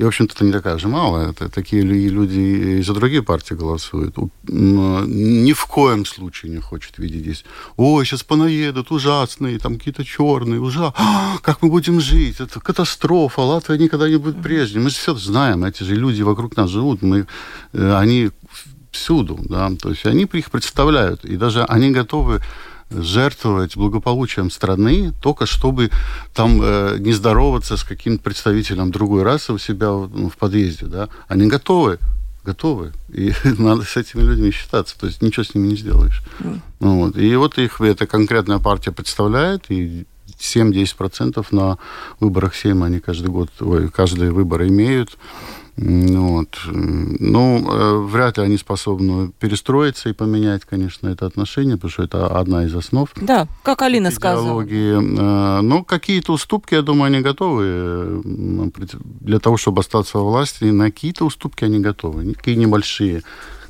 и, 0.02 0.04
в 0.04 0.08
общем-то, 0.08 0.34
это 0.34 0.46
не 0.46 0.52
такая 0.52 0.80
же 0.80 0.88
малая. 0.88 1.30
Это 1.30 1.48
такие 1.48 1.84
люди 1.84 2.40
и 2.80 2.82
за 2.82 2.94
другие 2.96 3.22
партии 3.22 3.54
голосуют. 3.54 4.16
Ни 4.48 5.54
в 5.54 5.66
коем 5.68 6.06
случае 6.06 6.52
не 6.52 6.60
хочет 6.60 6.98
видеть 6.98 7.22
здесь. 7.22 7.46
Ой, 7.78 8.04
сейчас 8.04 8.24
понаедут 8.24 8.92
ужасные, 8.92 9.60
там 9.60 9.78
какие-то 9.78 10.04
черные, 10.04 10.60
ужас. 10.60 10.92
А, 10.96 11.38
как 11.44 11.62
мы 11.62 11.70
будем 11.70 12.02
жить? 12.02 12.40
Это 12.40 12.60
катастрофа. 12.60 13.42
Латвия 13.42 13.78
никогда 13.78 14.10
не 14.10 14.18
будет 14.18 14.42
прежней. 14.42 14.80
Мы 14.80 14.90
же 14.90 14.96
все 14.96 15.14
знаем. 15.14 15.64
Эти 15.64 15.84
же 15.84 15.94
люди 15.94 16.24
вокруг 16.24 16.58
нас 16.58 16.72
живут. 16.72 17.04
Мы, 17.04 17.28
э, 17.74 17.94
они 17.94 18.32
всюду, 18.92 19.40
да, 19.50 19.70
то 19.80 19.90
есть 19.90 20.06
они 20.06 20.24
их 20.24 20.52
представляют, 20.52 21.24
и 21.26 21.38
даже 21.38 21.64
они 21.64 21.92
готовы 21.92 22.42
жертвовать 22.92 23.76
благополучием 23.76 24.52
страны, 24.52 25.14
только 25.22 25.46
чтобы 25.46 25.92
там 26.34 26.60
э, 26.62 26.98
не 27.00 27.14
здороваться 27.14 27.78
с 27.78 27.84
каким-то 27.84 28.24
представителем 28.24 28.92
другой 28.92 29.24
расы 29.24 29.54
у 29.54 29.58
себя 29.58 29.92
в, 29.92 30.10
ну, 30.16 30.30
в 30.30 30.38
подъезде. 30.38 30.86
Да? 30.86 31.10
Они 31.28 31.48
готовы, 31.48 32.00
готовы. 32.44 32.92
И 33.10 33.34
надо 33.44 33.84
с 33.84 33.98
этими 33.98 34.22
людьми 34.22 34.52
считаться. 34.52 34.98
То 35.00 35.08
есть 35.08 35.22
ничего 35.22 35.44
с 35.44 35.56
ними 35.56 35.68
не 35.68 35.76
сделаешь. 35.76 36.22
Mm. 36.40 36.60
Вот. 36.80 37.18
И 37.18 37.36
вот 37.36 37.58
их 37.58 37.82
эта 37.82 38.08
конкретная 38.08 38.60
партия 38.60 38.92
представляет, 38.92 39.66
и 39.70 40.06
7-10% 40.40 41.46
на 41.52 41.78
выборах 42.20 42.56
Сейма 42.56 42.88
они 42.88 43.00
каждый 43.00 43.28
год, 43.30 43.50
ой, 43.60 43.90
каждые 43.90 44.32
выборы 44.32 44.68
имеют. 44.68 45.18
Вот. 45.78 46.60
Ну, 46.66 47.72
э, 47.72 47.98
вряд 48.06 48.38
ли 48.38 48.44
они 48.44 48.58
способны 48.58 49.32
перестроиться 49.40 50.10
и 50.10 50.14
поменять, 50.14 50.66
конечно, 50.66 51.08
это 51.08 51.26
отношение, 51.26 51.76
потому 51.78 51.92
что 51.92 52.04
это 52.04 52.28
одна 52.40 52.66
из 52.66 52.76
основ. 52.76 53.10
Да, 53.16 53.48
как 53.64 53.82
Алина 53.82 54.12
сказала. 54.12 54.62
Э, 54.62 55.00
но 55.62 55.84
какие-то 55.84 56.34
уступки, 56.34 56.74
я 56.76 56.82
думаю, 56.82 57.08
они 57.08 57.22
готовы 57.22 58.22
для 59.22 59.40
того, 59.40 59.58
чтобы 59.58 59.82
остаться 59.82 60.18
во 60.18 60.26
власти. 60.26 60.66
На 60.66 60.86
какие-то 60.86 61.26
уступки 61.26 61.64
они 61.64 61.80
готовы, 61.80 62.34
какие 62.34 62.56
небольшие 62.56 63.24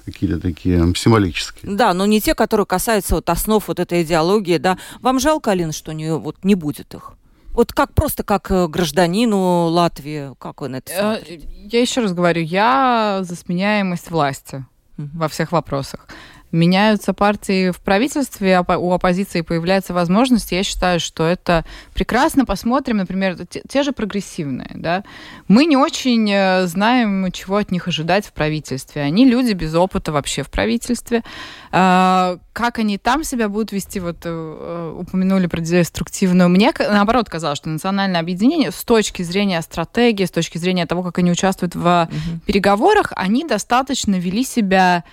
какие-то 0.06 0.40
такие 0.40 0.94
символические. 0.96 1.76
Да, 1.76 1.94
но 1.94 2.06
не 2.06 2.20
те, 2.20 2.34
которые 2.34 2.66
касаются 2.66 3.16
вот 3.16 3.30
основ 3.30 3.66
вот 3.68 3.80
этой 3.80 4.02
идеологии, 4.02 4.58
да. 4.58 4.78
Вам 5.02 5.20
жалко, 5.20 5.52
Алина, 5.52 5.72
что 5.72 5.92
не, 5.94 6.16
вот 6.16 6.38
не 6.44 6.56
будет 6.56 6.94
их? 6.96 7.14
Вот 7.54 7.74
как 7.74 7.94
просто 7.94 8.24
как 8.24 8.50
э, 8.52 8.68
гражданину 8.68 9.66
Латвии, 9.66 10.34
как 10.40 10.62
вы 10.62 10.70
на 10.70 10.78
это 10.78 10.92
э, 10.92 11.00
смотрите? 11.00 11.48
Я 11.52 11.82
еще 11.82 12.02
раз 12.02 12.14
говорю, 12.14 12.42
я 12.42 13.20
за 13.24 13.36
сменяемость 13.36 14.10
власти 14.10 14.66
во 14.98 15.28
всех 15.28 15.52
вопросах 15.52 16.08
меняются 16.52 17.14
партии 17.14 17.72
в 17.72 17.80
правительстве, 17.80 18.58
а 18.58 18.78
у 18.78 18.92
оппозиции 18.92 19.42
появляется 19.42 19.94
возможность, 19.94 20.52
я 20.52 20.64
считаю, 20.64 21.00
что 21.00 21.26
это 21.26 21.66
прекрасно. 21.94 22.46
Посмотрим, 22.46 22.98
например, 22.98 23.38
те, 23.48 23.62
те 23.68 23.84
же 23.84 23.92
прогрессивные. 23.92 24.72
Да? 24.76 25.04
Мы 25.48 25.66
не 25.66 25.78
очень 25.78 26.30
э, 26.30 26.68
знаем, 26.68 27.32
чего 27.32 27.58
от 27.58 27.72
них 27.72 27.88
ожидать 27.88 28.26
в 28.26 28.34
правительстве. 28.34 29.02
Они 29.02 29.26
люди 29.26 29.54
без 29.54 29.74
опыта 29.74 30.12
вообще 30.12 30.44
в 30.44 30.50
правительстве. 30.50 31.24
А, 31.72 32.38
как 32.54 32.80
они 32.80 32.98
там 32.98 33.24
себя 33.24 33.48
будут 33.48 33.72
вести, 33.72 34.00
вот 34.00 34.18
э, 34.24 34.96
упомянули 34.98 35.48
про 35.48 35.62
деструктивную. 35.62 36.50
Мне, 36.50 36.74
наоборот, 36.78 37.30
казалось, 37.30 37.58
что 37.58 37.70
национальное 37.70 38.20
объединение 38.20 38.72
с 38.72 38.84
точки 38.84 39.24
зрения 39.24 39.62
стратегии, 39.62 40.26
с 40.26 40.32
точки 40.32 40.58
зрения 40.58 40.86
того, 40.86 41.04
как 41.04 41.18
они 41.20 41.32
участвуют 41.32 41.76
в 41.76 42.10
угу. 42.10 42.40
переговорах, 42.46 43.14
они 43.16 43.46
достаточно 43.46 44.16
вели 44.16 44.44
себя 44.44 45.04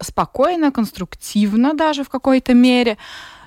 спокойно, 0.00 0.70
конструктивно 0.70 1.74
даже 1.74 2.04
в 2.04 2.08
какой-то 2.08 2.54
мере. 2.54 2.96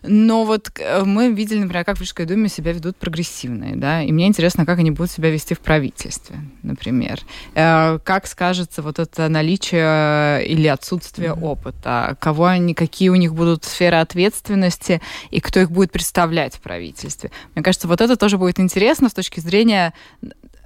Но 0.04 0.46
вот 0.46 0.72
э, 0.80 1.04
мы 1.04 1.32
видели, 1.32 1.60
например, 1.60 1.86
как 1.86 1.98
в 1.98 2.02
Рижской 2.02 2.26
думе 2.26 2.50
себя 2.50 2.74
ведут 2.74 2.98
прогрессивные, 2.98 3.76
да, 3.76 4.02
и 4.02 4.12
мне 4.12 4.26
интересно, 4.26 4.66
как 4.66 4.80
они 4.80 4.90
будут 4.90 5.12
себя 5.12 5.30
вести 5.30 5.54
в 5.54 5.60
правительстве, 5.60 6.38
например. 6.64 7.20
Э, 7.54 8.00
как 8.04 8.26
скажется 8.26 8.82
вот 8.82 8.98
это 8.98 9.30
наличие 9.30 10.46
или 10.48 10.66
отсутствие 10.68 11.30
mm-hmm. 11.30 11.44
опыта, 11.44 12.18
кого 12.20 12.46
они, 12.46 12.74
какие 12.74 13.10
у 13.10 13.16
них 13.16 13.36
будут 13.36 13.64
сферы 13.64 13.98
ответственности 13.98 15.02
и 15.30 15.40
кто 15.40 15.60
их 15.60 15.70
будет 15.70 15.92
представлять 15.92 16.56
в 16.56 16.62
правительстве. 16.62 17.30
Мне 17.54 17.64
кажется, 17.64 17.88
вот 17.88 18.02
это 18.02 18.16
тоже 18.16 18.40
будет 18.40 18.60
интересно 18.60 19.08
с 19.08 19.14
точки 19.14 19.40
зрения 19.40 19.94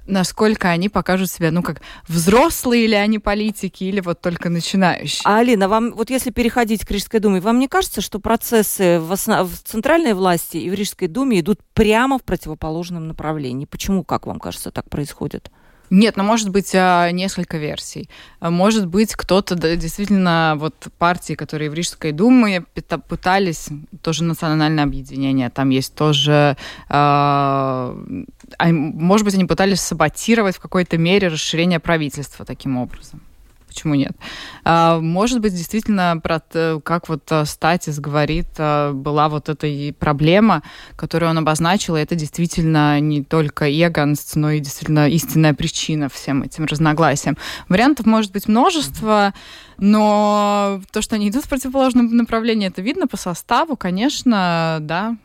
насколько 0.06 0.68
они 0.68 0.88
покажут 0.88 1.30
себя, 1.30 1.50
ну, 1.50 1.62
как 1.62 1.82
взрослые 2.08 2.86
ли 2.86 2.94
они 2.94 3.18
политики 3.18 3.84
или 3.84 4.00
вот 4.00 4.20
только 4.20 4.48
начинающие. 4.48 5.22
А, 5.24 5.38
Алина, 5.38 5.68
вам, 5.68 5.92
вот 5.92 6.10
если 6.10 6.30
переходить 6.30 6.84
к 6.84 6.90
Рижской 6.90 7.20
думе, 7.20 7.40
вам 7.40 7.58
не 7.58 7.68
кажется, 7.68 8.00
что 8.00 8.18
процессы 8.18 9.00
в, 9.00 9.12
основ... 9.12 9.48
в 9.48 9.62
центральной 9.62 10.14
власти 10.14 10.56
и 10.56 10.70
в 10.70 10.74
Рижской 10.74 11.08
думе 11.08 11.40
идут 11.40 11.60
прямо 11.74 12.18
в 12.18 12.24
противоположном 12.24 13.08
направлении? 13.08 13.66
Почему, 13.66 14.04
как 14.04 14.26
вам 14.26 14.38
кажется, 14.40 14.70
так 14.70 14.88
происходит? 14.88 15.50
Нет, 15.90 16.16
ну 16.16 16.24
может 16.24 16.48
быть 16.50 16.72
а, 16.74 17.10
несколько 17.10 17.58
версий. 17.58 18.08
А, 18.40 18.50
может 18.50 18.86
быть 18.86 19.14
кто-то 19.14 19.54
действительно 19.76 20.54
вот 20.56 20.74
партии, 20.98 21.34
которые 21.34 21.70
в 21.70 21.74
Рижской 21.74 22.12
думе 22.12 22.64
пытались 23.08 23.68
тоже 24.02 24.24
национальное 24.24 24.84
объединение, 24.84 25.50
там 25.50 25.70
есть 25.70 25.94
тоже, 25.94 26.56
а, 26.88 27.96
может 28.60 29.24
быть 29.24 29.34
они 29.34 29.44
пытались 29.44 29.80
саботировать 29.80 30.56
в 30.56 30.60
какой-то 30.60 30.98
мере 30.98 31.28
расширение 31.28 31.80
правительства 31.80 32.44
таким 32.44 32.76
образом 32.76 33.20
почему 33.76 33.94
нет? 33.94 34.16
А, 34.64 34.98
может 35.00 35.40
быть, 35.40 35.54
действительно, 35.54 36.18
про, 36.22 36.40
как 36.82 37.08
вот 37.08 37.30
э, 37.30 37.44
Статис 37.44 38.00
говорит, 38.00 38.46
э, 38.56 38.92
была 38.92 39.28
вот 39.28 39.50
эта 39.50 39.68
проблема, 39.98 40.62
которую 40.96 41.30
он 41.30 41.38
обозначил, 41.38 41.96
и 41.96 42.00
это 42.00 42.14
действительно 42.14 42.98
не 43.00 43.22
только 43.22 43.70
эгонст, 43.70 44.34
но 44.36 44.50
и 44.50 44.60
действительно 44.60 45.08
истинная 45.10 45.52
причина 45.52 46.08
всем 46.08 46.42
этим 46.42 46.64
разногласиям. 46.64 47.36
Вариантов 47.68 48.06
может 48.06 48.32
быть 48.32 48.48
множество, 48.48 49.34
но 49.76 50.80
то, 50.90 51.02
что 51.02 51.16
они 51.16 51.28
идут 51.28 51.44
в 51.44 51.48
противоположном 51.48 52.16
направлении, 52.16 52.68
это 52.68 52.80
видно 52.80 53.06
по 53.06 53.18
составу, 53.18 53.76
конечно, 53.76 54.78
да, 54.80 55.16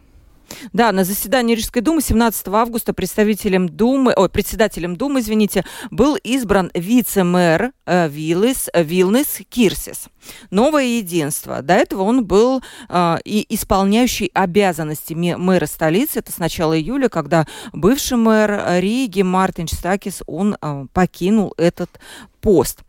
Да, 0.74 0.92
на 0.92 1.04
заседании 1.04 1.56
Рижской 1.56 1.82
думы 1.82 2.02
17 2.02 2.48
августа 2.50 2.94
представителем 2.94 3.70
Думы, 3.70 4.14
ой, 4.16 4.30
председателем 4.30 4.96
Думы, 4.96 5.20
извините, 5.20 5.66
был 5.90 6.16
избран 6.16 6.72
вице-мэр 6.74 7.72
э, 7.86 8.10
Вилис, 8.10 8.70
э, 8.74 8.84
Вилнес 8.84 9.42
Кирсис. 9.50 10.06
Новое 10.50 10.84
единство. 10.84 11.62
До 11.62 11.74
этого 11.74 12.04
он 12.04 12.26
был 12.26 12.62
э, 12.90 13.18
и 13.26 13.46
исполняющий 13.50 14.32
обязанности 14.34 15.14
мэра 15.14 15.66
столицы. 15.66 16.20
Это 16.20 16.32
с 16.32 16.38
начала 16.38 16.78
июля, 16.78 17.10
когда 17.10 17.46
бывший 17.74 18.18
мэр 18.18 18.80
Риги 18.80 19.22
Мартин 19.22 19.68
Стакис, 19.68 20.22
он 20.28 20.58
э, 20.62 20.86
покинул 20.94 21.54
этот 21.58 22.00
пост. 22.42 22.82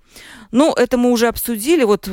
Ну, 0.50 0.72
это 0.72 0.98
мы 0.98 1.10
уже 1.10 1.28
обсудили. 1.28 1.84
Вот 1.84 2.08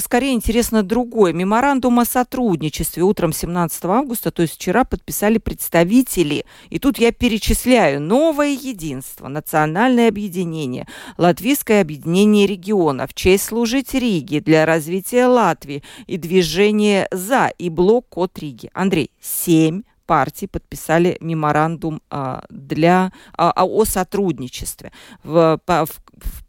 скорее 0.00 0.34
интересно 0.34 0.82
другое. 0.82 1.32
Меморандум 1.32 2.00
о 2.00 2.04
сотрудничестве 2.04 3.02
утром 3.02 3.32
17 3.32 3.84
августа, 3.86 4.30
то 4.30 4.42
есть 4.42 4.54
вчера 4.54 4.84
подписали 4.84 5.38
представители. 5.38 6.44
И 6.68 6.78
тут 6.78 6.98
я 6.98 7.12
перечисляю. 7.12 8.00
Новое 8.00 8.50
единство, 8.50 9.28
национальное 9.28 10.08
объединение, 10.08 10.86
латвийское 11.16 11.80
объединение 11.80 12.46
регионов, 12.46 13.14
честь 13.14 13.44
служить 13.44 13.94
Риге 13.94 14.40
для 14.40 14.66
развития 14.66 15.26
Латвии 15.26 15.82
и 16.06 16.16
движение 16.16 17.08
«За» 17.10 17.50
и 17.58 17.70
блок 17.70 18.06
«Код 18.10 18.38
Риги». 18.38 18.70
Андрей, 18.74 19.10
семь 19.20 19.82
партий 20.08 20.46
подписали 20.46 21.18
меморандум 21.20 22.00
а, 22.10 22.42
для, 22.48 23.12
а, 23.36 23.50
а, 23.50 23.66
о 23.66 23.84
сотрудничестве. 23.84 24.90
В, 25.22 25.60
в, 25.66 25.88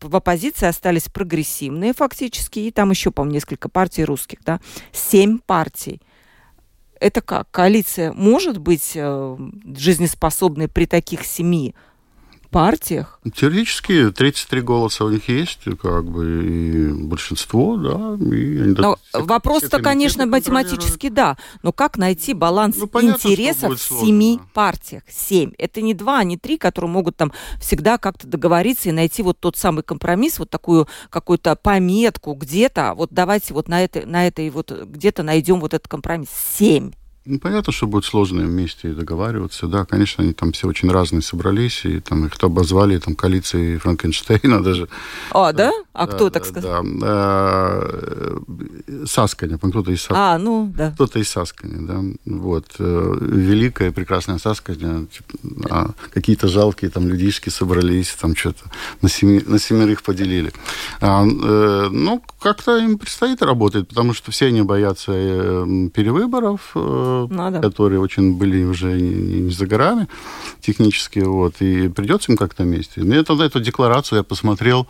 в 0.02 0.15
оппозиции 0.15 0.65
остались 0.65 1.10
прогрессивные 1.10 1.93
фактически, 1.93 2.60
и 2.60 2.72
там 2.72 2.91
еще, 2.91 3.12
по-моему, 3.12 3.36
несколько 3.36 3.67
партий 3.67 4.06
русских, 4.06 4.39
да, 4.45 4.62
семь 4.93 5.39
партий. 5.39 6.02
Это 7.02 7.22
как? 7.22 7.52
Коалиция 7.52 8.13
может 8.13 8.58
быть 8.58 8.93
э, 8.95 9.38
жизнеспособной 9.76 10.69
при 10.69 10.86
таких 10.86 11.26
семи 11.26 11.76
партиях? 12.50 13.20
Теоретически 13.36 14.12
33 14.12 14.62
голоса 14.62 15.06
у 15.06 15.10
них 15.10 15.30
есть, 15.30 15.62
как 15.82 16.06
бы, 16.06 16.46
и 16.46 16.92
большинство, 16.94 17.78
да. 17.78 18.18
И 18.24 18.60
они 18.60 18.76
но 18.78 18.98
вопрос-то, 19.14 19.82
конечно, 19.82 20.26
математически 20.26 21.10
да. 21.10 21.38
Но 21.64 21.72
как 21.72 21.98
найти 21.98 22.34
баланс 22.34 22.76
ну, 22.78 22.88
понятно, 22.88 23.18
интересов 23.18 23.80
в 23.80 23.80
семи 23.80 24.40
партиях? 24.54 25.04
Семь. 25.10 25.52
Это 25.58 25.82
не 25.82 25.94
два, 25.94 26.24
не 26.24 26.38
три, 26.38 26.58
которые 26.58 26.90
могут 26.90 27.18
там 27.18 27.32
всегда 27.60 27.98
как-то 27.98 28.28
договориться 28.28 28.90
и 28.90 28.94
найти 28.94 29.22
вот 29.22 29.40
тот 29.40 29.58
самый 29.58 29.84
компромисс, 29.84 30.40
вот 30.40 30.50
такую 30.50 30.88
какую-то 31.10 31.56
пометку 31.56 32.34
где-то. 32.34 32.94
Вот 32.96 33.10
давайте 33.12 33.54
вот 33.54 33.68
на 33.68 33.84
этой, 33.84 34.06
на 34.06 34.28
этой 34.28 34.50
вот 34.50 34.72
где-то 34.72 35.24
найдем 35.24 35.60
вот 35.60 35.74
этот 35.74 35.88
компромисс. 35.88 36.30
Семь. 36.58 36.92
Ну, 37.30 37.38
понятно, 37.38 37.72
что 37.72 37.86
будет 37.86 38.06
сложно 38.06 38.42
вместе 38.42 38.89
договариваться. 38.89 39.68
Да, 39.68 39.86
конечно, 39.86 40.24
они 40.24 40.34
там 40.34 40.52
все 40.52 40.68
очень 40.68 40.89
разные 40.89 41.22
собрались, 41.22 41.86
и 41.86 42.00
там 42.00 42.26
их 42.26 42.34
обозвали 42.42 42.98
там 42.98 43.15
коалицией 43.15 43.78
Франкенштейна 43.78 44.63
даже. 44.63 44.89
А, 45.30 45.54
да? 45.54 45.72
А 45.94 46.08
да, 46.08 46.12
кто 46.12 46.26
да, 46.26 46.32
так 46.32 46.46
сказал? 46.46 46.84
Да. 46.84 47.00
А, 47.04 48.42
Сасканя, 49.06 49.60
кто-то 49.60 49.92
из 49.92 50.02
Сасканя. 50.02 50.34
А, 50.34 50.38
ну, 50.39 50.74
да. 50.76 50.89
Кто-то 50.92 51.20
из 51.20 51.30
Сасканя, 51.30 51.86
да. 51.86 52.02
Вот. 52.26 52.65
Э, 52.80 53.18
великая, 53.22 53.92
прекрасная 53.92 54.39
Сасканя. 54.39 55.06
Типа, 55.06 55.38
а, 55.70 55.92
какие-то 56.12 56.48
жалкие 56.48 56.89
там 56.89 57.08
людишки 57.08 57.50
собрались, 57.50 58.12
там 58.20 58.36
что-то 58.36 58.63
на, 59.04 59.10
семи, 59.10 59.44
на 59.46 59.60
семерых 59.60 60.02
поделили. 60.02 60.52
А, 61.00 61.24
э, 61.24 61.89
ну, 61.92 62.24
как-то 62.39 62.78
им 62.78 62.97
предстоит 62.97 63.41
работать, 63.41 63.88
потому 63.88 64.13
что 64.13 64.32
все 64.32 64.47
они 64.47 64.62
боятся 64.62 65.12
э, 65.13 65.89
перевыборов, 65.93 66.71
э, 66.75 67.28
ну, 67.30 67.62
которые 67.62 67.99
очень 67.99 68.38
были 68.38 68.63
уже 68.63 68.99
не, 68.99 69.41
не 69.41 69.52
за 69.52 69.67
горами 69.67 70.08
технически, 70.62 71.19
вот, 71.19 71.56
и 71.60 71.89
придется 71.89 72.32
им 72.32 72.38
как-то 72.38 72.63
вместе. 72.63 73.02
Ну, 73.04 73.13
я 73.13 73.23
тогда 73.23 73.45
эту 73.45 73.60
декларацию 73.60 74.17
я 74.17 74.23
посмотрел, 74.23 74.88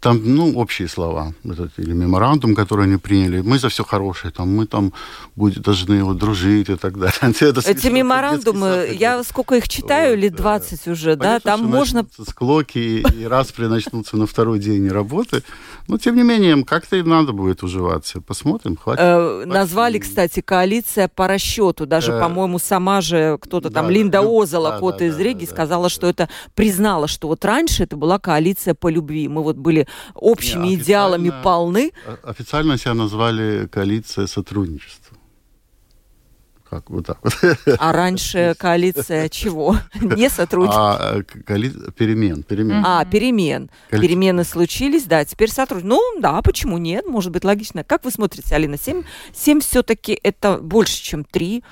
там, 0.00 0.20
ну, 0.24 0.56
общие 0.56 0.88
слова, 0.88 1.34
этот, 1.44 1.78
или 1.78 1.92
меморандум, 1.92 2.54
который 2.54 2.86
они 2.86 2.96
приняли. 2.96 3.42
Мы 3.42 3.58
за 3.58 3.68
все 3.68 3.84
хорошее, 3.84 4.32
там, 4.32 4.48
мы 4.56 4.66
там 4.66 4.92
будем, 5.36 5.60
должны 5.60 5.94
его 5.94 6.14
дружить 6.14 6.70
и 6.70 6.76
так 6.76 6.98
далее. 6.98 7.12
Это 7.40 7.60
Эти 7.70 7.88
меморандумы, 7.88 8.88
я 8.98 9.22
сколько 9.24 9.56
их 9.56 9.68
читаю, 9.68 10.16
вот, 10.16 10.22
лет 10.22 10.34
20 10.34 10.84
да. 10.84 10.92
уже, 10.92 11.16
Понятно, 11.16 11.32
да, 11.32 11.40
там 11.40 11.66
можно... 11.66 12.06
Склоки 12.26 12.78
и, 12.78 13.24
распри 13.26 13.66
начнутся 13.66 14.16
на 14.16 14.26
второй 14.26 14.58
день 14.58 14.88
работы. 14.88 15.42
Но, 15.86 15.98
тем 15.98 16.16
не 16.16 16.22
менее, 16.22 16.64
как-то 16.64 16.96
им 16.96 17.08
надо 17.08 17.32
будет 17.32 17.62
уживаться. 17.62 18.22
Посмотрим, 18.22 18.76
хватит. 18.76 19.02
Э, 19.02 19.44
назвали, 19.44 19.98
кстати, 19.98 20.40
коалиция 20.40 21.08
по 21.08 21.26
расчету. 21.26 21.84
Даже, 21.84 22.12
э, 22.12 22.20
по-моему, 22.20 22.58
сама 22.58 23.02
же 23.02 23.38
кто-то 23.40 23.70
там, 23.70 23.90
Линда 23.90 24.20
Озала, 24.22 24.70
да, 24.70 24.78
кот 24.78 25.02
из 25.02 25.18
Риги, 25.18 25.44
сказала, 25.44 25.90
что 25.90 26.06
это 26.06 26.30
признала, 26.54 27.06
что 27.06 27.28
вот 27.28 27.44
раньше 27.44 27.82
это 27.82 27.96
была 27.96 28.18
коалиция 28.18 28.74
по 28.74 28.88
любви. 28.88 29.28
Мы 29.28 29.42
вот 29.42 29.56
были 29.56 29.86
общими 30.14 30.68
Не, 30.68 30.74
идеалами 30.74 31.32
полны. 31.42 31.92
Официально 32.22 32.78
себя 32.78 32.94
назвали 32.94 33.66
коалиция 33.66 34.26
сотрудничества. 34.26 35.16
Как 36.70 36.88
вот 36.88 37.04
так 37.04 37.18
вот. 37.22 37.34
А 37.80 37.92
раньше 37.92 38.54
коалиция 38.58 39.28
чего? 39.28 39.76
Не 40.00 40.30
сотрудничество? 40.30 40.98
А, 40.98 41.18
э, 41.18 41.22
коали... 41.22 41.72
перемен, 41.96 42.44
перемен. 42.44 42.84
А, 42.86 43.04
перемен. 43.04 43.70
Коалиция. 43.88 44.08
Перемены 44.08 44.44
случились, 44.44 45.02
да, 45.02 45.24
теперь 45.24 45.50
сотрудничество. 45.50 45.96
Ну, 45.96 46.20
да, 46.20 46.40
почему 46.42 46.78
нет? 46.78 47.06
Может 47.06 47.32
быть, 47.32 47.44
логично. 47.44 47.82
Как 47.82 48.04
вы 48.04 48.12
смотрите, 48.12 48.54
Алина? 48.54 48.78
Семь, 48.78 49.02
семь 49.34 49.58
все-таки 49.58 50.16
это 50.22 50.58
больше, 50.58 51.02
чем 51.02 51.24
три 51.24 51.64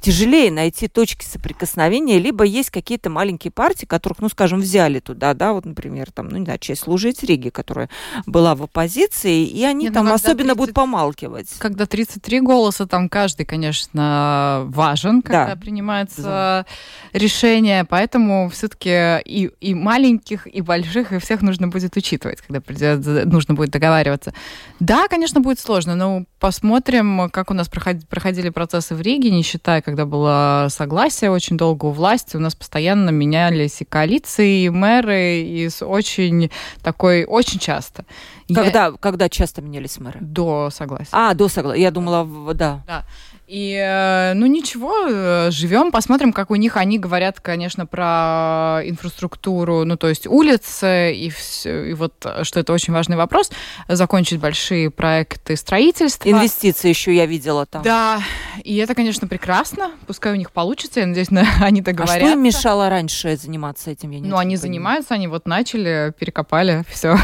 тяжелее 0.00 0.50
найти 0.50 0.88
точки 0.88 1.24
соприкосновения, 1.24 2.18
либо 2.18 2.44
есть 2.44 2.70
какие-то 2.70 3.10
маленькие 3.10 3.50
партии, 3.50 3.86
которых, 3.86 4.20
ну, 4.20 4.28
скажем, 4.28 4.60
взяли 4.60 5.00
туда, 5.00 5.34
да, 5.34 5.52
вот, 5.52 5.64
например, 5.64 6.10
там, 6.12 6.28
ну, 6.28 6.38
не 6.38 6.44
знаю, 6.44 6.58
часть 6.58 6.82
служить 6.82 7.22
Риги, 7.22 7.50
которая 7.50 7.88
была 8.26 8.54
в 8.54 8.62
оппозиции, 8.62 9.44
и 9.44 9.64
они 9.64 9.84
Нет, 9.84 9.94
ну, 9.94 10.00
там 10.00 10.12
особенно 10.12 10.54
30, 10.54 10.56
будут 10.56 10.74
помалкивать. 10.74 11.50
Когда 11.58 11.86
33 11.86 12.40
голоса, 12.40 12.86
там 12.86 13.08
каждый, 13.08 13.44
конечно, 13.44 14.62
важен, 14.66 15.22
когда 15.22 15.54
да. 15.54 15.56
принимается 15.56 16.22
да. 16.22 16.66
решение, 17.12 17.84
поэтому 17.84 18.48
все-таки 18.50 19.20
и, 19.24 19.50
и 19.60 19.74
маленьких, 19.74 20.46
и 20.46 20.60
больших, 20.60 21.12
и 21.12 21.18
всех 21.18 21.42
нужно 21.42 21.68
будет 21.68 21.96
учитывать, 21.96 22.40
когда 22.40 22.60
придет, 22.60 23.04
нужно 23.26 23.54
будет 23.54 23.70
договариваться. 23.70 24.32
Да, 24.78 25.08
конечно, 25.08 25.40
будет 25.40 25.60
сложно, 25.60 25.94
но 25.94 26.24
посмотрим, 26.38 27.28
как 27.30 27.50
у 27.50 27.54
нас 27.54 27.68
проходили 27.68 28.48
процессы 28.48 28.94
в 28.94 29.00
Риге, 29.00 29.30
не 29.30 29.42
считая, 29.42 29.82
когда 29.90 30.06
было 30.06 30.68
согласие 30.70 31.32
очень 31.32 31.56
долго 31.56 31.86
у 31.86 31.90
власти, 31.90 32.36
у 32.36 32.40
нас 32.40 32.54
постоянно 32.54 33.10
менялись 33.10 33.80
и 33.80 33.84
коалиции, 33.84 34.64
и 34.64 34.68
мэры, 34.70 35.40
и 35.40 35.68
очень 35.80 36.50
такой, 36.80 37.24
очень 37.24 37.58
часто. 37.58 38.04
Когда, 38.48 38.86
Я... 38.86 38.92
когда 38.92 39.28
часто 39.28 39.62
менялись 39.62 39.98
мэры? 39.98 40.20
До 40.20 40.70
согласия. 40.70 41.10
А, 41.12 41.34
до 41.34 41.48
согласия. 41.48 41.82
Я 41.82 41.90
думала, 41.90 42.54
да. 42.54 42.84
Да. 42.86 43.04
И, 43.50 43.74
э, 43.74 44.34
ну 44.34 44.46
ничего, 44.46 44.94
э, 45.08 45.50
живем, 45.50 45.90
посмотрим, 45.90 46.32
как 46.32 46.52
у 46.52 46.54
них. 46.54 46.76
Они 46.76 47.00
говорят, 47.00 47.40
конечно, 47.40 47.84
про 47.84 48.80
инфраструктуру, 48.84 49.84
ну 49.84 49.96
то 49.96 50.08
есть 50.08 50.28
улицы, 50.28 51.12
и, 51.12 51.30
все, 51.30 51.90
и 51.90 51.94
вот, 51.94 52.14
что 52.44 52.60
это 52.60 52.72
очень 52.72 52.92
важный 52.92 53.16
вопрос, 53.16 53.50
закончить 53.88 54.38
большие 54.38 54.90
проекты 54.90 55.56
строительства. 55.56 56.30
Инвестиции 56.30 56.90
еще 56.90 57.12
я 57.12 57.26
видела 57.26 57.66
там. 57.66 57.82
Да, 57.82 58.22
и 58.62 58.76
это, 58.76 58.94
конечно, 58.94 59.26
прекрасно. 59.26 59.90
Пускай 60.06 60.32
у 60.32 60.36
них 60.36 60.52
получится, 60.52 61.00
я 61.00 61.06
надеюсь, 61.06 61.30
они 61.60 61.82
так 61.82 61.96
говорят. 61.96 62.18
А 62.18 62.20
что 62.20 62.32
им 62.32 62.44
мешало 62.44 62.88
раньше 62.88 63.36
заниматься 63.36 63.90
этим? 63.90 64.12
Я 64.12 64.20
не 64.20 64.28
ну, 64.28 64.36
они 64.36 64.54
понимаю. 64.54 64.60
занимаются, 64.60 65.14
они 65.14 65.26
вот 65.26 65.46
начали, 65.46 66.14
перекопали, 66.16 66.84
все, 66.88 67.16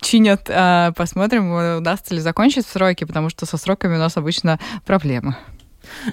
чинят. 0.00 0.50
А, 0.52 0.90
посмотрим, 0.90 1.78
удастся 1.78 2.16
ли 2.16 2.20
закончить 2.20 2.66
сроки, 2.66 3.04
потому 3.04 3.30
что 3.30 3.46
со 3.46 3.56
сроками 3.56 3.94
у 3.94 3.98
нас 3.98 4.16
обычно 4.16 4.58
проблемы. 4.84 5.35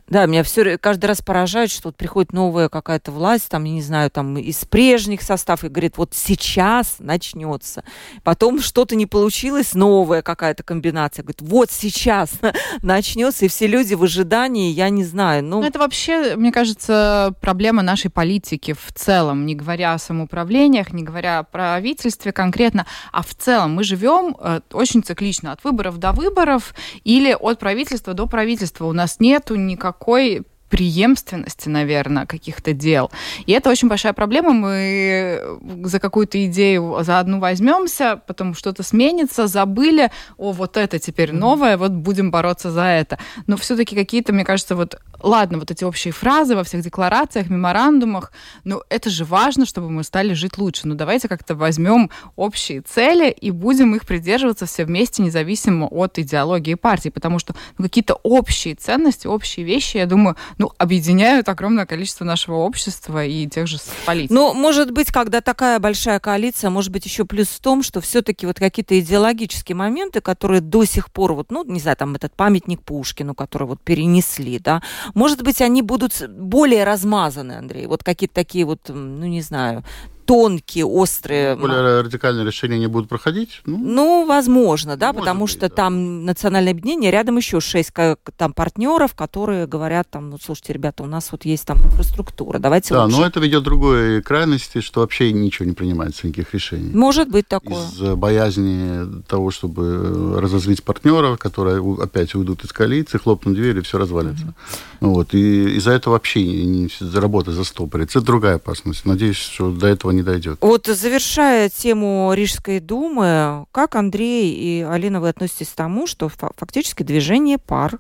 Да, 0.08 0.26
меня 0.26 0.44
все 0.44 0.78
каждый 0.78 1.06
раз 1.06 1.22
поражает, 1.22 1.72
что 1.72 1.90
вот 1.90 1.96
приходит 1.96 2.34
новая 2.34 2.70
какая-то 2.70 3.12
власть, 3.12 3.50
там, 3.50 3.64
я 3.64 3.74
не 3.74 3.82
знаю, 3.82 4.10
там 4.10 4.38
из 4.38 4.66
прежних 4.66 5.22
составов, 5.22 5.64
и 5.64 5.70
говорит, 5.70 5.98
вот 5.98 6.14
сейчас 6.14 6.96
начнется. 7.00 7.84
Потом 8.24 8.60
что-то 8.62 8.96
не 8.96 9.06
получилось, 9.06 9.74
новая 9.74 10.22
какая-то 10.22 10.64
комбинация. 10.64 11.24
Говорит, 11.24 11.42
вот 11.42 11.72
сейчас 11.72 12.32
начнется, 12.82 13.46
и 13.46 13.48
все 13.48 13.68
люди 13.68 13.94
в 13.94 14.04
ожидании, 14.04 14.72
я 14.72 14.90
не 14.90 15.04
знаю. 15.04 15.44
Ну... 15.44 15.62
ну, 15.62 15.68
это 15.68 15.80
вообще, 15.80 16.36
мне 16.36 16.52
кажется, 16.52 17.34
проблема 17.42 17.82
нашей 17.82 18.10
политики 18.10 18.74
в 18.74 18.94
целом, 18.94 19.46
не 19.46 19.56
говоря 19.56 19.94
о 19.94 19.98
самоуправлениях, 19.98 20.94
не 20.94 21.04
говоря 21.04 21.40
о 21.40 21.44
правительстве 21.44 22.32
конкретно, 22.32 22.86
а 23.12 23.24
в 23.24 23.34
целом 23.36 23.76
мы 23.76 23.84
живем 23.84 24.36
э, 24.40 24.62
очень 24.72 25.04
циклично, 25.04 25.52
от 25.52 25.64
выборов 25.64 25.98
до 25.98 26.12
выборов 26.12 26.74
или 27.04 27.36
от 27.40 27.60
правительства 27.60 28.14
до 28.14 28.28
правительства. 28.28 28.86
У 28.86 28.94
нас 28.94 29.20
нету 29.20 29.56
никакой 29.68 30.46
преемственности, 30.74 31.70
наверное, 31.70 32.26
каких-то 32.26 32.74
дел. 32.74 33.12
И 33.46 33.52
это 33.52 33.70
очень 33.70 33.90
большая 33.90 34.14
проблема. 34.14 34.54
Мы 34.54 35.40
за 35.84 36.00
какую-то 36.00 36.44
идею 36.48 36.98
за 37.02 37.20
одну 37.20 37.40
возьмемся, 37.40 38.20
потом 38.26 38.56
что-то 38.56 38.82
сменится, 38.82 39.46
забыли, 39.46 40.10
о, 40.36 40.52
вот 40.52 40.78
это 40.78 40.98
теперь 40.98 41.32
новое, 41.32 41.78
вот 41.78 41.92
будем 41.92 42.32
бороться 42.32 42.72
за 42.72 42.86
это. 42.86 43.20
Но 43.46 43.56
все-таки 43.56 43.96
какие-то, 43.96 44.34
мне 44.34 44.44
кажется, 44.44 44.76
вот 44.76 45.00
ладно, 45.24 45.60
вот 45.60 45.70
эти 45.70 45.84
общие 45.84 46.12
фразы 46.12 46.56
во 46.56 46.64
всех 46.64 46.82
декларациях, 46.82 47.52
меморандумах, 47.52 48.32
ну 48.64 48.82
это 48.90 49.12
же 49.12 49.26
важно, 49.26 49.68
чтобы 49.68 49.92
мы 49.92 50.04
стали 50.04 50.34
жить 50.34 50.58
лучше. 50.58 50.88
Ну 50.88 50.96
давайте 50.96 51.28
как-то 51.28 51.54
возьмем 51.54 52.10
общие 52.36 52.82
цели 52.82 53.30
и 53.30 53.52
будем 53.52 53.96
их 53.96 54.08
придерживаться 54.08 54.66
все 54.66 54.86
вместе, 54.86 55.22
независимо 55.22 55.86
от 55.86 56.18
идеологии 56.18 56.74
партии, 56.74 57.10
потому 57.10 57.38
что 57.38 57.56
ну, 57.78 57.86
какие-то 57.86 58.16
общие 58.24 58.74
ценности, 58.74 59.28
общие 59.28 59.66
вещи, 59.66 59.98
я 59.98 60.06
думаю, 60.06 60.36
ну, 60.64 60.72
объединяют 60.78 61.50
огромное 61.50 61.86
количество 61.86 62.24
нашего 62.24 62.56
общества 62.56 63.26
и 63.26 63.46
тех 63.48 63.68
же 63.68 63.80
политиков. 64.06 64.34
Ну, 64.34 64.54
может 64.54 64.92
быть, 64.92 65.12
когда 65.12 65.42
такая 65.42 65.78
большая 65.78 66.22
коалиция, 66.22 66.70
может 66.70 66.90
быть, 66.90 67.06
еще 67.06 67.26
плюс 67.26 67.50
в 67.50 67.60
том, 67.60 67.84
что 67.84 68.00
все-таки 68.00 68.46
вот 68.46 68.60
какие-то 68.60 68.98
идеологические 68.98 69.76
моменты, 69.76 70.22
которые 70.22 70.62
до 70.62 70.86
сих 70.86 71.12
пор, 71.12 71.34
вот, 71.34 71.52
ну, 71.52 71.66
не 71.66 71.82
знаю, 71.82 71.98
там 71.98 72.16
этот 72.16 72.34
памятник 72.34 72.82
Пушкину, 72.82 73.36
который 73.36 73.68
вот 73.68 73.82
перенесли, 73.82 74.58
да, 74.58 74.82
может 75.14 75.44
быть, 75.44 75.60
они 75.60 75.82
будут 75.82 76.30
более 76.30 76.86
размазаны, 76.86 77.54
Андрей, 77.54 77.86
вот 77.86 78.02
какие-то 78.02 78.36
такие 78.36 78.64
вот, 78.64 78.80
ну, 78.88 79.26
не 79.26 79.42
знаю, 79.42 79.84
тонкие, 80.26 80.86
острые. 80.86 81.56
Более 81.56 82.02
радикальные 82.02 82.46
решения 82.46 82.80
не 82.80 82.88
будут 82.88 83.10
проходить? 83.10 83.62
Ну, 83.66 83.78
ну 83.78 84.26
возможно, 84.26 84.98
да, 84.98 85.14
потому 85.14 85.46
быть, 85.46 85.52
что 85.52 85.70
да. 85.70 85.76
там 85.76 86.26
национальное 86.26 86.72
объединение, 86.72 87.12
рядом 87.12 87.38
еще 87.38 87.60
шесть 87.60 87.92
там 88.38 88.54
партнеров, 88.54 89.14
которые 89.14 89.68
говорят 89.68 90.10
там, 90.10 90.30
ну, 90.30 90.38
слушайте, 90.44 90.74
ребята, 90.74 91.04
у 91.04 91.06
нас 91.06 91.32
вот 91.32 91.46
есть 91.46 91.66
там 91.66 91.78
инфраструктура, 91.78 92.60
давайте 92.60 92.94
Да, 92.94 93.06
лучше. 93.06 93.18
но 93.18 93.26
это 93.26 93.40
ведет 93.40 93.62
к 93.62 93.66
другой 93.66 94.22
крайности, 94.22 94.82
что 94.82 95.02
вообще 95.02 95.32
ничего 95.32 95.66
не 95.66 95.74
принимается, 95.74 96.28
никаких 96.28 96.54
решений. 96.54 96.92
Может 96.94 97.30
быть 97.30 97.48
такое. 97.48 97.88
Из 97.88 98.16
боязни 98.16 99.22
того, 99.28 99.52
чтобы 99.52 100.40
разозлить 100.40 100.84
партнеров, 100.84 101.38
которые 101.40 101.82
опять 102.02 102.36
уйдут 102.36 102.64
из 102.64 102.72
коалиции, 102.72 103.18
хлопнут 103.18 103.56
дверь, 103.56 103.78
и 103.78 103.82
все 103.82 103.98
развалится. 103.98 104.46
Mm-hmm. 104.46 104.84
Вот, 105.02 105.34
и 105.34 105.76
из-за 105.78 105.92
этого 105.92 106.14
вообще 106.14 106.44
не, 106.44 106.66
не, 106.66 106.90
работа 107.20 107.52
застопорится. 107.52 108.20
Это 108.20 108.26
другая 108.26 108.56
опасность. 108.56 109.06
Надеюсь, 109.06 109.38
что 109.38 109.72
до 109.72 109.88
этого 109.88 110.12
не 110.12 110.23
дойдет. 110.24 110.58
Вот 110.62 110.88
завершая 110.88 111.70
тему 111.70 112.32
Рижской 112.34 112.80
думы, 112.80 113.66
как 113.72 113.96
Андрей 113.96 114.54
и 114.54 114.82
Алина 114.82 115.20
вы 115.20 115.30
относитесь 115.30 115.70
к 115.70 115.76
тому, 115.76 116.08
что 116.08 116.30
фактически 116.30 117.04
движение 117.04 117.58
пар 117.58 118.00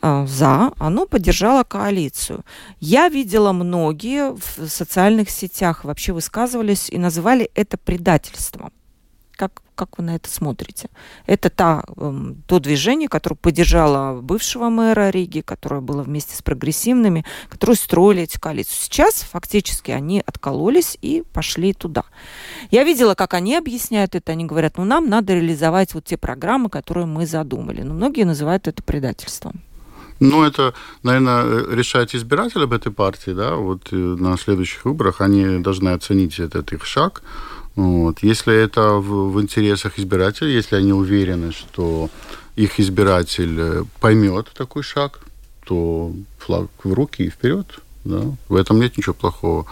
а, 0.00 0.26
за, 0.26 0.72
оно 0.78 1.06
поддержало 1.06 1.64
коалицию. 1.64 2.44
Я 2.80 3.08
видела 3.08 3.52
многие 3.52 4.32
в 4.32 4.68
социальных 4.68 5.30
сетях 5.30 5.84
вообще 5.84 6.12
высказывались 6.12 6.88
и 6.90 6.98
называли 6.98 7.50
это 7.54 7.78
предательством. 7.78 8.72
Как, 9.36 9.62
как 9.74 9.98
вы 9.98 10.04
на 10.04 10.16
это 10.16 10.28
смотрите? 10.28 10.88
Это 11.26 11.50
та, 11.50 11.84
эм, 11.96 12.42
то 12.46 12.58
движение, 12.58 13.08
которое 13.08 13.36
поддержало 13.36 14.20
бывшего 14.20 14.68
мэра 14.68 15.10
Риги, 15.10 15.40
которое 15.40 15.80
было 15.80 16.02
вместе 16.02 16.36
с 16.36 16.42
прогрессивными, 16.42 17.24
которые 17.48 17.76
строили 17.76 18.22
эти 18.22 18.38
коалицию. 18.38 18.76
Сейчас 18.78 19.22
фактически 19.22 19.90
они 19.90 20.22
откололись 20.24 20.96
и 21.02 21.24
пошли 21.32 21.72
туда. 21.72 22.04
Я 22.70 22.84
видела, 22.84 23.14
как 23.14 23.34
они 23.34 23.56
объясняют 23.56 24.14
это. 24.14 24.32
Они 24.32 24.44
говорят, 24.44 24.78
ну 24.78 24.84
нам 24.84 25.08
надо 25.08 25.34
реализовать 25.34 25.94
вот 25.94 26.04
те 26.04 26.16
программы, 26.16 26.70
которые 26.70 27.06
мы 27.06 27.26
задумали. 27.26 27.82
Но 27.82 27.94
многие 27.94 28.24
называют 28.24 28.68
это 28.68 28.82
предательством. 28.82 29.60
Ну, 30.20 30.44
это, 30.44 30.74
наверное, 31.02 31.66
решать 31.74 32.14
избиратели 32.14 32.64
об 32.64 32.72
этой 32.72 32.92
партии, 32.92 33.32
да, 33.32 33.56
вот 33.56 33.88
э, 33.92 33.96
на 33.96 34.38
следующих 34.38 34.84
выборах 34.84 35.20
они 35.20 35.58
должны 35.58 35.88
оценить 35.88 36.38
этот 36.38 36.72
их 36.72 36.86
шаг, 36.86 37.22
вот. 37.76 38.22
Если 38.22 38.54
это 38.54 38.94
в, 38.94 39.32
в 39.32 39.40
интересах 39.40 39.98
избирателей, 39.98 40.54
если 40.54 40.76
они 40.76 40.92
уверены, 40.92 41.52
что 41.52 42.08
их 42.56 42.78
избиратель 42.78 43.56
э, 43.58 43.84
поймет 44.00 44.52
такой 44.54 44.82
шаг, 44.82 45.20
то 45.64 46.12
флаг 46.38 46.68
в 46.84 46.92
руки 46.92 47.24
и 47.24 47.30
вперед. 47.30 47.66
Да? 48.04 48.22
В 48.48 48.54
этом 48.54 48.80
нет 48.80 48.96
ничего 48.96 49.14
плохого. 49.14 49.66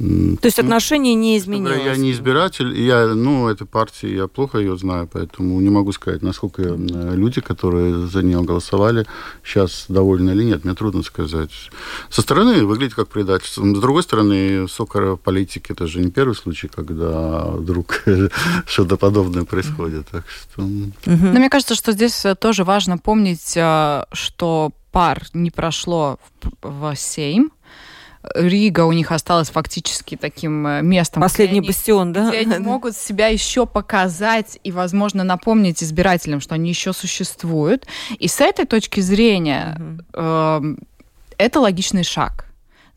То 0.00 0.46
есть 0.46 0.58
отношение 0.58 1.14
не 1.14 1.36
изменилось? 1.36 1.84
Я 1.84 1.94
не 1.96 2.12
избиратель, 2.12 2.72
я, 2.80 3.08
ну, 3.08 3.48
этой 3.48 3.66
партии, 3.66 4.08
я 4.08 4.28
плохо 4.28 4.56
ее 4.56 4.78
знаю, 4.78 5.06
поэтому 5.12 5.60
не 5.60 5.68
могу 5.68 5.92
сказать, 5.92 6.22
насколько 6.22 6.62
люди, 6.62 7.42
которые 7.42 8.06
за 8.06 8.22
нее 8.22 8.40
голосовали, 8.42 9.06
сейчас 9.44 9.84
довольны 9.88 10.30
или 10.30 10.44
нет, 10.44 10.64
мне 10.64 10.74
трудно 10.74 11.02
сказать. 11.02 11.50
Со 12.08 12.22
стороны 12.22 12.64
выглядит 12.64 12.94
как 12.94 13.08
предательство. 13.08 13.62
С 13.62 13.78
другой 13.78 14.02
стороны, 14.02 14.66
сокора 14.68 15.16
политики, 15.16 15.72
это 15.72 15.86
же 15.86 16.00
не 16.00 16.10
первый 16.10 16.34
случай, 16.34 16.68
когда 16.68 17.44
вдруг 17.50 18.02
что-то 18.66 18.96
подобное 18.96 19.44
происходит. 19.44 20.06
Так 20.10 20.24
что... 20.28 20.62
Но 20.62 21.38
мне 21.38 21.50
кажется, 21.50 21.74
что 21.74 21.92
здесь 21.92 22.24
тоже 22.40 22.64
важно 22.64 22.96
помнить, 22.96 23.54
э, 23.54 24.04
что 24.12 24.72
пар 24.92 25.22
не 25.34 25.50
прошло 25.50 26.18
в 26.62 26.94
Сейм, 26.96 27.52
Рига 28.34 28.84
у 28.84 28.92
них 28.92 29.12
осталась 29.12 29.50
фактически 29.50 30.16
таким 30.16 30.66
э, 30.66 30.82
местом. 30.82 31.22
Последний 31.22 31.62
бастион, 31.62 32.12
да? 32.12 32.28
Где 32.28 32.40
они 32.40 32.58
могут 32.64 32.94
себя 32.94 33.28
еще 33.28 33.66
показать 33.66 34.58
и, 34.62 34.72
возможно, 34.72 35.24
напомнить 35.24 35.82
избирателям, 35.82 36.40
что 36.40 36.54
они 36.54 36.68
еще 36.68 36.92
существуют. 36.92 37.86
И 38.18 38.28
с 38.28 38.40
этой 38.40 38.66
точки 38.66 39.00
зрения 39.00 39.80
э, 40.12 40.62
это 41.38 41.60
логичный 41.60 42.04
шаг. 42.04 42.46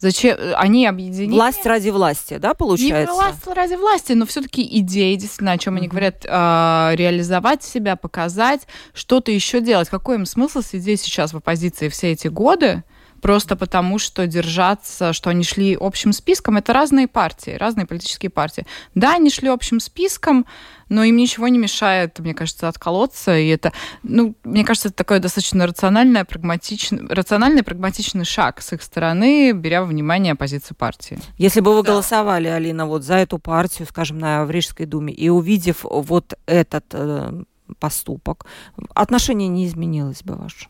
Зачем 0.03 0.37
они 0.57 0.85
объединили? 0.85 1.33
Власть 1.33 1.65
ради 1.65 1.89
власти, 1.89 2.35
да, 2.35 2.53
получается? 2.53 3.13
Не 3.13 3.17
власть 3.17 3.47
ради 3.47 3.75
власти, 3.75 4.11
но 4.11 4.25
все-таки 4.25 4.67
идеи, 4.79 5.15
действительно, 5.15 5.53
о 5.53 5.57
чем 5.57 5.75
mm-hmm. 5.75 5.77
они 5.77 5.87
говорят, 5.87 6.25
э, 6.25 6.95
реализовать 6.95 7.63
себя, 7.63 7.95
показать, 7.95 8.67
что-то 8.93 9.31
еще 9.31 9.61
делать. 9.61 9.87
Какой 9.87 10.15
им 10.15 10.25
смысл 10.25 10.61
сидеть 10.61 10.99
сейчас 10.99 11.31
в 11.31 11.37
оппозиции 11.37 11.87
все 11.87 12.11
эти 12.11 12.27
годы? 12.27 12.83
Просто 13.23 13.55
потому, 13.55 13.99
что 13.99 14.27
держаться, 14.27 15.13
что 15.13 15.29
они 15.29 15.45
шли 15.45 15.77
общим 15.79 16.11
списком, 16.11 16.57
это 16.57 16.73
разные 16.73 17.07
партии, 17.07 17.51
разные 17.51 17.87
политические 17.87 18.29
партии. 18.29 18.65
Да, 18.95 19.15
они 19.15 19.29
шли 19.29 19.47
общим 19.47 19.79
списком, 19.79 20.45
но 20.89 21.05
им 21.05 21.15
ничего 21.15 21.47
не 21.47 21.57
мешает, 21.57 22.19
мне 22.19 22.33
кажется, 22.33 22.67
отколоться. 22.67 23.37
И 23.37 23.47
это, 23.47 23.71
ну, 24.03 24.35
мне 24.43 24.65
кажется, 24.65 24.89
это 24.89 24.97
такой 24.97 25.19
достаточно 25.19 25.65
рациональный, 25.65 26.25
прагматичный, 26.25 27.07
рациональный, 27.07 27.63
прагматичный 27.63 28.25
шаг 28.25 28.61
с 28.61 28.73
их 28.73 28.81
стороны, 28.81 29.53
беря 29.53 29.81
во 29.81 29.87
внимание 29.87 30.35
позицию 30.35 30.75
партии. 30.75 31.17
Если 31.37 31.61
бы 31.61 31.73
вы 31.73 31.83
да. 31.83 31.93
голосовали, 31.93 32.49
Алина, 32.49 32.85
вот 32.85 33.03
за 33.03 33.15
эту 33.15 33.39
партию, 33.39 33.87
скажем, 33.87 34.19
на 34.19 34.45
Рижской 34.45 34.85
думе, 34.85 35.13
и 35.13 35.29
увидев 35.29 35.85
вот 35.89 36.33
этот 36.45 36.85
э, 36.91 37.43
поступок, 37.79 38.45
отношение 38.93 39.47
не 39.47 39.65
изменилось 39.65 40.23
бы 40.23 40.35
ваше? 40.35 40.67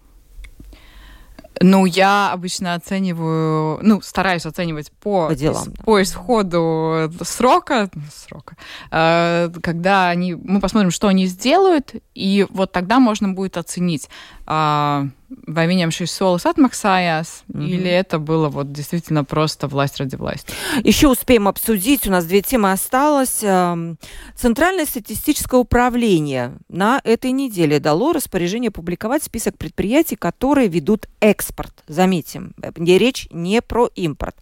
Ну, 1.62 1.86
я 1.86 2.32
обычно 2.32 2.74
оцениваю, 2.74 3.80
ну, 3.82 4.02
стараюсь 4.02 4.46
оценивать 4.46 4.92
по, 4.92 5.28
по, 5.28 5.36
делам, 5.36 5.66
да. 5.68 5.84
по 5.84 6.02
исходу 6.02 7.12
срока, 7.22 7.90
срока, 8.12 8.56
э, 8.92 9.50
когда 9.62 10.10
они, 10.10 10.36
мы 10.36 10.60
посмотрим, 10.60 10.92
что 10.92 11.08
они 11.08 11.28
сделают, 11.28 11.94
и 12.16 12.48
вот 12.50 12.72
тогда 12.72 13.00
можно 13.00 13.30
будет 13.30 13.58
оценить, 13.58 14.10
э, 14.48 15.08
vai 15.48 15.68
viņam 15.68 15.92
šis 15.94 16.12
solis 16.12 16.46
atmaksājās, 16.50 17.44
mm-hmm. 17.48 17.68
или 17.68 17.90
это 17.90 18.20
было 18.20 18.50
вот 18.50 18.72
действительно 18.72 19.24
просто 19.24 19.68
власть 19.68 19.98
ради 20.00 20.16
власти? 20.16 20.54
Еще 20.84 21.08
успеем 21.08 21.48
обсудить, 21.48 22.08
у 22.08 22.12
нас 22.12 22.26
две 22.26 22.42
темы 22.42 22.72
осталось. 22.72 23.40
Эм, 23.42 23.98
Центральное 24.36 24.86
статистическое 24.86 25.60
управление 25.60 26.58
на 26.70 27.02
этой 27.04 27.32
неделе 27.32 27.80
дало 27.80 28.14
распоряжение 28.14 28.72
публиковать 28.72 29.24
список 29.24 29.58
предприятий, 29.58 30.16
которые 30.16 30.68
ведут 30.68 31.08
экспорт. 31.20 31.84
Заметим, 31.88 32.54
речь 32.78 33.28
не 33.32 33.62
про 33.62 33.90
импорт, 33.96 34.36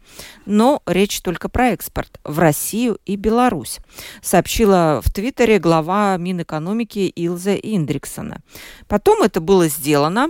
но 0.46 0.82
речь 0.86 1.22
только 1.22 1.50
про 1.50 1.70
экспорт 1.70 2.20
в 2.24 2.40
Россию 2.40 2.98
и 3.06 3.16
Беларусь, 3.16 3.80
сообщила 4.22 5.02
в 5.04 5.12
Твиттере 5.12 5.60
глава 5.60 6.18
Минэкономики 6.18 7.12
Илза 7.16 7.56
Индриксона. 7.56 8.42
Потом 8.88 9.24
это 9.24 9.42
было 9.42 9.68
сделано 9.68 10.30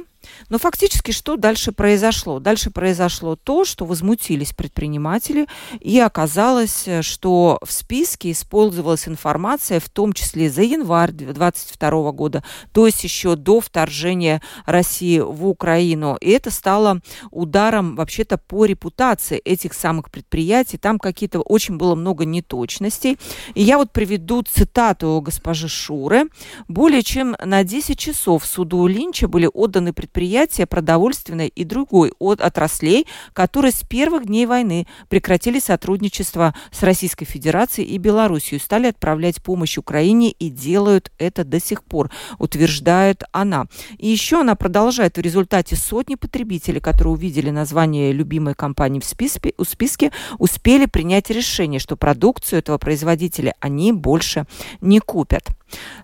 но 0.50 0.58
фактически 0.58 1.12
что 1.12 1.36
дальше 1.36 1.72
произошло? 1.72 2.40
Дальше 2.40 2.72
произошло 2.72 3.36
то, 3.36 3.66
что 3.66 3.86
возмутились 3.86 4.54
предприниматели, 4.54 5.48
и 5.80 6.00
оказалось, 6.00 6.88
что 7.02 7.60
в 7.62 7.72
списке 7.72 8.32
использовалась 8.32 9.08
информация, 9.08 9.80
в 9.80 9.90
том 9.90 10.14
числе 10.14 10.50
за 10.50 10.64
январь 10.64 11.12
2022 11.12 12.12
года, 12.12 12.44
то 12.72 12.86
есть 12.86 13.04
еще 13.04 13.36
до 13.36 13.60
вторжения 13.60 14.42
России 14.66 15.20
в 15.20 15.48
Украину. 15.48 16.18
И 16.22 16.30
это 16.30 16.52
стало 16.52 17.02
ударом 17.30 17.96
вообще-то 17.96 18.38
по 18.38 18.66
репутации 18.66 19.38
этих 19.38 19.74
самых 19.74 20.12
предприятий. 20.12 20.78
Там 20.78 21.00
какие-то 21.00 21.40
очень 21.42 21.78
было 21.78 21.96
много 21.96 22.26
неточностей. 22.26 23.18
И 23.54 23.64
я 23.64 23.78
вот 23.78 23.92
приведу 23.92 24.44
цитату 24.44 25.22
госпожи 25.24 25.68
Шуры. 25.68 26.26
Более 26.68 27.04
чем 27.04 27.36
на 27.44 27.64
10 27.64 27.98
часов 27.98 28.46
суду 28.46 28.88
Линча 28.88 29.28
были 29.28 29.50
отданы 29.52 29.94
предприятия 29.94 30.21
предприятия 30.22 30.68
продовольственной 30.68 31.48
и 31.48 31.64
другой 31.64 32.14
от 32.20 32.42
отраслей, 32.42 33.08
которые 33.34 33.72
с 33.72 33.82
первых 33.82 34.28
дней 34.28 34.46
войны 34.46 34.86
прекратили 35.10 35.58
сотрудничество 35.60 36.54
с 36.72 36.84
Российской 36.84 37.26
Федерацией 37.26 37.88
и 37.88 37.98
Белоруссией, 37.98 38.62
стали 38.62 38.86
отправлять 38.86 39.42
помощь 39.42 39.80
Украине 39.80 40.30
и 40.30 40.52
делают 40.52 41.12
это 41.18 41.44
до 41.44 41.60
сих 41.60 41.84
пор, 41.84 42.12
утверждает 42.38 43.24
она. 43.32 43.66
И 43.98 44.10
еще 44.10 44.42
она 44.42 44.54
продолжает, 44.54 45.18
в 45.18 45.22
результате 45.22 45.76
сотни 45.76 46.14
потребителей, 46.14 46.82
которые 46.82 47.14
увидели 47.14 47.50
название 47.50 48.12
любимой 48.12 48.54
компании 48.54 49.00
в 49.00 49.06
списке, 49.06 49.56
в 49.58 49.64
списке 49.64 50.12
успели 50.38 50.86
принять 50.86 51.32
решение, 51.32 51.80
что 51.80 51.98
продукцию 51.98 52.60
этого 52.60 52.78
производителя 52.78 53.56
они 53.60 53.92
больше 53.92 54.46
не 54.82 55.00
купят. 55.00 55.48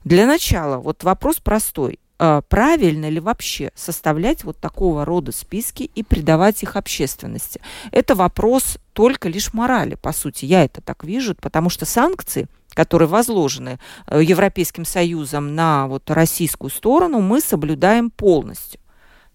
Для 0.04 0.26
начала, 0.26 0.78
вот 0.78 1.04
вопрос 1.04 1.36
простой. 1.38 2.00
А, 2.20 2.42
правильно 2.42 3.10
ли 3.10 3.20
вообще 3.20 3.72
составлять 3.76 4.44
вот 4.44 4.58
такого 4.58 5.06
рода 5.06 5.32
списки 5.32 5.84
и 5.84 6.04
придавать 6.04 6.64
их 6.64 6.76
общественности? 6.76 7.62
Это 7.92 8.16
вопрос 8.16 8.78
только 8.94 9.30
лишь 9.30 9.54
морали, 9.54 9.96
по 9.96 10.12
сути. 10.12 10.46
Я 10.46 10.64
это 10.66 10.82
так 10.82 11.04
вижу, 11.04 11.36
потому 11.36 11.70
что 11.70 11.86
санкции 11.86 12.48
которые 12.74 13.08
возложены 13.08 13.80
э, 14.06 14.22
Европейским 14.22 14.86
Союзом 14.86 15.56
на 15.56 15.88
вот 15.88 16.12
российскую 16.12 16.70
сторону, 16.70 17.22
мы 17.22 17.42
соблюдаем 17.42 18.12
полностью. 18.12 18.80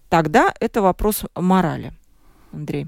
Тогда 0.07 0.53
это 0.61 0.81
вопрос 0.81 1.25
морали. 1.35 1.91
Андрей. 2.53 2.87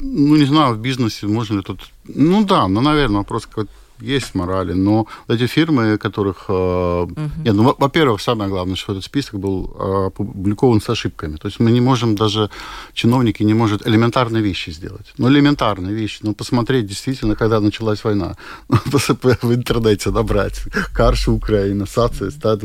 Ну, 0.00 0.36
не 0.36 0.46
знаю, 0.46 0.76
в 0.76 0.78
бизнесе 0.78 1.26
можно 1.26 1.56
ли 1.56 1.62
тут... 1.62 1.90
Ну 2.04 2.42
да, 2.42 2.68
ну, 2.68 2.80
наверное, 2.80 3.18
вопрос 3.18 3.44
какой-то 3.44 3.70
есть 4.02 4.34
морали, 4.34 4.72
но 4.72 5.06
эти 5.28 5.46
фирмы, 5.46 5.98
которых... 5.98 6.48
Угу. 6.48 7.12
Нет, 7.44 7.54
ну, 7.54 7.74
во-первых, 7.78 8.20
самое 8.20 8.50
главное, 8.50 8.76
что 8.76 8.92
этот 8.92 9.04
список 9.04 9.38
был 9.38 9.76
э, 9.78 10.06
опубликован 10.06 10.80
с 10.80 10.88
ошибками. 10.88 11.36
То 11.36 11.48
есть 11.48 11.60
мы 11.60 11.70
не 11.70 11.80
можем 11.80 12.14
даже, 12.14 12.50
чиновники 12.94 13.42
не 13.42 13.54
могут 13.54 13.86
элементарные 13.86 14.42
вещи 14.42 14.70
сделать. 14.70 15.12
Ну, 15.18 15.28
элементарные 15.28 15.94
вещи. 15.94 16.18
Ну, 16.22 16.34
посмотреть 16.34 16.86
действительно, 16.86 17.36
когда 17.36 17.60
началась 17.60 18.04
война. 18.04 18.36
в 18.68 19.54
интернете 19.54 20.10
набрать. 20.10 20.60
Карша 20.94 21.32
Украина, 21.32 21.86
САЦИ, 21.86 22.30
стат 22.30 22.62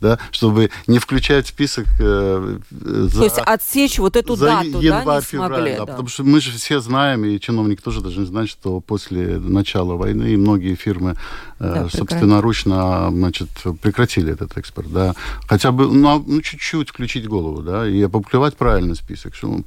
да, 0.00 0.18
чтобы 0.30 0.70
не 0.86 0.98
включать 0.98 1.46
список 1.46 1.86
э, 1.98 2.58
за, 2.70 3.18
То 3.18 3.24
есть 3.24 3.38
отсечь 3.38 3.98
вот 3.98 4.16
эту 4.16 4.36
за 4.36 4.46
дату, 4.46 4.80
январь, 4.80 5.04
да, 5.04 5.16
не 5.16 5.22
февраль, 5.22 5.50
смогли, 5.50 5.72
да, 5.72 5.78
да. 5.78 5.86
Потому 5.86 6.08
что 6.08 6.24
мы 6.24 6.40
же 6.40 6.52
все 6.52 6.80
знаем, 6.80 7.24
и 7.24 7.38
чиновники 7.40 7.80
тоже 7.80 8.00
должны 8.00 8.26
знать, 8.26 8.48
что 8.48 8.80
после 8.80 9.38
начала 9.38 9.94
войны 9.94 10.36
многие 10.36 10.57
фирмы 10.60 11.16
э, 11.58 11.72
да, 11.74 11.88
собственноручно 11.88 13.10
значит, 13.10 13.48
прекратили 13.80 14.32
этот 14.32 14.56
экспорт. 14.56 14.92
Да. 14.92 15.14
Хотя 15.48 15.72
бы 15.72 15.86
ну, 15.86 16.24
ну, 16.26 16.40
чуть-чуть 16.40 16.90
включить 16.90 17.26
голову 17.26 17.62
да, 17.62 17.88
и 17.88 18.02
опубликовать 18.02 18.56
правильный 18.56 18.96
список. 18.96 19.34
Что, 19.34 19.60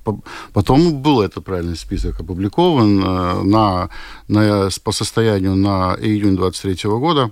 потом 0.53 1.01
был 1.01 1.21
этот 1.21 1.45
правильный 1.45 1.75
список 1.75 2.19
опубликован 2.19 3.03
э, 3.03 3.43
на, 3.43 3.89
на, 4.27 4.69
по 4.83 4.91
состоянию 4.91 5.55
на 5.55 5.95
июнь 5.99 6.35
23 6.35 6.89
года. 6.89 7.31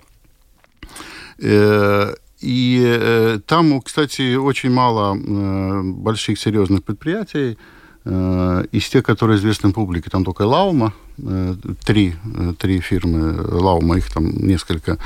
Э, 1.42 2.14
и 2.42 3.38
там, 3.48 3.82
кстати, 3.82 4.36
очень 4.36 4.72
мало 4.72 5.14
больших 5.84 6.40
серьезных 6.40 6.86
предприятий. 6.86 7.58
Э, 8.12 8.66
из 8.72 8.90
тех, 8.90 9.04
которые 9.04 9.38
известны 9.38 9.72
публике, 9.72 10.10
там 10.10 10.24
только 10.24 10.42
Лаума, 10.42 10.94
э, 11.20 11.56
три, 11.86 12.16
э, 12.36 12.54
три 12.58 12.80
фирмы 12.80 13.36
Лаума, 13.62 13.98
их 13.98 14.10
там 14.12 14.26
несколько. 14.48 14.98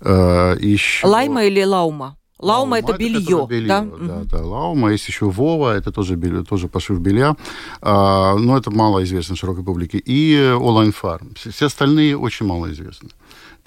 Еще... 0.00 1.06
Лайма 1.06 1.44
или 1.44 1.64
Лаума? 1.64 2.16
Лаума, 2.40 2.76
Лаума 2.76 2.78
это 2.78 2.96
белье, 2.98 3.18
это 3.20 3.46
белье 3.46 3.68
да? 3.68 3.86
Да, 4.00 4.22
да, 4.24 4.46
Лаума. 4.46 4.92
Есть 4.92 5.08
еще 5.08 5.26
Вова, 5.26 5.76
это 5.76 5.90
тоже, 5.92 6.16
белье, 6.16 6.44
тоже 6.44 6.68
пошив 6.68 7.00
белья. 7.00 7.36
А, 7.80 8.36
но 8.36 8.56
это 8.56 8.70
мало 8.70 9.02
известно 9.02 9.36
широкой 9.36 9.64
публике. 9.64 9.98
И 9.98 10.36
Олайн 10.36 10.92
Фарм. 10.92 11.32
Все 11.34 11.66
остальные 11.66 12.16
очень 12.16 12.46
мало 12.46 12.70
известны. 12.70 13.08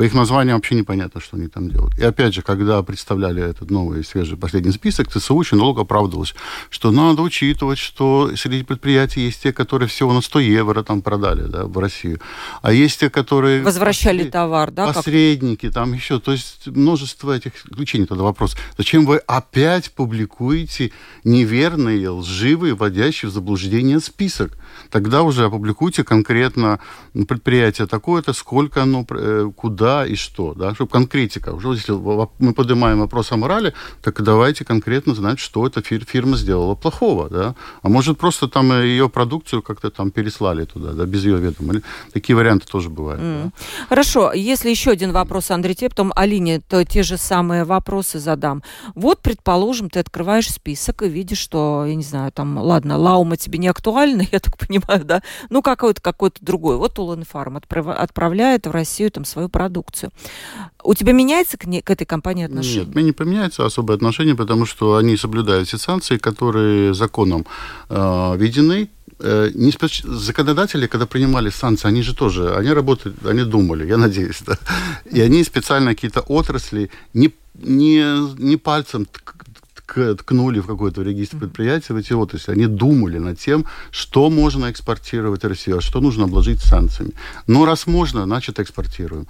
По 0.01 0.05
их 0.05 0.15
названиям 0.15 0.55
вообще 0.55 0.73
непонятно, 0.73 1.21
что 1.21 1.37
они 1.37 1.47
там 1.47 1.69
делают. 1.69 1.95
И 1.99 2.03
опять 2.03 2.33
же, 2.33 2.41
когда 2.41 2.81
представляли 2.81 3.43
этот 3.43 3.69
новый, 3.69 4.03
свежий, 4.03 4.35
последний 4.35 4.71
список, 4.71 5.11
ЦСУ 5.11 5.35
очень 5.35 5.59
долго 5.59 5.83
оправдывалось, 5.83 6.33
что 6.71 6.89
надо 6.89 7.21
учитывать, 7.21 7.77
что 7.77 8.31
среди 8.35 8.63
предприятий 8.63 9.21
есть 9.21 9.43
те, 9.43 9.53
которые 9.53 9.87
всего 9.87 10.11
на 10.11 10.21
100 10.21 10.39
евро 10.39 10.81
там 10.81 11.03
продали 11.03 11.43
да, 11.43 11.65
в 11.65 11.77
Россию, 11.77 12.19
а 12.63 12.73
есть 12.73 12.99
те, 12.99 13.11
которые... 13.11 13.61
Возвращали 13.61 14.17
посред... 14.17 14.33
товар, 14.33 14.71
да? 14.71 14.91
Посредники 14.91 15.67
как... 15.67 15.75
там 15.75 15.93
еще. 15.93 16.19
То 16.19 16.31
есть 16.31 16.65
множество 16.65 17.37
этих 17.37 17.55
исключений. 17.55 18.07
Тогда 18.07 18.23
вопрос, 18.23 18.57
зачем 18.79 19.05
вы 19.05 19.17
опять 19.17 19.91
публикуете 19.91 20.91
неверный, 21.23 22.07
лживый, 22.07 22.73
вводящий 22.73 23.27
в 23.27 23.31
заблуждение 23.31 23.99
список? 23.99 24.57
Тогда 24.91 25.23
уже 25.23 25.45
опубликуйте 25.45 26.03
конкретно 26.03 26.79
предприятие 27.27 27.87
такое-то, 27.87 28.33
сколько 28.33 28.83
оно, 28.83 29.05
э, 29.09 29.49
куда 29.55 30.05
и 30.05 30.15
что, 30.15 30.53
да, 30.53 30.75
чтобы 30.75 30.91
конкретика. 30.91 31.53
Уже 31.53 31.69
если 31.69 31.93
мы 32.39 32.53
поднимаем 32.53 32.99
вопрос 32.99 33.31
о 33.31 33.37
морали, 33.37 33.73
так 34.01 34.21
давайте 34.21 34.65
конкретно 34.65 35.15
знать, 35.15 35.39
что 35.39 35.65
эта 35.65 35.81
фирма 35.81 36.37
сделала 36.37 36.75
плохого, 36.75 37.29
да. 37.29 37.55
А 37.81 37.89
может, 37.89 38.17
просто 38.17 38.47
там 38.47 38.71
ее 38.71 39.09
продукцию 39.09 39.61
как-то 39.61 39.89
там 39.89 40.11
переслали 40.11 40.65
туда, 40.65 40.91
да, 40.91 41.05
без 41.05 41.25
ее 41.25 41.37
ведома. 41.37 41.81
Такие 42.13 42.35
варианты 42.35 42.67
тоже 42.67 42.89
бывают. 42.89 43.21
Mm. 43.21 43.43
Да. 43.43 43.51
Хорошо. 43.89 44.33
Если 44.33 44.69
еще 44.69 44.91
один 44.91 45.11
вопрос, 45.11 45.51
Андрей, 45.51 45.75
тебе 45.75 45.89
потом 45.89 46.11
Алине, 46.15 46.59
то 46.59 46.83
те 46.83 47.03
же 47.03 47.17
самые 47.17 47.63
вопросы 47.63 48.19
задам. 48.19 48.63
Вот, 48.95 49.21
предположим, 49.21 49.89
ты 49.89 49.99
открываешь 49.99 50.49
список 50.49 51.01
и 51.03 51.09
видишь, 51.09 51.37
что, 51.37 51.85
я 51.87 51.95
не 51.95 52.03
знаю, 52.03 52.31
там, 52.31 52.57
ладно, 52.57 52.97
Лаума 52.97 53.37
тебе 53.37 53.59
не 53.59 53.67
актуальна, 53.67 54.23
я 54.31 54.39
так 54.39 54.57
понимаю, 54.57 54.80
да, 55.03 55.21
ну, 55.49 55.61
какой-то 55.61 56.01
какой-то 56.01 56.37
другой. 56.41 56.77
Вот 56.77 56.97
Улан 56.99 57.23
Фарм 57.23 57.57
отправляет 57.57 58.67
в 58.67 58.71
Россию 58.71 59.11
там 59.11 59.25
свою 59.25 59.49
продукцию. 59.49 60.11
У 60.83 60.93
тебя 60.93 61.13
меняется 61.13 61.57
к, 61.57 61.65
не, 61.65 61.81
к 61.81 61.89
этой 61.89 62.05
компании 62.05 62.45
отношение? 62.45 62.85
Нет, 62.85 62.95
не 62.95 63.11
поменяется 63.11 63.65
особое 63.65 63.95
отношение, 63.95 64.35
потому 64.35 64.65
что 64.65 64.95
они 64.95 65.17
соблюдают 65.17 65.67
все 65.67 65.77
санкции, 65.77 66.17
которые 66.17 66.93
законом 66.93 67.45
э, 67.89 68.35
введены. 68.37 68.89
Э, 69.19 69.49
не 69.53 69.71
спец... 69.71 70.01
Законодатели, 70.03 70.87
когда 70.87 71.05
принимали 71.05 71.49
санкции, 71.49 71.87
они 71.87 72.01
же 72.01 72.15
тоже, 72.15 72.55
они 72.55 72.71
работают, 72.71 73.23
они 73.25 73.43
думали, 73.43 73.87
я 73.87 73.97
надеюсь, 73.97 74.41
да. 74.45 74.57
И 75.11 75.21
они 75.21 75.43
специально 75.43 75.91
какие-то 75.91 76.21
отрасли 76.21 76.89
не, 77.13 77.31
не, 77.55 78.03
не 78.41 78.57
пальцем 78.57 79.07
ткнули 79.93 80.59
в 80.59 80.67
какой-то 80.67 81.01
регистр 81.01 81.37
предприятия 81.37 81.93
в 81.93 81.97
эти 81.97 82.13
отрасли. 82.13 82.53
Они 82.53 82.67
думали 82.67 83.19
над 83.19 83.39
тем, 83.39 83.65
что 83.91 84.29
можно 84.29 84.69
экспортировать 84.71 85.43
в 85.43 85.47
Россию, 85.47 85.77
а 85.77 85.81
что 85.81 86.01
нужно 86.01 86.25
обложить 86.25 86.61
санкциями. 86.61 87.13
Но 87.47 87.65
раз 87.65 87.87
можно, 87.87 88.23
значит 88.25 88.59
экспортируем. 88.59 89.27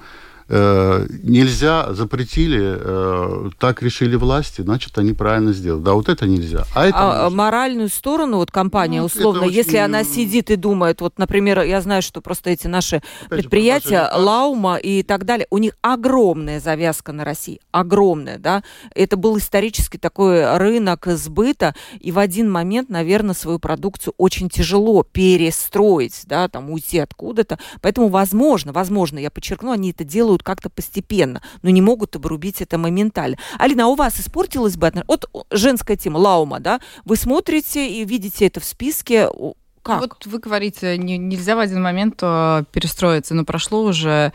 Э, 0.53 1.07
нельзя, 1.23 1.93
запретили, 1.93 2.59
э, 2.61 3.49
так 3.57 3.81
решили 3.81 4.17
власти, 4.17 4.61
значит, 4.61 4.97
они 4.97 5.13
правильно 5.13 5.53
сделали. 5.53 5.81
Да, 5.81 5.93
вот 5.93 6.09
это 6.09 6.27
нельзя. 6.27 6.65
А, 6.75 6.85
это 6.85 7.25
а 7.27 7.29
моральную 7.29 7.87
сторону, 7.87 8.35
вот 8.35 8.51
компания, 8.51 8.99
ну, 8.99 9.05
условно, 9.05 9.45
если 9.45 9.77
она 9.77 10.03
сидит 10.03 10.51
и 10.51 10.57
думает, 10.57 10.99
вот, 10.99 11.17
например, 11.17 11.61
я 11.61 11.79
знаю, 11.79 12.01
что 12.01 12.19
просто 12.19 12.49
эти 12.49 12.67
наши 12.67 12.97
Опять 12.97 13.29
предприятия, 13.29 14.09
же, 14.11 14.19
Лаума 14.21 14.75
и 14.75 15.03
так 15.03 15.23
далее, 15.23 15.47
у 15.51 15.57
них 15.57 15.77
огромная 15.79 16.59
завязка 16.59 17.13
на 17.13 17.23
России, 17.23 17.61
огромная, 17.71 18.37
да. 18.37 18.61
Это 18.93 19.15
был 19.15 19.37
исторически 19.37 19.95
такой 19.95 20.57
рынок 20.57 21.07
сбыта, 21.11 21.75
и 22.01 22.11
в 22.11 22.19
один 22.19 22.51
момент, 22.51 22.89
наверное, 22.89 23.35
свою 23.35 23.57
продукцию 23.57 24.15
очень 24.17 24.49
тяжело 24.49 25.03
перестроить, 25.03 26.23
да, 26.25 26.49
там, 26.49 26.71
уйти 26.71 26.99
откуда-то. 26.99 27.57
Поэтому, 27.79 28.09
возможно, 28.09 28.73
возможно, 28.73 29.17
я 29.17 29.31
подчеркну, 29.31 29.71
они 29.71 29.91
это 29.91 30.03
делают 30.03 30.40
делают 30.41 30.43
как-то 30.43 30.69
постепенно, 30.69 31.41
но 31.61 31.69
не 31.69 31.81
могут 31.81 32.15
обрубить 32.15 32.61
это 32.61 32.77
моментально. 32.77 33.37
Алина, 33.59 33.85
а 33.85 33.87
у 33.87 33.95
вас 33.95 34.19
испортилось 34.19 34.77
бы 34.77 34.91
Вот 35.07 35.29
женская 35.51 35.95
тема, 35.95 36.17
Лаума, 36.17 36.59
да? 36.59 36.79
Вы 37.05 37.15
смотрите 37.15 37.87
и 37.87 38.05
видите 38.05 38.47
это 38.47 38.59
в 38.59 38.65
списке, 38.65 39.29
как? 39.83 40.01
Вот 40.01 40.25
вы 40.25 40.37
говорите, 40.37 40.97
не, 40.97 41.17
нельзя 41.17 41.55
в 41.55 41.59
один 41.59 41.81
момент 41.81 42.19
э, 42.21 42.63
перестроиться, 42.71 43.33
но 43.33 43.45
прошло 43.45 43.83
уже 43.83 44.31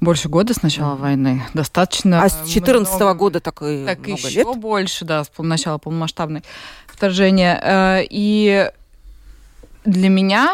больше 0.00 0.28
года 0.28 0.52
с 0.52 0.62
начала 0.62 0.96
войны. 0.96 1.44
Достаточно. 1.54 2.24
А 2.24 2.28
с 2.28 2.34
2014 2.38 3.00
-го 3.00 3.14
года 3.14 3.38
так 3.40 3.62
и 3.62 3.84
Так 3.86 4.08
еще 4.08 4.44
лет? 4.44 4.58
больше, 4.58 5.04
да, 5.04 5.22
с 5.22 5.30
начала 5.38 5.78
полномасштабной 5.78 6.42
вторжения. 6.88 7.60
Э, 7.62 8.06
и 8.10 8.68
для 9.84 10.08
меня, 10.08 10.48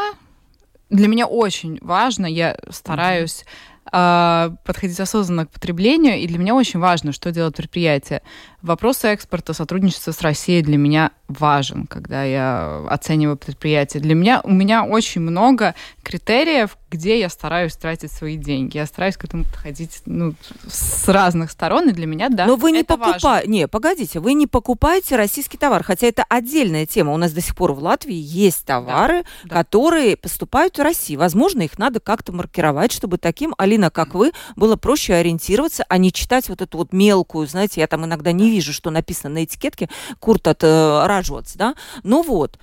для 0.91 1.09
меня 1.09 1.27
очень 1.27 1.79
важно, 1.81 2.27
я 2.27 2.59
стараюсь 2.71 3.41
mm-hmm. 3.41 3.76
А, 3.93 4.55
подходить 4.65 4.99
осознанно 4.99 5.47
к 5.47 5.51
потреблению, 5.51 6.19
и 6.19 6.27
для 6.27 6.39
меня 6.39 6.55
очень 6.55 6.81
важно, 6.81 7.13
что 7.13 7.31
делает 7.31 7.57
предприятие. 7.57 8.23
Вопрос 8.67 9.05
экспорта, 9.05 9.55
сотрудничества 9.55 10.13
с 10.13 10.21
Россией 10.21 10.63
для 10.63 10.77
меня 10.77 11.13
важен, 11.29 11.87
когда 11.87 12.23
я 12.25 12.85
оцениваю 12.89 13.37
предприятие. 13.37 14.03
Для 14.03 14.15
меня, 14.15 14.41
у 14.43 14.51
меня 14.51 14.85
очень 14.85 15.21
много 15.21 15.75
критериев, 16.03 16.77
где 16.91 17.19
я 17.19 17.29
стараюсь 17.29 17.75
тратить 17.75 18.13
свои 18.13 18.37
деньги. 18.37 18.77
Я 18.77 18.87
стараюсь 18.87 19.17
к 19.17 19.25
этому 19.25 19.45
подходить 19.45 20.03
ну, 20.07 20.35
с 20.69 21.09
разных 21.09 21.51
сторон, 21.51 21.89
и 21.89 21.93
для 21.93 22.07
меня, 22.07 22.29
да, 22.29 22.47
Но 22.47 22.57
вы 22.57 22.71
не 22.71 22.85
покупаете... 22.85 23.49
Не, 23.49 23.67
погодите, 23.67 24.21
вы 24.21 24.35
не 24.35 24.47
покупаете 24.47 25.17
российский 25.17 25.59
товар, 25.59 25.83
хотя 25.83 26.07
это 26.07 26.25
отдельная 26.29 26.87
тема. 26.87 27.13
У 27.13 27.17
нас 27.17 27.33
до 27.33 27.41
сих 27.41 27.57
пор 27.57 27.73
в 27.73 27.83
Латвии 27.83 28.15
есть 28.15 28.65
товары, 28.65 29.25
да, 29.45 29.57
которые 29.57 30.17
поступают 30.17 30.79
в 30.79 30.83
Россию. 30.83 31.19
Возможно, 31.19 31.63
их 31.63 31.79
надо 31.79 31.99
как-то 31.99 32.33
маркировать, 32.33 32.93
чтобы 32.93 33.19
таким, 33.19 33.55
Алина, 33.59 33.91
как 33.91 34.15
вы, 34.15 34.33
было 34.55 34.77
проще 34.77 35.15
ориентироваться, 35.15 35.85
а 35.89 35.99
не 35.99 36.13
читать 36.13 36.49
вот 36.49 36.63
эту 36.63 36.79
вот 36.79 36.93
мелкую, 36.93 37.49
знаете, 37.49 37.81
я 37.81 37.89
там 37.89 38.05
иногда 38.05 38.31
не 38.31 38.56
вижу, 38.57 38.73
что 38.73 38.91
написано 38.91 39.35
на 39.35 39.45
этикетке, 39.45 39.89
курт 40.19 40.49
от 40.49 40.65
э, 40.65 41.07
ражвац, 41.07 41.55
да? 41.55 41.75
Ну 42.03 42.23
вот, 42.23 42.59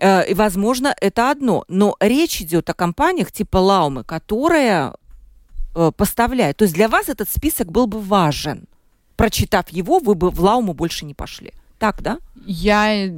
Э, 0.00 0.26
и, 0.30 0.34
возможно, 0.34 0.94
это 1.00 1.30
одно. 1.30 1.64
Но 1.68 1.96
речь 2.00 2.40
идет 2.40 2.70
о 2.70 2.74
компаниях 2.74 3.30
типа 3.30 3.58
Лаумы, 3.58 4.02
которые 4.04 4.94
э, 5.74 5.92
поставляют. 5.96 6.56
То 6.56 6.64
есть 6.64 6.74
для 6.74 6.88
вас 6.88 7.08
этот 7.08 7.28
список 7.30 7.70
был 7.70 7.86
бы 7.86 8.00
важен. 8.00 8.64
Прочитав 9.16 9.68
его, 9.68 9.98
вы 9.98 10.14
бы 10.14 10.30
в 10.30 10.40
Лауму 10.40 10.72
больше 10.72 11.04
не 11.04 11.14
пошли. 11.14 11.52
Так, 11.78 12.02
да? 12.02 12.18
Я... 12.46 13.10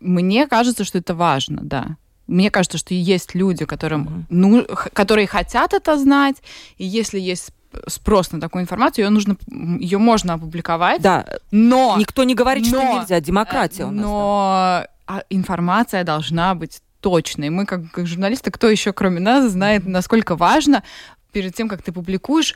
Мне 0.00 0.46
кажется, 0.46 0.84
что 0.84 0.98
это 0.98 1.14
важно, 1.14 1.60
да. 1.62 1.96
Мне 2.26 2.50
кажется, 2.50 2.78
что 2.78 2.94
есть 2.94 3.34
люди, 3.34 3.64
которым, 3.64 4.26
ну, 4.30 4.64
которые 4.92 5.26
хотят 5.26 5.74
это 5.74 5.98
знать, 5.98 6.36
и 6.78 6.86
если 6.86 7.18
есть 7.18 7.50
спрос 7.86 8.32
на 8.32 8.40
такую 8.40 8.62
информацию, 8.62 9.04
ее 9.04 9.10
нужно, 9.10 9.36
ее 9.48 9.98
можно 9.98 10.34
опубликовать. 10.34 11.02
Да. 11.02 11.26
Но 11.50 11.96
никто 11.98 12.24
не 12.24 12.34
говорит, 12.34 12.64
но, 12.70 12.82
что 12.82 13.00
нельзя, 13.00 13.20
демократия 13.20 13.84
у 13.84 13.90
нас. 13.90 14.04
Но 14.04 14.80
да 14.82 14.90
а 15.10 15.24
информация 15.28 16.04
должна 16.04 16.54
быть 16.54 16.82
точной. 17.00 17.50
Мы, 17.50 17.66
как, 17.66 17.90
как 17.90 18.06
журналисты, 18.06 18.52
кто 18.52 18.70
еще, 18.70 18.92
кроме 18.92 19.18
нас, 19.18 19.50
знает, 19.50 19.84
насколько 19.84 20.36
важно 20.36 20.84
перед 21.32 21.52
тем, 21.52 21.68
как 21.68 21.82
ты 21.82 21.90
публикуешь, 21.90 22.54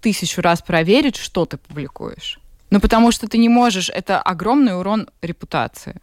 тысячу 0.00 0.42
раз 0.42 0.60
проверить, 0.60 1.14
что 1.14 1.46
ты 1.46 1.56
публикуешь. 1.56 2.40
Ну, 2.70 2.80
потому 2.80 3.12
что 3.12 3.28
ты 3.28 3.38
не 3.38 3.48
можешь, 3.48 3.90
это 3.90 4.20
огромный 4.20 4.76
урон 4.76 5.08
репутации. 5.22 6.00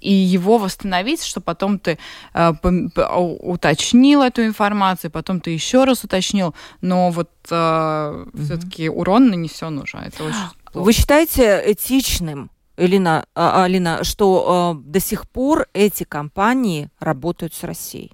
И 0.00 0.12
его 0.12 0.58
восстановить, 0.58 1.22
что 1.22 1.40
потом 1.40 1.78
ты 1.78 1.98
э, 2.34 2.52
уточнил 2.62 4.22
эту 4.22 4.44
информацию, 4.44 5.10
потом 5.10 5.40
ты 5.40 5.50
еще 5.50 5.84
раз 5.84 6.04
уточнил, 6.04 6.54
но 6.80 7.10
вот 7.10 7.30
э, 7.50 7.54
mm-hmm. 7.54 8.44
все-таки 8.44 8.88
урон 8.88 9.28
нанесен 9.28 9.78
уже. 9.78 9.98
Это 9.98 10.24
очень 10.24 10.36
плохо. 10.72 10.84
Вы 10.84 10.92
считаете 10.92 11.62
этичным 11.66 12.50
Элина, 12.80 13.26
а, 13.34 13.64
Алина, 13.64 14.04
что 14.04 14.74
э, 14.78 14.90
до 14.90 15.00
сих 15.00 15.28
пор 15.28 15.68
эти 15.74 16.04
компании 16.04 16.88
работают 16.98 17.52
с 17.52 17.62
Россией. 17.62 18.12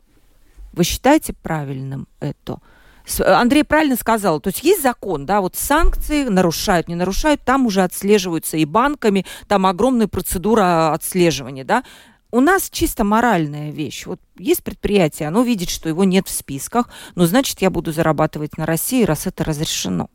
Вы 0.73 0.83
считаете 0.83 1.35
правильным 1.35 2.09
это? 2.19 2.59
Андрей 3.25 3.65
правильно 3.65 3.97
сказал, 3.97 4.41
то 4.41 4.49
есть 4.49 4.63
есть 4.63 4.83
закон, 4.83 5.27
да, 5.27 5.41
вот 5.41 5.57
санкции 5.57 6.25
нарушают, 6.25 6.89
не 6.89 6.95
нарушают, 6.95 7.41
там 7.43 7.67
уже 7.67 7.83
отслеживаются 7.83 8.57
и 8.57 8.65
банками, 8.65 9.25
там 9.49 9.67
огромная 9.67 10.09
процедура 10.09 10.93
отслеживания, 10.93 11.65
да. 11.65 11.85
У 12.33 12.41
нас 12.41 12.69
чисто 12.71 13.05
моральная 13.05 13.71
вещь. 13.71 14.05
Вот 14.07 14.21
есть 14.37 14.65
предприятие, 14.65 15.29
оно 15.29 15.43
видит, 15.43 15.71
что 15.71 15.89
его 15.89 16.05
нет 16.05 16.27
в 16.27 16.33
списках, 16.33 16.89
но 17.15 17.25
значит 17.27 17.63
я 17.63 17.71
буду 17.71 17.93
зарабатывать 17.93 18.59
на 18.59 18.67
России, 18.67 19.05
раз 19.05 19.27
это 19.27 19.45
разрешено. 19.45 20.11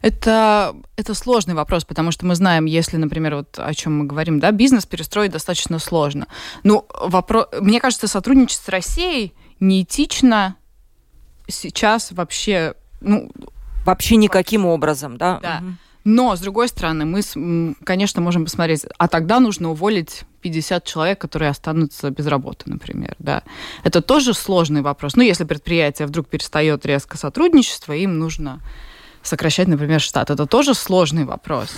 Это, 0.00 0.76
это 0.96 1.14
сложный 1.14 1.54
вопрос, 1.54 1.84
потому 1.84 2.10
что 2.10 2.26
мы 2.26 2.34
знаем, 2.34 2.66
если, 2.66 2.96
например, 2.96 3.36
вот 3.36 3.58
о 3.58 3.72
чем 3.74 3.98
мы 3.98 4.04
говорим, 4.04 4.38
да, 4.38 4.50
бизнес 4.50 4.86
перестроить 4.86 5.32
достаточно 5.32 5.78
сложно. 5.78 6.26
Ну, 6.62 6.86
вопрос, 7.00 7.46
мне 7.60 7.80
кажется, 7.80 8.06
сотрудничество 8.06 8.66
с 8.66 8.68
Россией 8.68 9.34
неэтично 9.60 10.56
сейчас 11.48 12.12
вообще, 12.12 12.74
ну... 13.00 13.30
Вообще 13.84 14.16
никаким 14.16 14.64
образом, 14.64 15.16
да? 15.16 15.40
Да. 15.42 15.58
Угу. 15.62 15.72
Но, 16.04 16.34
с 16.34 16.40
другой 16.40 16.68
стороны, 16.68 17.04
мы, 17.04 17.74
конечно, 17.84 18.20
можем 18.20 18.44
посмотреть, 18.44 18.86
а 18.98 19.06
тогда 19.08 19.38
нужно 19.38 19.70
уволить 19.70 20.22
50 20.40 20.84
человек, 20.84 21.20
которые 21.20 21.50
останутся 21.50 22.10
без 22.10 22.26
работы, 22.26 22.64
например, 22.66 23.14
да. 23.18 23.42
Это 23.84 24.02
тоже 24.02 24.34
сложный 24.34 24.82
вопрос. 24.82 25.14
Ну, 25.14 25.22
если 25.22 25.44
предприятие 25.44 26.06
вдруг 26.08 26.28
перестает 26.28 26.84
резко 26.86 27.16
сотрудничество, 27.16 27.92
им 27.92 28.18
нужно 28.18 28.60
сокращать, 29.22 29.68
например, 29.68 30.00
штат. 30.00 30.30
Это 30.30 30.46
тоже 30.46 30.74
сложный 30.74 31.24
вопрос. 31.24 31.72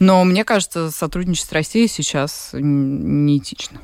Но 0.00 0.24
мне 0.24 0.44
кажется, 0.44 0.90
сотрудничество 0.90 1.50
с 1.50 1.52
Россией 1.52 1.88
сейчас 1.88 2.50
неэтично. 2.52 3.80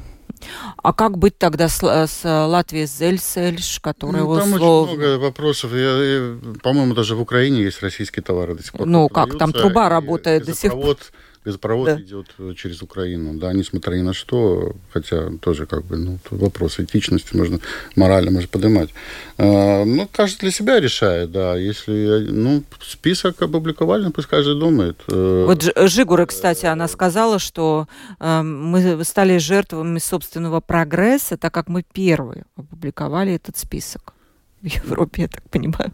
А 0.82 0.92
как 0.92 1.18
быть 1.18 1.38
тогда 1.38 1.68
с, 1.68 1.80
с 1.82 2.24
Латвией 2.24 2.86
Зельсельш, 2.86 3.80
которая 3.80 4.22
ну, 4.22 4.38
Там 4.38 4.52
услов... 4.52 4.88
очень 4.88 4.98
много 4.98 5.18
вопросов. 5.18 5.72
Я, 5.72 6.02
я, 6.02 6.36
по-моему, 6.62 6.94
даже 6.94 7.14
в 7.16 7.20
Украине 7.20 7.62
есть 7.62 7.82
российские 7.82 8.22
товары 8.22 8.54
до 8.54 8.62
сих 8.62 8.72
пор. 8.72 8.86
Ну 8.86 9.08
как, 9.08 9.38
там 9.38 9.52
труба 9.52 9.88
работает 9.88 10.44
до 10.44 10.54
сих 10.54 10.72
пор 10.72 10.96
газопровод 11.44 11.86
да. 11.86 12.00
идет 12.00 12.26
э, 12.38 12.54
через 12.56 12.82
Украину, 12.82 13.34
да, 13.34 13.52
несмотря 13.52 13.96
ни 13.96 14.02
на 14.02 14.14
что, 14.14 14.74
хотя 14.92 15.30
тоже 15.40 15.66
как 15.66 15.84
бы, 15.84 15.96
ну, 15.96 16.18
вопрос 16.30 16.80
этичности 16.80 17.36
можно, 17.36 17.60
морально 17.96 18.30
можно 18.30 18.48
поднимать. 18.48 18.90
А, 19.38 19.84
ну, 19.84 20.08
каждый 20.10 20.40
для 20.40 20.50
себя 20.50 20.80
решает, 20.80 21.32
да, 21.32 21.56
если, 21.56 22.26
ну, 22.30 22.62
список 22.82 23.42
опубликовали, 23.42 24.10
пусть 24.10 24.28
каждый 24.28 24.58
думает. 24.58 24.96
Э, 25.08 25.44
вот 25.46 25.88
Жигура, 25.88 26.26
кстати, 26.26 26.66
она 26.66 26.88
сказала, 26.88 27.38
что 27.38 27.88
э, 28.20 28.42
мы 28.42 29.04
стали 29.04 29.38
жертвами 29.38 29.98
собственного 29.98 30.60
прогресса, 30.60 31.36
так 31.36 31.52
как 31.52 31.68
мы 31.68 31.82
первые 31.82 32.44
опубликовали 32.56 33.34
этот 33.34 33.58
список 33.58 34.14
в 34.62 34.66
Европе, 34.66 35.22
я 35.22 35.28
так 35.28 35.42
понимаю. 35.50 35.92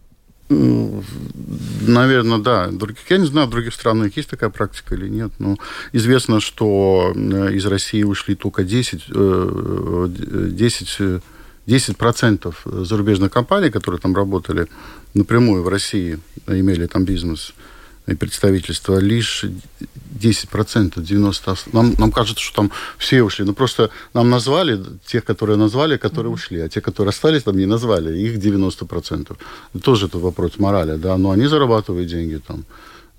Наверное, 0.50 2.38
да. 2.38 2.68
Других, 2.68 2.98
я 3.08 3.18
не 3.18 3.26
знаю, 3.26 3.46
в 3.46 3.50
других 3.50 3.72
странах 3.72 4.16
есть 4.16 4.28
такая 4.28 4.50
практика 4.50 4.94
или 4.94 5.08
нет, 5.08 5.30
но 5.38 5.56
известно, 5.92 6.40
что 6.40 7.12
э, 7.14 7.52
из 7.54 7.66
России 7.66 8.02
ушли 8.02 8.34
только 8.34 8.64
10, 8.64 9.06
10, 10.56 11.22
10% 11.66 12.84
зарубежных 12.84 13.30
компаний, 13.30 13.70
которые 13.70 14.00
там 14.00 14.16
работали 14.16 14.66
напрямую 15.14 15.62
в 15.62 15.68
России, 15.68 16.18
имели 16.46 16.86
там 16.86 17.04
бизнес– 17.04 17.54
представительства 18.16 18.98
лишь 18.98 19.44
10%, 20.20 20.94
90%. 20.94 21.58
Нам, 21.72 21.94
нам 21.98 22.12
кажется, 22.12 22.42
что 22.42 22.56
там 22.56 22.70
все 22.98 23.22
ушли. 23.22 23.44
Ну, 23.44 23.54
просто 23.54 23.90
нам 24.14 24.30
назвали 24.30 24.82
тех, 25.06 25.24
которые 25.24 25.56
назвали, 25.56 25.96
которые 25.96 26.32
ушли. 26.32 26.60
А 26.60 26.68
те, 26.68 26.80
которые 26.80 27.10
остались, 27.10 27.42
там 27.42 27.56
не 27.56 27.66
назвали. 27.66 28.18
Их 28.18 28.38
90%. 28.38 29.36
Тоже 29.82 30.06
это 30.06 30.18
вопрос 30.18 30.58
морали, 30.58 30.96
да. 30.96 31.16
Но 31.16 31.30
они 31.30 31.46
зарабатывают 31.46 32.08
деньги 32.08 32.40
там 32.46 32.64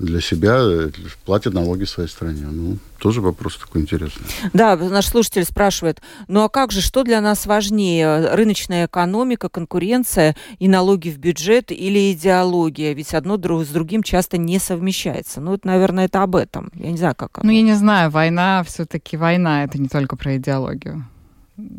для 0.01 0.21
себя, 0.21 0.57
э, 0.59 0.89
платят 1.25 1.53
налоги 1.53 1.85
в 1.85 1.89
своей 1.89 2.09
стране. 2.09 2.45
Ну, 2.51 2.77
тоже 2.99 3.21
вопрос 3.21 3.57
такой 3.57 3.81
интересный. 3.81 4.25
Да, 4.53 4.75
наш 4.75 5.07
слушатель 5.07 5.45
спрашивает, 5.45 6.01
ну 6.27 6.43
а 6.43 6.49
как 6.49 6.71
же, 6.71 6.81
что 6.81 7.03
для 7.03 7.21
нас 7.21 7.45
важнее, 7.45 8.33
рыночная 8.33 8.85
экономика, 8.85 9.49
конкуренция 9.49 10.35
и 10.59 10.67
налоги 10.67 11.09
в 11.09 11.17
бюджет 11.17 11.71
или 11.71 12.11
идеология? 12.13 12.93
Ведь 12.93 13.13
одно 13.13 13.37
с 13.37 13.67
другим 13.69 14.03
часто 14.03 14.37
не 14.37 14.59
совмещается. 14.59 15.41
Ну, 15.41 15.53
это, 15.53 15.67
наверное, 15.67 16.05
это 16.05 16.23
об 16.23 16.35
этом. 16.35 16.71
Я 16.73 16.91
не 16.91 16.97
знаю, 16.97 17.15
как 17.15 17.37
оно. 17.37 17.47
Ну, 17.47 17.51
я 17.51 17.61
не 17.61 17.73
знаю, 17.73 18.11
война 18.11 18.63
все-таки 18.63 19.17
война, 19.17 19.63
это 19.63 19.79
не 19.79 19.87
только 19.87 20.15
про 20.15 20.37
идеологию. 20.37 21.05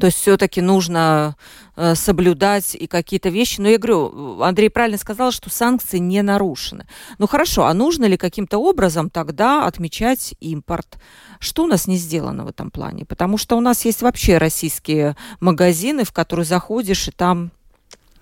То 0.01 0.07
есть 0.07 0.19
все-таки 0.19 0.61
нужно 0.61 1.37
э, 1.77 1.95
соблюдать 1.95 2.75
и 2.75 2.87
какие-то 2.87 3.29
вещи. 3.29 3.61
Но 3.61 3.69
я 3.69 3.79
говорю, 3.79 4.43
Андрей 4.43 4.71
правильно 4.71 4.99
сказал, 4.99 5.33
что 5.33 5.51
санкции 5.51 5.99
не 5.99 6.23
нарушены. 6.23 6.87
Ну 7.19 7.27
хорошо, 7.27 7.65
а 7.65 7.75
нужно 7.75 8.05
ли 8.05 8.17
каким-то 8.17 8.59
образом 8.59 9.11
тогда 9.11 9.67
отмечать 9.67 10.35
импорт? 10.41 10.99
Что 11.39 11.65
у 11.65 11.67
нас 11.67 11.87
не 11.87 11.97
сделано 11.97 12.45
в 12.45 12.49
этом 12.49 12.71
плане? 12.71 13.05
Потому 13.05 13.39
что 13.39 13.57
у 13.57 13.61
нас 13.61 13.85
есть 13.85 14.03
вообще 14.03 14.39
российские 14.39 15.17
магазины, 15.41 16.05
в 16.05 16.13
которые 16.13 16.47
заходишь, 16.47 17.09
и 17.09 17.11
там 17.11 17.51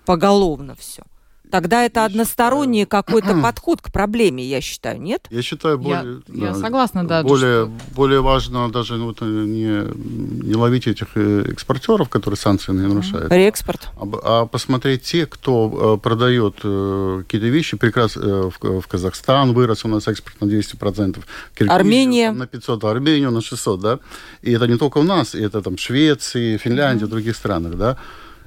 поголовно 0.05 0.75
все. 0.75 1.03
Тогда 1.51 1.83
это 1.83 2.01
я 2.01 2.05
односторонний 2.05 2.83
считаю... 2.83 3.03
какой-то 3.03 3.35
подход 3.43 3.81
к 3.81 3.91
проблеме, 3.91 4.43
я 4.43 4.61
считаю, 4.61 5.01
нет? 5.01 5.27
Я 5.29 5.41
считаю, 5.41 5.77
более... 5.77 6.21
Я, 6.27 6.39
да, 6.39 6.47
я 6.47 6.53
согласна, 6.55 7.07
да. 7.07 7.23
Более, 7.23 7.65
что... 7.65 7.71
более 7.95 8.21
важно 8.21 8.71
даже 8.71 8.95
ну, 8.95 9.07
вот, 9.07 9.21
не, 9.21 10.47
не 10.47 10.55
ловить 10.55 10.87
этих 10.87 11.07
э, 11.15 11.45
экспортеров, 11.51 12.09
которые 12.09 12.37
санкции 12.37 12.71
не 12.71 12.87
нарушают. 12.87 13.31
Реэкспорт. 13.31 13.89
А, 13.97 14.41
а 14.41 14.45
посмотреть 14.45 15.03
те, 15.03 15.25
кто 15.25 15.97
э, 15.97 16.01
продает 16.01 16.59
э, 16.63 17.23
какие-то 17.25 17.47
вещи, 17.47 17.77
прекрасно 17.77 18.49
в, 18.49 18.81
в 18.81 18.87
Казахстан 18.87 19.53
вырос 19.53 19.85
у 19.85 19.87
нас 19.87 20.07
экспорт 20.07 20.39
на 20.41 20.45
200%. 20.45 21.19
Киргизию, 21.53 21.75
Армения. 21.75 22.31
На 22.31 22.47
500, 22.47 22.83
Армению 22.85 23.31
на 23.31 23.41
600, 23.41 23.79
да. 23.79 23.99
И 24.41 24.51
это 24.51 24.67
не 24.67 24.77
только 24.77 24.99
у 24.99 25.03
нас, 25.03 25.35
это 25.35 25.61
там 25.61 25.77
Швеции, 25.77 26.57
Финляндия, 26.57 27.05
mm-hmm. 27.05 27.09
других 27.09 27.35
странах, 27.35 27.75
да. 27.75 27.97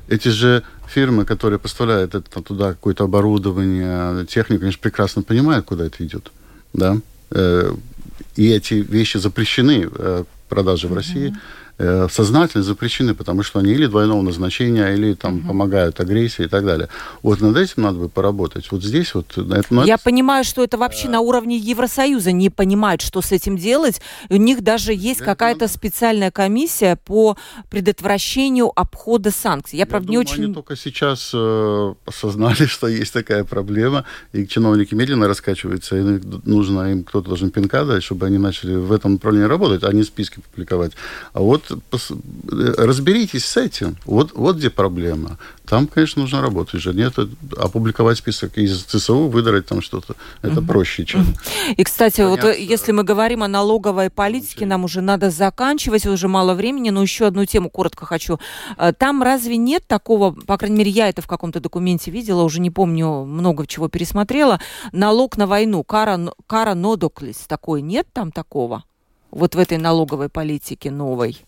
Эти 0.08 0.28
же 0.28 0.62
фирмы, 0.86 1.24
которые 1.24 1.58
поставляют 1.58 2.14
это, 2.14 2.42
туда 2.42 2.70
какое-то 2.70 3.04
оборудование, 3.04 4.26
технику, 4.26 4.60
конечно, 4.60 4.80
прекрасно 4.82 5.22
понимают, 5.22 5.66
куда 5.66 5.86
это 5.86 6.04
идет. 6.04 6.30
Да? 6.72 6.98
Э, 7.30 7.74
и 8.36 8.50
эти 8.50 8.74
вещи 8.74 9.16
запрещены 9.16 9.88
э, 9.90 10.24
продажи 10.48 10.88
в 10.88 10.94
России, 10.94 11.34
сознательно 11.78 12.62
запрещены, 12.62 13.14
потому 13.14 13.42
что 13.42 13.58
они 13.58 13.72
или 13.72 13.86
двойного 13.86 14.22
назначения, 14.22 14.94
или 14.94 15.14
там 15.14 15.38
угу. 15.38 15.48
помогают 15.48 16.00
агрессии 16.00 16.44
и 16.44 16.48
так 16.48 16.64
далее. 16.64 16.88
Вот 17.22 17.40
над 17.40 17.56
этим 17.56 17.82
надо 17.82 17.98
бы 17.98 18.08
поработать. 18.08 18.70
Вот 18.70 18.82
здесь 18.82 19.14
вот... 19.14 19.36
Это, 19.36 19.66
ну, 19.70 19.84
Я 19.84 19.94
это... 19.94 20.04
понимаю, 20.04 20.44
что 20.44 20.62
это 20.62 20.78
вообще 20.78 21.08
на 21.08 21.20
уровне 21.20 21.56
Евросоюза 21.56 22.32
не 22.32 22.50
понимают, 22.50 23.02
что 23.02 23.20
с 23.22 23.32
этим 23.32 23.56
делать. 23.56 24.00
У 24.28 24.36
них 24.36 24.62
даже 24.62 24.92
есть 24.92 25.20
какая-то 25.20 25.66
специальная 25.68 26.30
комиссия 26.30 26.96
по 27.04 27.36
предотвращению 27.70 28.70
обхода 28.74 29.30
санкций. 29.30 29.78
Я, 29.78 29.82
Я 29.82 29.86
правда, 29.86 30.06
думаю, 30.06 30.24
не 30.24 30.30
очень... 30.30 30.44
они 30.44 30.54
только 30.54 30.76
сейчас 30.76 31.30
э, 31.34 31.94
осознали, 32.06 32.66
что 32.66 32.86
есть 32.86 33.12
такая 33.12 33.44
проблема, 33.44 34.04
и 34.32 34.46
чиновники 34.46 34.94
медленно 34.94 35.26
раскачиваются, 35.26 35.96
и 35.96 36.20
нужно 36.44 36.92
им, 36.92 37.04
кто-то 37.04 37.28
должен 37.28 37.50
пинка 37.50 37.84
дать, 37.84 38.04
чтобы 38.04 38.26
они 38.26 38.38
начали 38.38 38.76
в 38.76 38.92
этом 38.92 39.14
направлении 39.14 39.48
работать, 39.48 39.82
а 39.82 39.92
не 39.92 40.04
списки 40.04 40.40
публиковать. 40.40 40.92
А 41.32 41.40
вот 41.40 41.63
разберитесь 41.70 43.44
с 43.44 43.56
этим. 43.56 43.96
Вот, 44.04 44.32
вот 44.34 44.56
где 44.56 44.70
проблема. 44.70 45.38
Там, 45.66 45.86
конечно, 45.86 46.22
нужно 46.22 46.42
работать 46.42 46.80
же. 46.80 46.92
Нет, 46.92 47.14
опубликовать 47.56 48.18
список 48.18 48.58
из 48.58 48.82
ЦСУ, 48.82 49.28
выдрать 49.28 49.66
там 49.66 49.80
что-то, 49.80 50.14
это 50.42 50.58
угу. 50.58 50.66
проще, 50.66 51.06
чем... 51.06 51.26
И, 51.76 51.82
кстати, 51.82 52.18
Понятно. 52.18 52.48
вот 52.48 52.58
если 52.58 52.92
мы 52.92 53.02
говорим 53.02 53.42
о 53.42 53.48
налоговой 53.48 54.10
политике, 54.10 54.66
нам 54.66 54.84
уже 54.84 55.00
надо 55.00 55.30
заканчивать, 55.30 56.04
уже 56.06 56.28
мало 56.28 56.54
времени, 56.54 56.90
но 56.90 57.00
еще 57.00 57.26
одну 57.26 57.46
тему 57.46 57.70
коротко 57.70 58.04
хочу. 58.04 58.38
Э, 58.76 58.92
там 58.92 59.22
разве 59.22 59.56
нет 59.56 59.86
такого, 59.86 60.32
по 60.32 60.58
крайней 60.58 60.76
мере, 60.76 60.90
я 60.90 61.08
это 61.08 61.22
в 61.22 61.26
каком-то 61.26 61.60
документе 61.60 62.10
видела, 62.10 62.42
уже 62.42 62.60
не 62.60 62.70
помню, 62.70 63.24
много 63.24 63.66
чего 63.66 63.88
пересмотрела, 63.88 64.60
налог 64.92 65.38
на 65.38 65.46
войну, 65.46 65.82
кара, 65.82 66.20
кара 66.46 66.74
нодоклис, 66.74 67.38
такой 67.48 67.80
нет 67.80 68.06
там 68.12 68.32
такого? 68.32 68.84
Вот 69.30 69.54
в 69.54 69.58
этой 69.58 69.78
налоговой 69.78 70.28
политике 70.28 70.90
новой? 70.90 71.44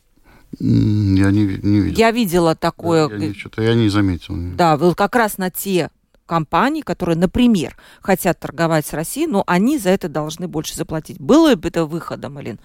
Я 0.59 1.31
не, 1.31 1.59
не 1.63 1.81
видел. 1.81 1.99
Я 1.99 2.11
видела 2.11 2.55
такое. 2.55 3.09
Да, 3.09 3.17
я, 3.17 3.35
что-то 3.35 3.63
я 3.63 3.75
не 3.75 3.89
заметил. 3.89 4.35
Да, 4.57 4.77
вот 4.77 4.97
как 4.97 5.15
раз 5.17 5.39
на 5.39 5.51
те 5.51 5.91
компании, 6.27 6.83
которые, 6.83 7.17
например, 7.17 7.77
хотят 8.01 8.41
торговать 8.41 8.87
с 8.87 8.93
Россией, 8.93 9.27
но 9.27 9.45
они 9.47 9.79
за 9.79 9.91
это 9.91 10.09
должны 10.09 10.49
больше 10.49 10.75
заплатить. 10.75 11.21
Было 11.21 11.55
бы 11.55 11.69
это 11.69 11.85
выходом, 11.85 12.39
Алин? 12.39 12.59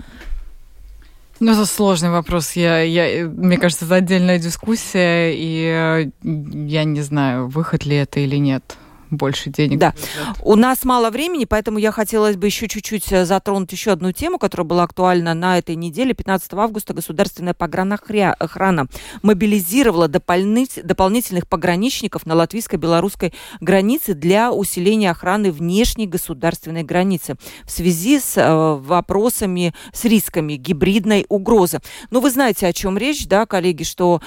Ну, 1.39 1.51
это 1.51 1.65
сложный 1.65 2.11
вопрос. 2.11 2.51
Я, 2.53 2.81
я, 2.81 3.27
мне 3.27 3.57
кажется, 3.57 3.85
это 3.85 3.95
отдельная 3.95 4.37
дискуссия, 4.37 5.33
и 5.33 5.65
э, 5.65 6.11
я 6.23 6.83
не 6.83 7.01
знаю, 7.01 7.47
выход 7.47 7.83
ли 7.85 7.95
это 7.95 8.19
или 8.19 8.35
нет 8.35 8.77
больше 9.11 9.49
денег. 9.49 9.77
Да. 9.79 9.93
У 10.41 10.55
нас 10.55 10.83
мало 10.83 11.09
времени, 11.09 11.45
поэтому 11.45 11.77
я 11.77 11.91
хотела 11.91 12.31
бы 12.33 12.47
еще 12.47 12.67
чуть-чуть 12.67 13.11
э, 13.11 13.25
затронуть 13.25 13.71
еще 13.71 13.91
одну 13.91 14.11
тему, 14.11 14.39
которая 14.39 14.65
была 14.65 14.83
актуальна 14.83 15.33
на 15.33 15.57
этой 15.57 15.75
неделе. 15.75 16.13
15 16.13 16.53
августа 16.53 16.93
государственная 16.93 17.53
погранохрана 17.53 18.87
мобилизировала 19.21 20.07
дополнительных 20.07 21.47
пограничников 21.47 22.25
на 22.25 22.35
латвийско-белорусской 22.35 23.33
границе 23.59 24.13
для 24.13 24.51
усиления 24.51 25.11
охраны 25.11 25.51
внешней 25.51 26.07
государственной 26.07 26.83
границы 26.83 27.35
в 27.65 27.71
связи 27.71 28.19
с 28.19 28.37
э, 28.37 28.75
вопросами, 28.75 29.73
с 29.93 30.05
рисками 30.05 30.53
гибридной 30.53 31.25
угрозы. 31.29 31.79
Но 32.09 32.21
вы 32.21 32.31
знаете, 32.31 32.67
о 32.67 32.73
чем 32.73 32.97
речь, 32.97 33.27
да, 33.27 33.45
коллеги, 33.45 33.83
что 33.83 34.21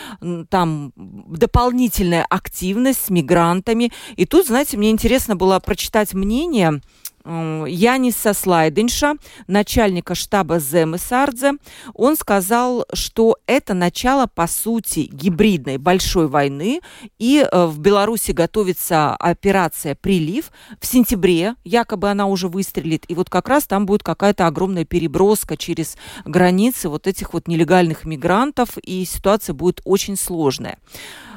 там 0.50 0.92
дополнительная 0.96 2.26
активность 2.28 3.06
с 3.06 3.10
мигрантами. 3.10 3.92
И 4.16 4.26
тут, 4.26 4.46
знаете, 4.46 4.73
знаете, 4.74 4.78
мне 4.78 4.90
интересно 4.90 5.36
было 5.36 5.58
прочитать 5.60 6.14
мнение 6.14 6.80
Яниса 7.26 8.34
Слайденша, 8.34 9.14
начальника 9.46 10.14
штаба 10.14 10.58
Земесардзе, 10.58 11.52
он 11.94 12.16
сказал, 12.16 12.84
что 12.92 13.38
это 13.46 13.72
начало, 13.72 14.26
по 14.26 14.46
сути, 14.46 15.08
гибридной 15.10 15.78
большой 15.78 16.28
войны, 16.28 16.80
и 17.18 17.38
э, 17.50 17.66
в 17.66 17.78
Беларуси 17.78 18.32
готовится 18.32 19.16
операция 19.16 19.94
«Прилив». 19.94 20.50
В 20.78 20.86
сентябре 20.86 21.54
якобы 21.64 22.10
она 22.10 22.26
уже 22.26 22.48
выстрелит, 22.48 23.06
и 23.08 23.14
вот 23.14 23.30
как 23.30 23.48
раз 23.48 23.64
там 23.64 23.86
будет 23.86 24.02
какая-то 24.02 24.46
огромная 24.46 24.84
переброска 24.84 25.56
через 25.56 25.96
границы 26.26 26.90
вот 26.90 27.06
этих 27.06 27.32
вот 27.32 27.48
нелегальных 27.48 28.04
мигрантов, 28.04 28.76
и 28.76 29.02
ситуация 29.06 29.54
будет 29.54 29.80
очень 29.84 30.18
сложная. 30.18 30.76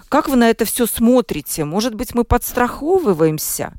Как 0.10 0.30
вы 0.30 0.38
на 0.38 0.50
это 0.50 0.66
все 0.66 0.86
смотрите? 0.86 1.66
Может 1.66 1.94
быть, 1.96 2.16
мы 2.16 2.24
подстраховываемся? 2.24 3.74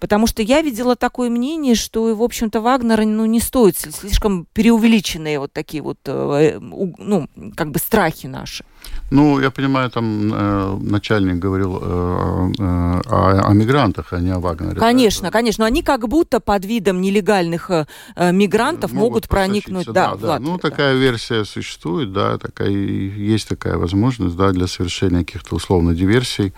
Потому 0.00 0.26
что 0.26 0.42
я 0.42 0.62
видела 0.62 0.96
такое 0.96 1.30
мнение, 1.30 1.74
что, 1.74 2.14
в 2.14 2.22
общем-то, 2.22 2.60
Вагнера 2.60 3.04
ну, 3.04 3.26
не 3.26 3.40
стоит 3.40 3.76
слишком 3.76 4.46
преувеличенные 4.52 5.38
вот 5.38 5.52
такие 5.52 5.82
вот, 5.82 5.98
э, 6.06 6.58
ну, 6.60 7.28
как 7.56 7.70
бы 7.70 7.78
страхи 7.78 8.26
наши. 8.26 8.64
Ну, 9.10 9.40
я 9.40 9.50
понимаю, 9.50 9.90
там 9.90 10.32
э, 10.32 10.76
начальник 10.82 11.36
говорил 11.36 11.78
э, 11.80 12.52
э, 12.58 12.62
о, 12.62 13.48
о 13.48 13.52
мигрантах, 13.54 14.12
а 14.12 14.20
не 14.20 14.30
о 14.30 14.38
Вагнере. 14.38 14.78
Конечно, 14.78 15.28
да? 15.28 15.30
конечно. 15.30 15.62
Но 15.62 15.66
они 15.66 15.82
как 15.82 16.06
будто 16.08 16.40
под 16.40 16.64
видом 16.64 17.00
нелегальных 17.00 17.70
э, 17.70 17.86
э 18.16 18.32
мигрантов 18.32 18.92
могут, 18.92 19.08
могут 19.08 19.28
проникнуть. 19.28 19.86
Да, 19.86 19.92
да, 19.92 20.16
да. 20.16 20.28
Латвию, 20.28 20.50
ну, 20.50 20.58
да. 20.58 20.70
такая 20.70 20.94
версия 20.94 21.44
существует, 21.44 22.12
да, 22.12 22.36
такая, 22.38 22.68
есть 22.68 23.48
такая 23.48 23.78
возможность, 23.78 24.36
да, 24.36 24.52
для 24.52 24.66
совершения 24.66 25.24
каких-то 25.24 25.56
условно 25.56 25.94
диверсий 25.94 26.52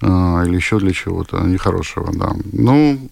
или 0.00 0.56
еще 0.56 0.78
для 0.78 0.92
чего-то 0.92 1.40
нехорошего, 1.40 2.12
да. 2.12 2.32
Ну, 2.52 3.08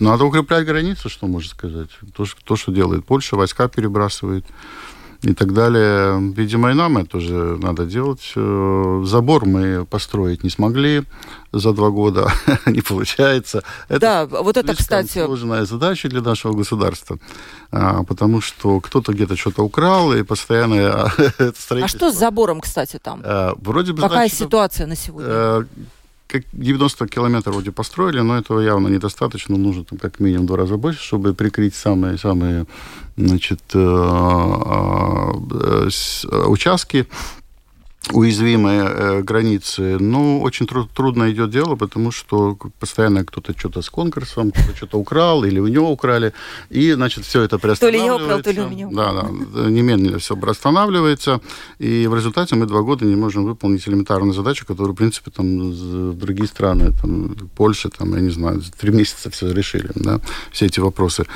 надо 0.00 0.24
укреплять 0.24 0.66
границы, 0.66 1.08
что 1.08 1.26
можно 1.26 1.50
сказать. 1.50 1.90
То, 2.14 2.24
то, 2.44 2.56
что 2.56 2.72
делает 2.72 3.04
Польша, 3.04 3.36
войска 3.36 3.68
перебрасывает 3.68 4.44
и 5.22 5.34
так 5.34 5.52
далее. 5.52 6.20
Видимо, 6.36 6.70
и 6.70 6.74
нам 6.74 6.98
это 6.98 7.10
тоже 7.10 7.58
надо 7.60 7.86
делать. 7.86 8.32
Э, 8.36 9.02
забор 9.06 9.46
мы 9.46 9.86
построить 9.86 10.44
не 10.44 10.50
смогли 10.50 11.04
за 11.52 11.72
два 11.72 11.90
года, 11.90 12.30
не 12.66 12.82
получается. 12.82 13.62
Это 13.88 14.00
да, 14.00 14.26
вот 14.26 14.56
это, 14.56 14.76
кстати... 14.76 15.24
сложная 15.24 15.64
задача 15.64 16.08
для 16.08 16.20
нашего 16.20 16.52
государства, 16.52 17.18
а, 17.70 18.02
потому 18.04 18.42
что 18.42 18.80
кто-то 18.80 19.12
где-то 19.12 19.36
что-то 19.36 19.62
украл, 19.62 20.12
и 20.12 20.22
постоянно 20.22 21.10
А 21.70 21.88
что 21.88 22.12
с 22.12 22.16
забором, 22.16 22.60
кстати, 22.60 22.98
там? 23.02 23.22
А, 23.24 23.54
вроде 23.56 23.92
бы, 23.92 24.02
Какая 24.02 24.28
значит, 24.28 24.38
ситуация 24.38 24.86
на 24.86 24.96
сегодня? 24.96 25.66
Э, 26.28 26.28
как 26.28 26.44
90 26.52 27.06
километров 27.06 27.54
вроде 27.54 27.72
построили, 27.72 28.20
но 28.20 28.36
этого 28.36 28.60
явно 28.60 28.88
недостаточно. 28.88 29.56
Нужно 29.56 29.84
там 29.84 29.98
как 29.98 30.20
минимум 30.20 30.46
два 30.46 30.56
раза 30.56 30.76
больше, 30.76 31.02
чтобы 31.02 31.34
прикрыть 31.34 31.74
самые-самые 31.74 32.66
значит, 33.16 33.62
э, 33.74 33.78
э, 33.78 35.32
участки 36.46 37.06
уязвимые 38.12 38.82
э, 38.84 39.22
границы. 39.22 39.98
Ну, 39.98 40.40
очень 40.40 40.66
тру- 40.66 40.86
трудно 40.86 41.30
идет 41.30 41.50
дело, 41.50 41.76
потому 41.76 42.10
что 42.12 42.56
постоянно 42.78 43.24
кто-то 43.24 43.52
что-то 43.58 43.82
с 43.82 43.90
конкурсом, 43.90 44.52
кто-то 44.52 44.76
что-то 44.76 44.98
украл, 44.98 45.44
или 45.44 45.58
у 45.58 45.66
него 45.66 45.90
украли, 45.90 46.32
и, 46.70 46.92
значит, 46.92 47.24
все 47.24 47.42
это 47.42 47.58
приостанавливается. 47.58 47.86
То 47.86 47.90
ли 47.90 47.98
я 47.98 48.24
украл, 48.24 48.42
то 48.42 48.50
ли 48.50 48.60
у 48.60 48.68
меня 48.68 48.88
украл. 48.88 49.14
Да, 49.14 49.62
да, 49.62 49.70
немедленно 49.70 50.18
все 50.18 50.36
приостанавливается, 50.36 51.40
и 51.78 52.06
в 52.06 52.14
результате 52.14 52.54
мы 52.54 52.66
два 52.66 52.82
года 52.82 53.04
не 53.04 53.16
можем 53.16 53.44
выполнить 53.44 53.86
элементарную 53.88 54.32
задачу, 54.32 54.66
которую, 54.66 54.94
в 54.94 54.96
принципе, 54.96 55.30
там, 55.30 56.16
другие 56.18 56.48
страны, 56.48 56.92
там, 57.00 57.36
Польша, 57.56 57.88
там, 57.88 58.14
я 58.14 58.20
не 58.20 58.30
знаю, 58.30 58.62
три 58.78 58.92
месяца 58.92 59.30
все 59.30 59.52
решили, 59.52 59.90
да, 59.94 60.20
все 60.52 60.66
эти 60.66 60.80
вопросы. 60.80 61.26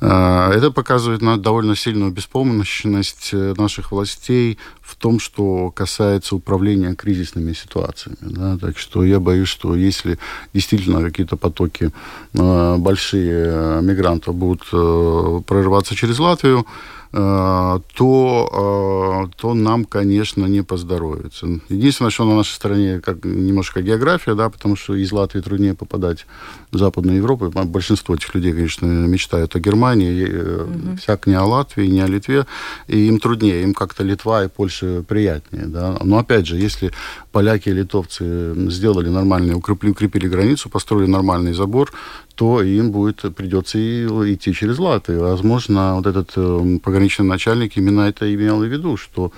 А, 0.00 0.52
это 0.52 0.70
показывает 0.70 1.22
на 1.22 1.36
довольно 1.36 1.76
сильную 1.76 2.10
беспомощность 2.10 3.30
э, 3.32 3.54
наших 3.56 3.92
властей 3.92 4.58
в 4.86 4.94
том, 4.94 5.18
что 5.18 5.70
касается 5.70 6.36
управления 6.36 6.94
кризисными 6.94 7.52
ситуациями. 7.52 8.16
Да? 8.20 8.56
Так 8.56 8.78
что 8.78 9.04
я 9.04 9.18
боюсь, 9.18 9.48
что 9.48 9.74
если 9.74 10.18
действительно 10.54 11.02
какие-то 11.02 11.36
потоки 11.36 11.90
э, 12.34 12.76
большие 12.78 13.46
э, 13.46 13.80
мигрантов 13.82 14.34
будут 14.36 14.62
э, 14.72 15.40
прорываться 15.44 15.96
через 15.96 16.18
Латвию, 16.20 16.66
то, 17.12 19.28
э, 19.28 19.30
то 19.36 19.54
нам, 19.54 19.84
конечно, 19.84 20.46
не 20.46 20.62
поздоровится. 20.62 21.46
Единственное, 21.68 22.10
что 22.10 22.24
на 22.24 22.36
нашей 22.36 22.54
стороне 22.54 23.00
как, 23.00 23.24
немножко 23.24 23.80
география, 23.80 24.34
да, 24.34 24.50
потому 24.50 24.76
что 24.76 24.94
из 24.94 25.12
Латвии 25.12 25.40
труднее 25.40 25.74
попадать 25.74 26.26
в 26.72 26.78
Западную 26.78 27.18
Европу. 27.18 27.50
Большинство 27.64 28.14
этих 28.14 28.34
людей, 28.34 28.52
конечно, 28.52 28.86
мечтают 28.86 29.54
о 29.56 29.60
Германии, 29.60 30.24
угу. 30.24 30.96
всяк 30.96 31.26
не 31.26 31.34
о 31.34 31.44
Латвии, 31.44 31.86
не 31.86 32.00
о 32.00 32.06
Литве, 32.06 32.46
и 32.88 33.08
им 33.08 33.18
труднее, 33.18 33.62
им 33.62 33.72
как-то 33.72 34.02
Литва 34.02 34.44
и 34.44 34.48
Польша 34.48 35.04
приятнее. 35.06 35.66
Да. 35.66 35.96
Но 36.02 36.18
опять 36.18 36.46
же, 36.46 36.56
если 36.56 36.92
поляки 37.32 37.68
и 37.68 37.72
литовцы 37.72 38.54
сделали 38.70 39.08
нормальный, 39.08 39.54
укрепили, 39.54 39.90
укрепили 39.90 40.28
границу, 40.28 40.68
построили 40.68 41.08
нормальный 41.08 41.52
забор, 41.52 41.92
то 42.36 42.62
им 42.62 42.92
будет 42.92 43.34
придется 43.34 43.78
и 43.78 44.06
идти 44.34 44.52
через 44.52 44.78
Латвию. 44.78 45.20
Возможно, 45.20 45.94
вот 45.96 46.06
этот 46.06 46.32
э, 46.36 46.78
пограничный 46.82 47.26
начальник 47.26 47.76
именно 47.76 48.02
это 48.02 48.32
имел 48.32 48.58
в 48.58 48.64
виду, 48.64 48.96
что 48.96 49.32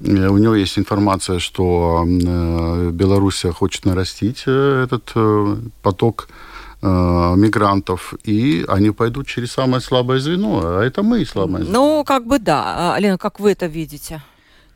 э, 0.00 0.28
у 0.28 0.38
него 0.38 0.54
есть 0.54 0.78
информация, 0.78 1.38
что 1.38 2.04
э, 2.06 2.90
Белоруссия 2.90 3.52
хочет 3.52 3.84
нарастить 3.84 4.44
этот 4.46 5.12
поток 5.82 6.28
э, 6.82 6.86
мигрантов, 7.36 8.14
и 8.24 8.64
они 8.66 8.90
пойдут 8.92 9.26
через 9.26 9.52
самое 9.52 9.80
слабое 9.80 10.18
звено, 10.18 10.60
а 10.64 10.82
это 10.82 11.02
мы 11.02 11.24
слабое 11.26 11.64
звено. 11.64 11.98
Ну, 11.98 12.04
как 12.04 12.26
бы 12.26 12.38
да. 12.38 12.94
А, 12.94 13.00
Лена, 13.00 13.18
как 13.18 13.40
вы 13.40 13.52
это 13.52 13.66
видите? 13.66 14.22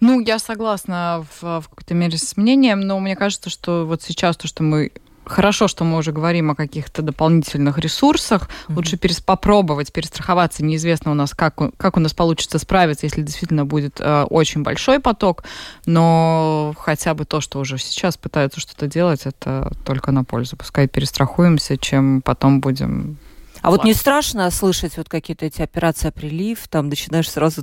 Ну, 0.01 0.21
я 0.21 0.39
согласна 0.39 1.25
в, 1.41 1.61
в 1.61 1.69
какой-то 1.69 1.95
мере 1.95 2.19
с 2.19 2.37
мнением, 2.37 2.81
но 2.81 2.99
мне 3.01 3.17
кажется, 3.17 3.51
что 3.51 3.87
вот 3.87 4.03
сейчас 4.03 4.37
то, 4.37 4.49
что 4.49 4.63
мы 4.63 4.91
хорошо, 5.25 5.69
что 5.69 5.85
мы 5.85 5.99
уже 5.99 6.13
говорим 6.13 6.51
о 6.51 6.55
каких-то 6.55 7.03
дополнительных 7.03 7.79
ресурсах. 7.79 8.43
Mm-hmm. 8.43 8.75
Лучше 8.75 8.97
перес 8.97 9.21
попробовать, 9.21 9.93
перестраховаться. 9.93 10.65
Неизвестно 10.65 11.11
у 11.11 11.15
нас, 11.15 11.33
как, 11.33 11.55
как 11.77 11.97
у 11.97 12.01
нас 12.01 12.15
получится 12.15 12.59
справиться, 12.59 13.07
если 13.07 13.23
действительно 13.23 13.65
будет 13.65 14.01
э, 14.01 14.25
очень 14.25 14.63
большой 14.63 15.01
поток. 15.01 15.45
Но 15.87 16.75
хотя 16.79 17.15
бы 17.15 17.25
то, 17.25 17.41
что 17.41 17.61
уже 17.61 17.79
сейчас 17.79 18.17
пытаются 18.17 18.61
что-то 18.61 18.87
делать, 18.87 19.23
это 19.25 19.73
только 19.85 20.13
на 20.13 20.25
пользу. 20.25 20.57
Пускай 20.57 20.89
перестрахуемся, 20.89 21.77
чем 21.77 22.23
потом 22.23 22.61
будем 22.61 23.19
а 23.63 23.71
вот 23.71 23.85
не 23.85 23.95
страшно 23.95 24.51
слышать 24.51 24.97
вот 24.97 25.09
какие-то 25.09 25.47
эти 25.47 25.63
операции 25.63 26.11
«Прилив», 26.11 26.67
там 26.69 26.89
начинаешь 26.89 27.31
сразу, 27.31 27.63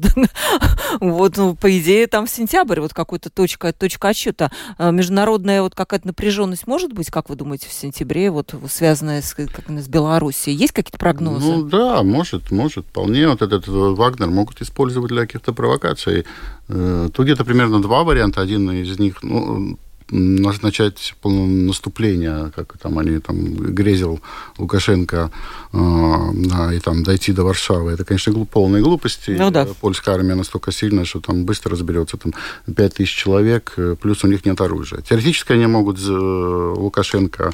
вот, 1.00 1.38
ну, 1.38 1.56
по 1.56 1.78
идее, 1.78 2.08
там 2.08 2.26
в 2.26 2.30
сентябре 2.30 2.82
вот 2.82 2.94
какой-то 2.94 3.30
точка, 3.30 3.74
точка 3.74 4.10
отсчета. 4.10 4.52
А 4.78 4.92
международная 4.92 5.62
вот 5.62 5.76
какая-то 5.76 6.08
напряженность 6.08 6.68
может 6.68 6.94
быть, 6.94 7.10
как 7.10 7.30
вы 7.30 7.36
думаете, 7.36 7.68
в 7.68 7.74
сентябре, 7.74 8.32
вот 8.32 8.56
связанная 8.70 9.22
с, 9.22 9.34
как, 9.34 9.50
с 9.68 9.88
Белоруссией? 9.88 10.56
Есть 10.56 10.74
какие-то 10.74 10.98
прогнозы? 10.98 11.46
Ну 11.46 11.64
да, 11.64 12.02
может, 12.04 12.52
может. 12.52 12.86
Вполне 12.86 13.28
вот 13.28 13.42
этот 13.42 13.68
Вагнер 13.68 14.30
могут 14.30 14.62
использовать 14.62 15.12
для 15.12 15.22
каких-то 15.22 15.54
провокаций. 15.54 16.26
Э, 16.70 17.10
тут 17.14 17.26
где-то 17.26 17.44
примерно 17.44 17.82
два 17.82 18.04
варианта. 18.04 18.42
Один 18.42 18.72
из 18.72 18.98
них, 19.00 19.22
ну, 19.22 19.78
начать 20.12 21.16
наступление, 21.24 22.52
как 22.56 22.78
там 22.78 22.98
они 22.98 23.20
там 23.20 23.56
грезил 23.56 24.22
Лукашенко, 24.58 25.32
э, 25.74 26.76
и 26.76 26.80
там 26.80 27.04
дойти 27.04 27.32
до 27.32 27.44
Варшавы, 27.44 27.92
это, 27.92 28.04
конечно, 28.04 28.34
глуп, 28.34 28.50
полные 28.50 28.82
глупости. 28.82 29.36
Ну, 29.38 29.52
да. 29.52 29.68
Польская 29.80 30.16
армия 30.16 30.36
настолько 30.36 30.72
сильная, 30.72 31.06
что 31.06 31.20
там 31.20 31.46
быстро 31.46 31.72
разберется, 31.72 32.18
там 32.18 32.34
5 32.74 32.94
тысяч 32.94 33.16
человек, 33.16 33.74
э, 33.78 33.96
плюс 34.02 34.24
у 34.24 34.28
них 34.28 34.46
нет 34.46 34.60
оружия. 34.62 35.02
Теоретически 35.02 35.54
они 35.54 35.68
могут 35.68 36.00
э, 36.00 36.74
Лукашенко 36.78 37.54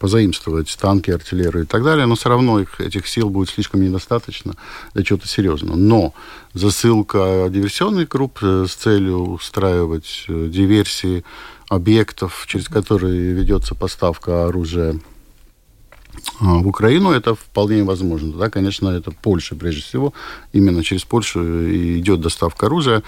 позаимствовать 0.00 0.76
танки, 0.80 1.12
артиллерию 1.12 1.62
и 1.62 1.66
так 1.66 1.84
далее, 1.84 2.04
но 2.04 2.16
все 2.16 2.28
равно 2.28 2.58
их, 2.58 2.80
этих 2.80 3.06
сил 3.06 3.30
будет 3.30 3.48
слишком 3.48 3.80
недостаточно 3.80 4.54
для 4.92 5.04
чего-то 5.04 5.28
серьезного. 5.28 5.76
Но 5.76 6.14
засылка 6.52 7.46
диверсионных 7.48 8.08
групп 8.08 8.42
с 8.42 8.74
целью 8.74 9.20
устраивать 9.34 10.24
диверсии 10.26 11.22
объектов, 11.68 12.44
через 12.48 12.66
которые 12.66 13.34
ведется 13.34 13.76
поставка 13.76 14.46
оружия 14.46 14.98
в 16.40 16.68
Украину, 16.68 17.10
это 17.10 17.34
вполне 17.34 17.82
возможно. 17.82 18.32
Да, 18.32 18.50
конечно, 18.50 18.88
это 18.88 19.10
Польша 19.10 19.56
прежде 19.56 19.82
всего. 19.82 20.12
Именно 20.52 20.82
через 20.82 21.04
Польшу 21.04 21.40
идет 21.98 22.20
доставка 22.20 22.66
оружия. 22.66 23.02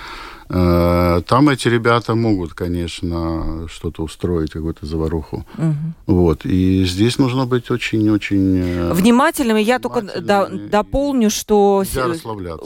Э, 0.52 1.22
там 1.26 1.48
эти 1.48 1.68
ребята 1.68 2.16
могут, 2.16 2.54
конечно, 2.54 3.68
что-то 3.68 4.02
устроить, 4.02 4.50
какую-то 4.50 4.84
заваруху. 4.84 5.46
Угу. 5.56 5.74
Вот. 6.06 6.44
И 6.44 6.84
здесь 6.84 7.18
нужно 7.18 7.46
быть 7.46 7.70
очень-очень... 7.70 8.58
Э, 8.58 8.92
Внимательным. 8.92 9.56
Я 9.56 9.78
только 9.78 10.02
до, 10.02 10.48
дополню, 10.48 11.30
что 11.30 11.84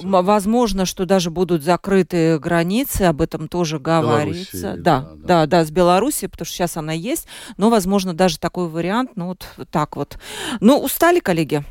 возможно, 0.02 0.86
что 0.86 1.04
даже 1.04 1.30
будут 1.30 1.62
закрыты 1.62 2.38
границы, 2.38 3.02
об 3.02 3.20
этом 3.20 3.48
тоже 3.48 3.78
говорится. 3.78 4.76
Да, 4.78 5.00
да, 5.00 5.00
да, 5.14 5.16
да, 5.26 5.46
да, 5.46 5.64
с 5.64 5.70
Белоруссией, 5.70 6.30
потому 6.30 6.46
что 6.46 6.54
сейчас 6.54 6.76
она 6.78 6.92
есть. 6.92 7.26
Но, 7.58 7.68
возможно, 7.68 8.14
даже 8.14 8.38
такой 8.38 8.68
вариант, 8.68 9.10
ну 9.16 9.26
вот 9.26 9.46
так 9.70 9.96
вот. 9.96 10.18
Ну, 10.60 10.78
устали, 10.78 11.20
коллеги? 11.20 11.64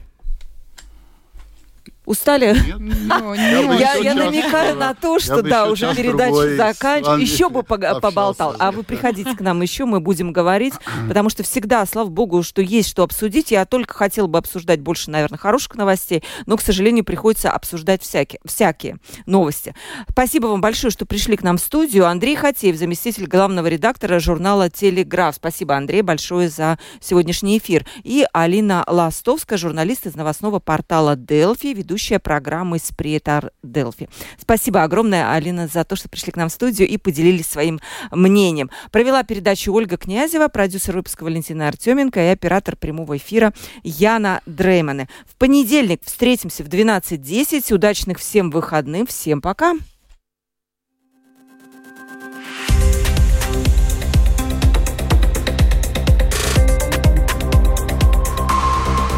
Устали? 2.06 2.54
Ну, 2.78 3.34
я, 3.34 3.96
я 3.96 4.14
намекаю 4.14 4.76
на 4.76 4.94
то, 4.94 5.20
что 5.20 5.42
да, 5.42 5.70
уже 5.70 5.96
передача 5.96 6.58
заканчивается. 6.58 7.34
Еще 7.34 7.50
бы 7.50 7.64
поболтал. 7.64 8.56
А 8.60 8.72
вы 8.72 8.84
приходите 8.84 9.34
к 9.36 9.40
нам 9.40 9.62
еще, 9.62 9.86
мы 9.86 10.02
будем 10.02 10.34
говорить, 10.34 10.74
потому 11.08 11.30
что 11.30 11.44
всегда, 11.44 11.86
слава 11.86 12.10
богу, 12.10 12.44
что 12.44 12.62
есть 12.62 12.90
что 12.90 13.04
обсудить. 13.04 13.52
Я 13.52 13.66
только 13.66 13.94
хотела 13.94 14.28
бы 14.28 14.38
обсуждать 14.38 14.82
больше, 14.82 15.12
наверное, 15.12 15.38
хороших 15.38 15.76
новостей, 15.76 16.24
но, 16.46 16.58
к 16.58 16.62
сожалению, 16.62 17.06
приходится 17.06 17.52
обсуждать 17.52 18.02
всякие, 18.04 18.42
всякие 18.44 18.98
новости. 19.26 19.74
Спасибо 20.10 20.48
вам 20.48 20.60
большое, 20.60 20.92
что 20.92 21.06
пришли 21.06 21.38
к 21.38 21.44
нам 21.44 21.58
в 21.58 21.62
студию. 21.62 22.06
Андрей 22.08 22.36
Хатеев, 22.36 22.76
заместитель 22.76 23.28
главного 23.28 23.68
редактора 23.68 24.20
журнала 24.20 24.70
«Телеграф». 24.70 25.36
Спасибо, 25.36 25.78
Андрей, 25.78 26.02
большое 26.02 26.50
за 26.50 26.78
сегодняшний 27.00 27.58
эфир. 27.60 27.86
И 28.04 28.26
Алина 28.34 28.84
Ластовская, 28.88 29.58
журналист 29.58 30.06
из 30.06 30.16
новостного 30.16 30.60
портала 30.60 31.16
«Делфи», 31.16 31.68
ведущая 31.68 31.93
ведущая 31.94 32.18
программы 32.18 32.80
«Сприетар 32.80 33.52
Делфи». 33.62 34.10
Спасибо 34.42 34.82
огромное, 34.82 35.32
Алина, 35.32 35.68
за 35.68 35.84
то, 35.84 35.96
что 35.96 36.10
пришли 36.10 36.32
к 36.32 36.38
нам 36.38 36.50
в 36.50 36.52
студию 36.52 36.88
и 36.88 36.98
поделились 36.98 37.46
своим 37.46 37.80
мнением. 38.10 38.72
Провела 38.92 39.22
передачу 39.22 39.72
Ольга 39.72 39.98
Князева, 39.98 40.48
продюсер 40.48 40.96
выпуска 40.96 41.24
Валентина 41.24 41.68
Артеменко 41.68 42.20
и 42.20 42.30
оператор 42.30 42.76
прямого 42.76 43.18
эфира 43.18 43.54
Яна 43.84 44.42
Дреймане. 44.48 45.08
В 45.28 45.36
понедельник 45.36 46.02
встретимся 46.04 46.64
в 46.64 46.68
12.10. 46.68 47.72
Удачных 47.72 48.18
всем 48.18 48.50
выходных. 48.50 49.10
Всем 49.10 49.40
пока. 49.40 49.76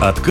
Открыть 0.02 0.24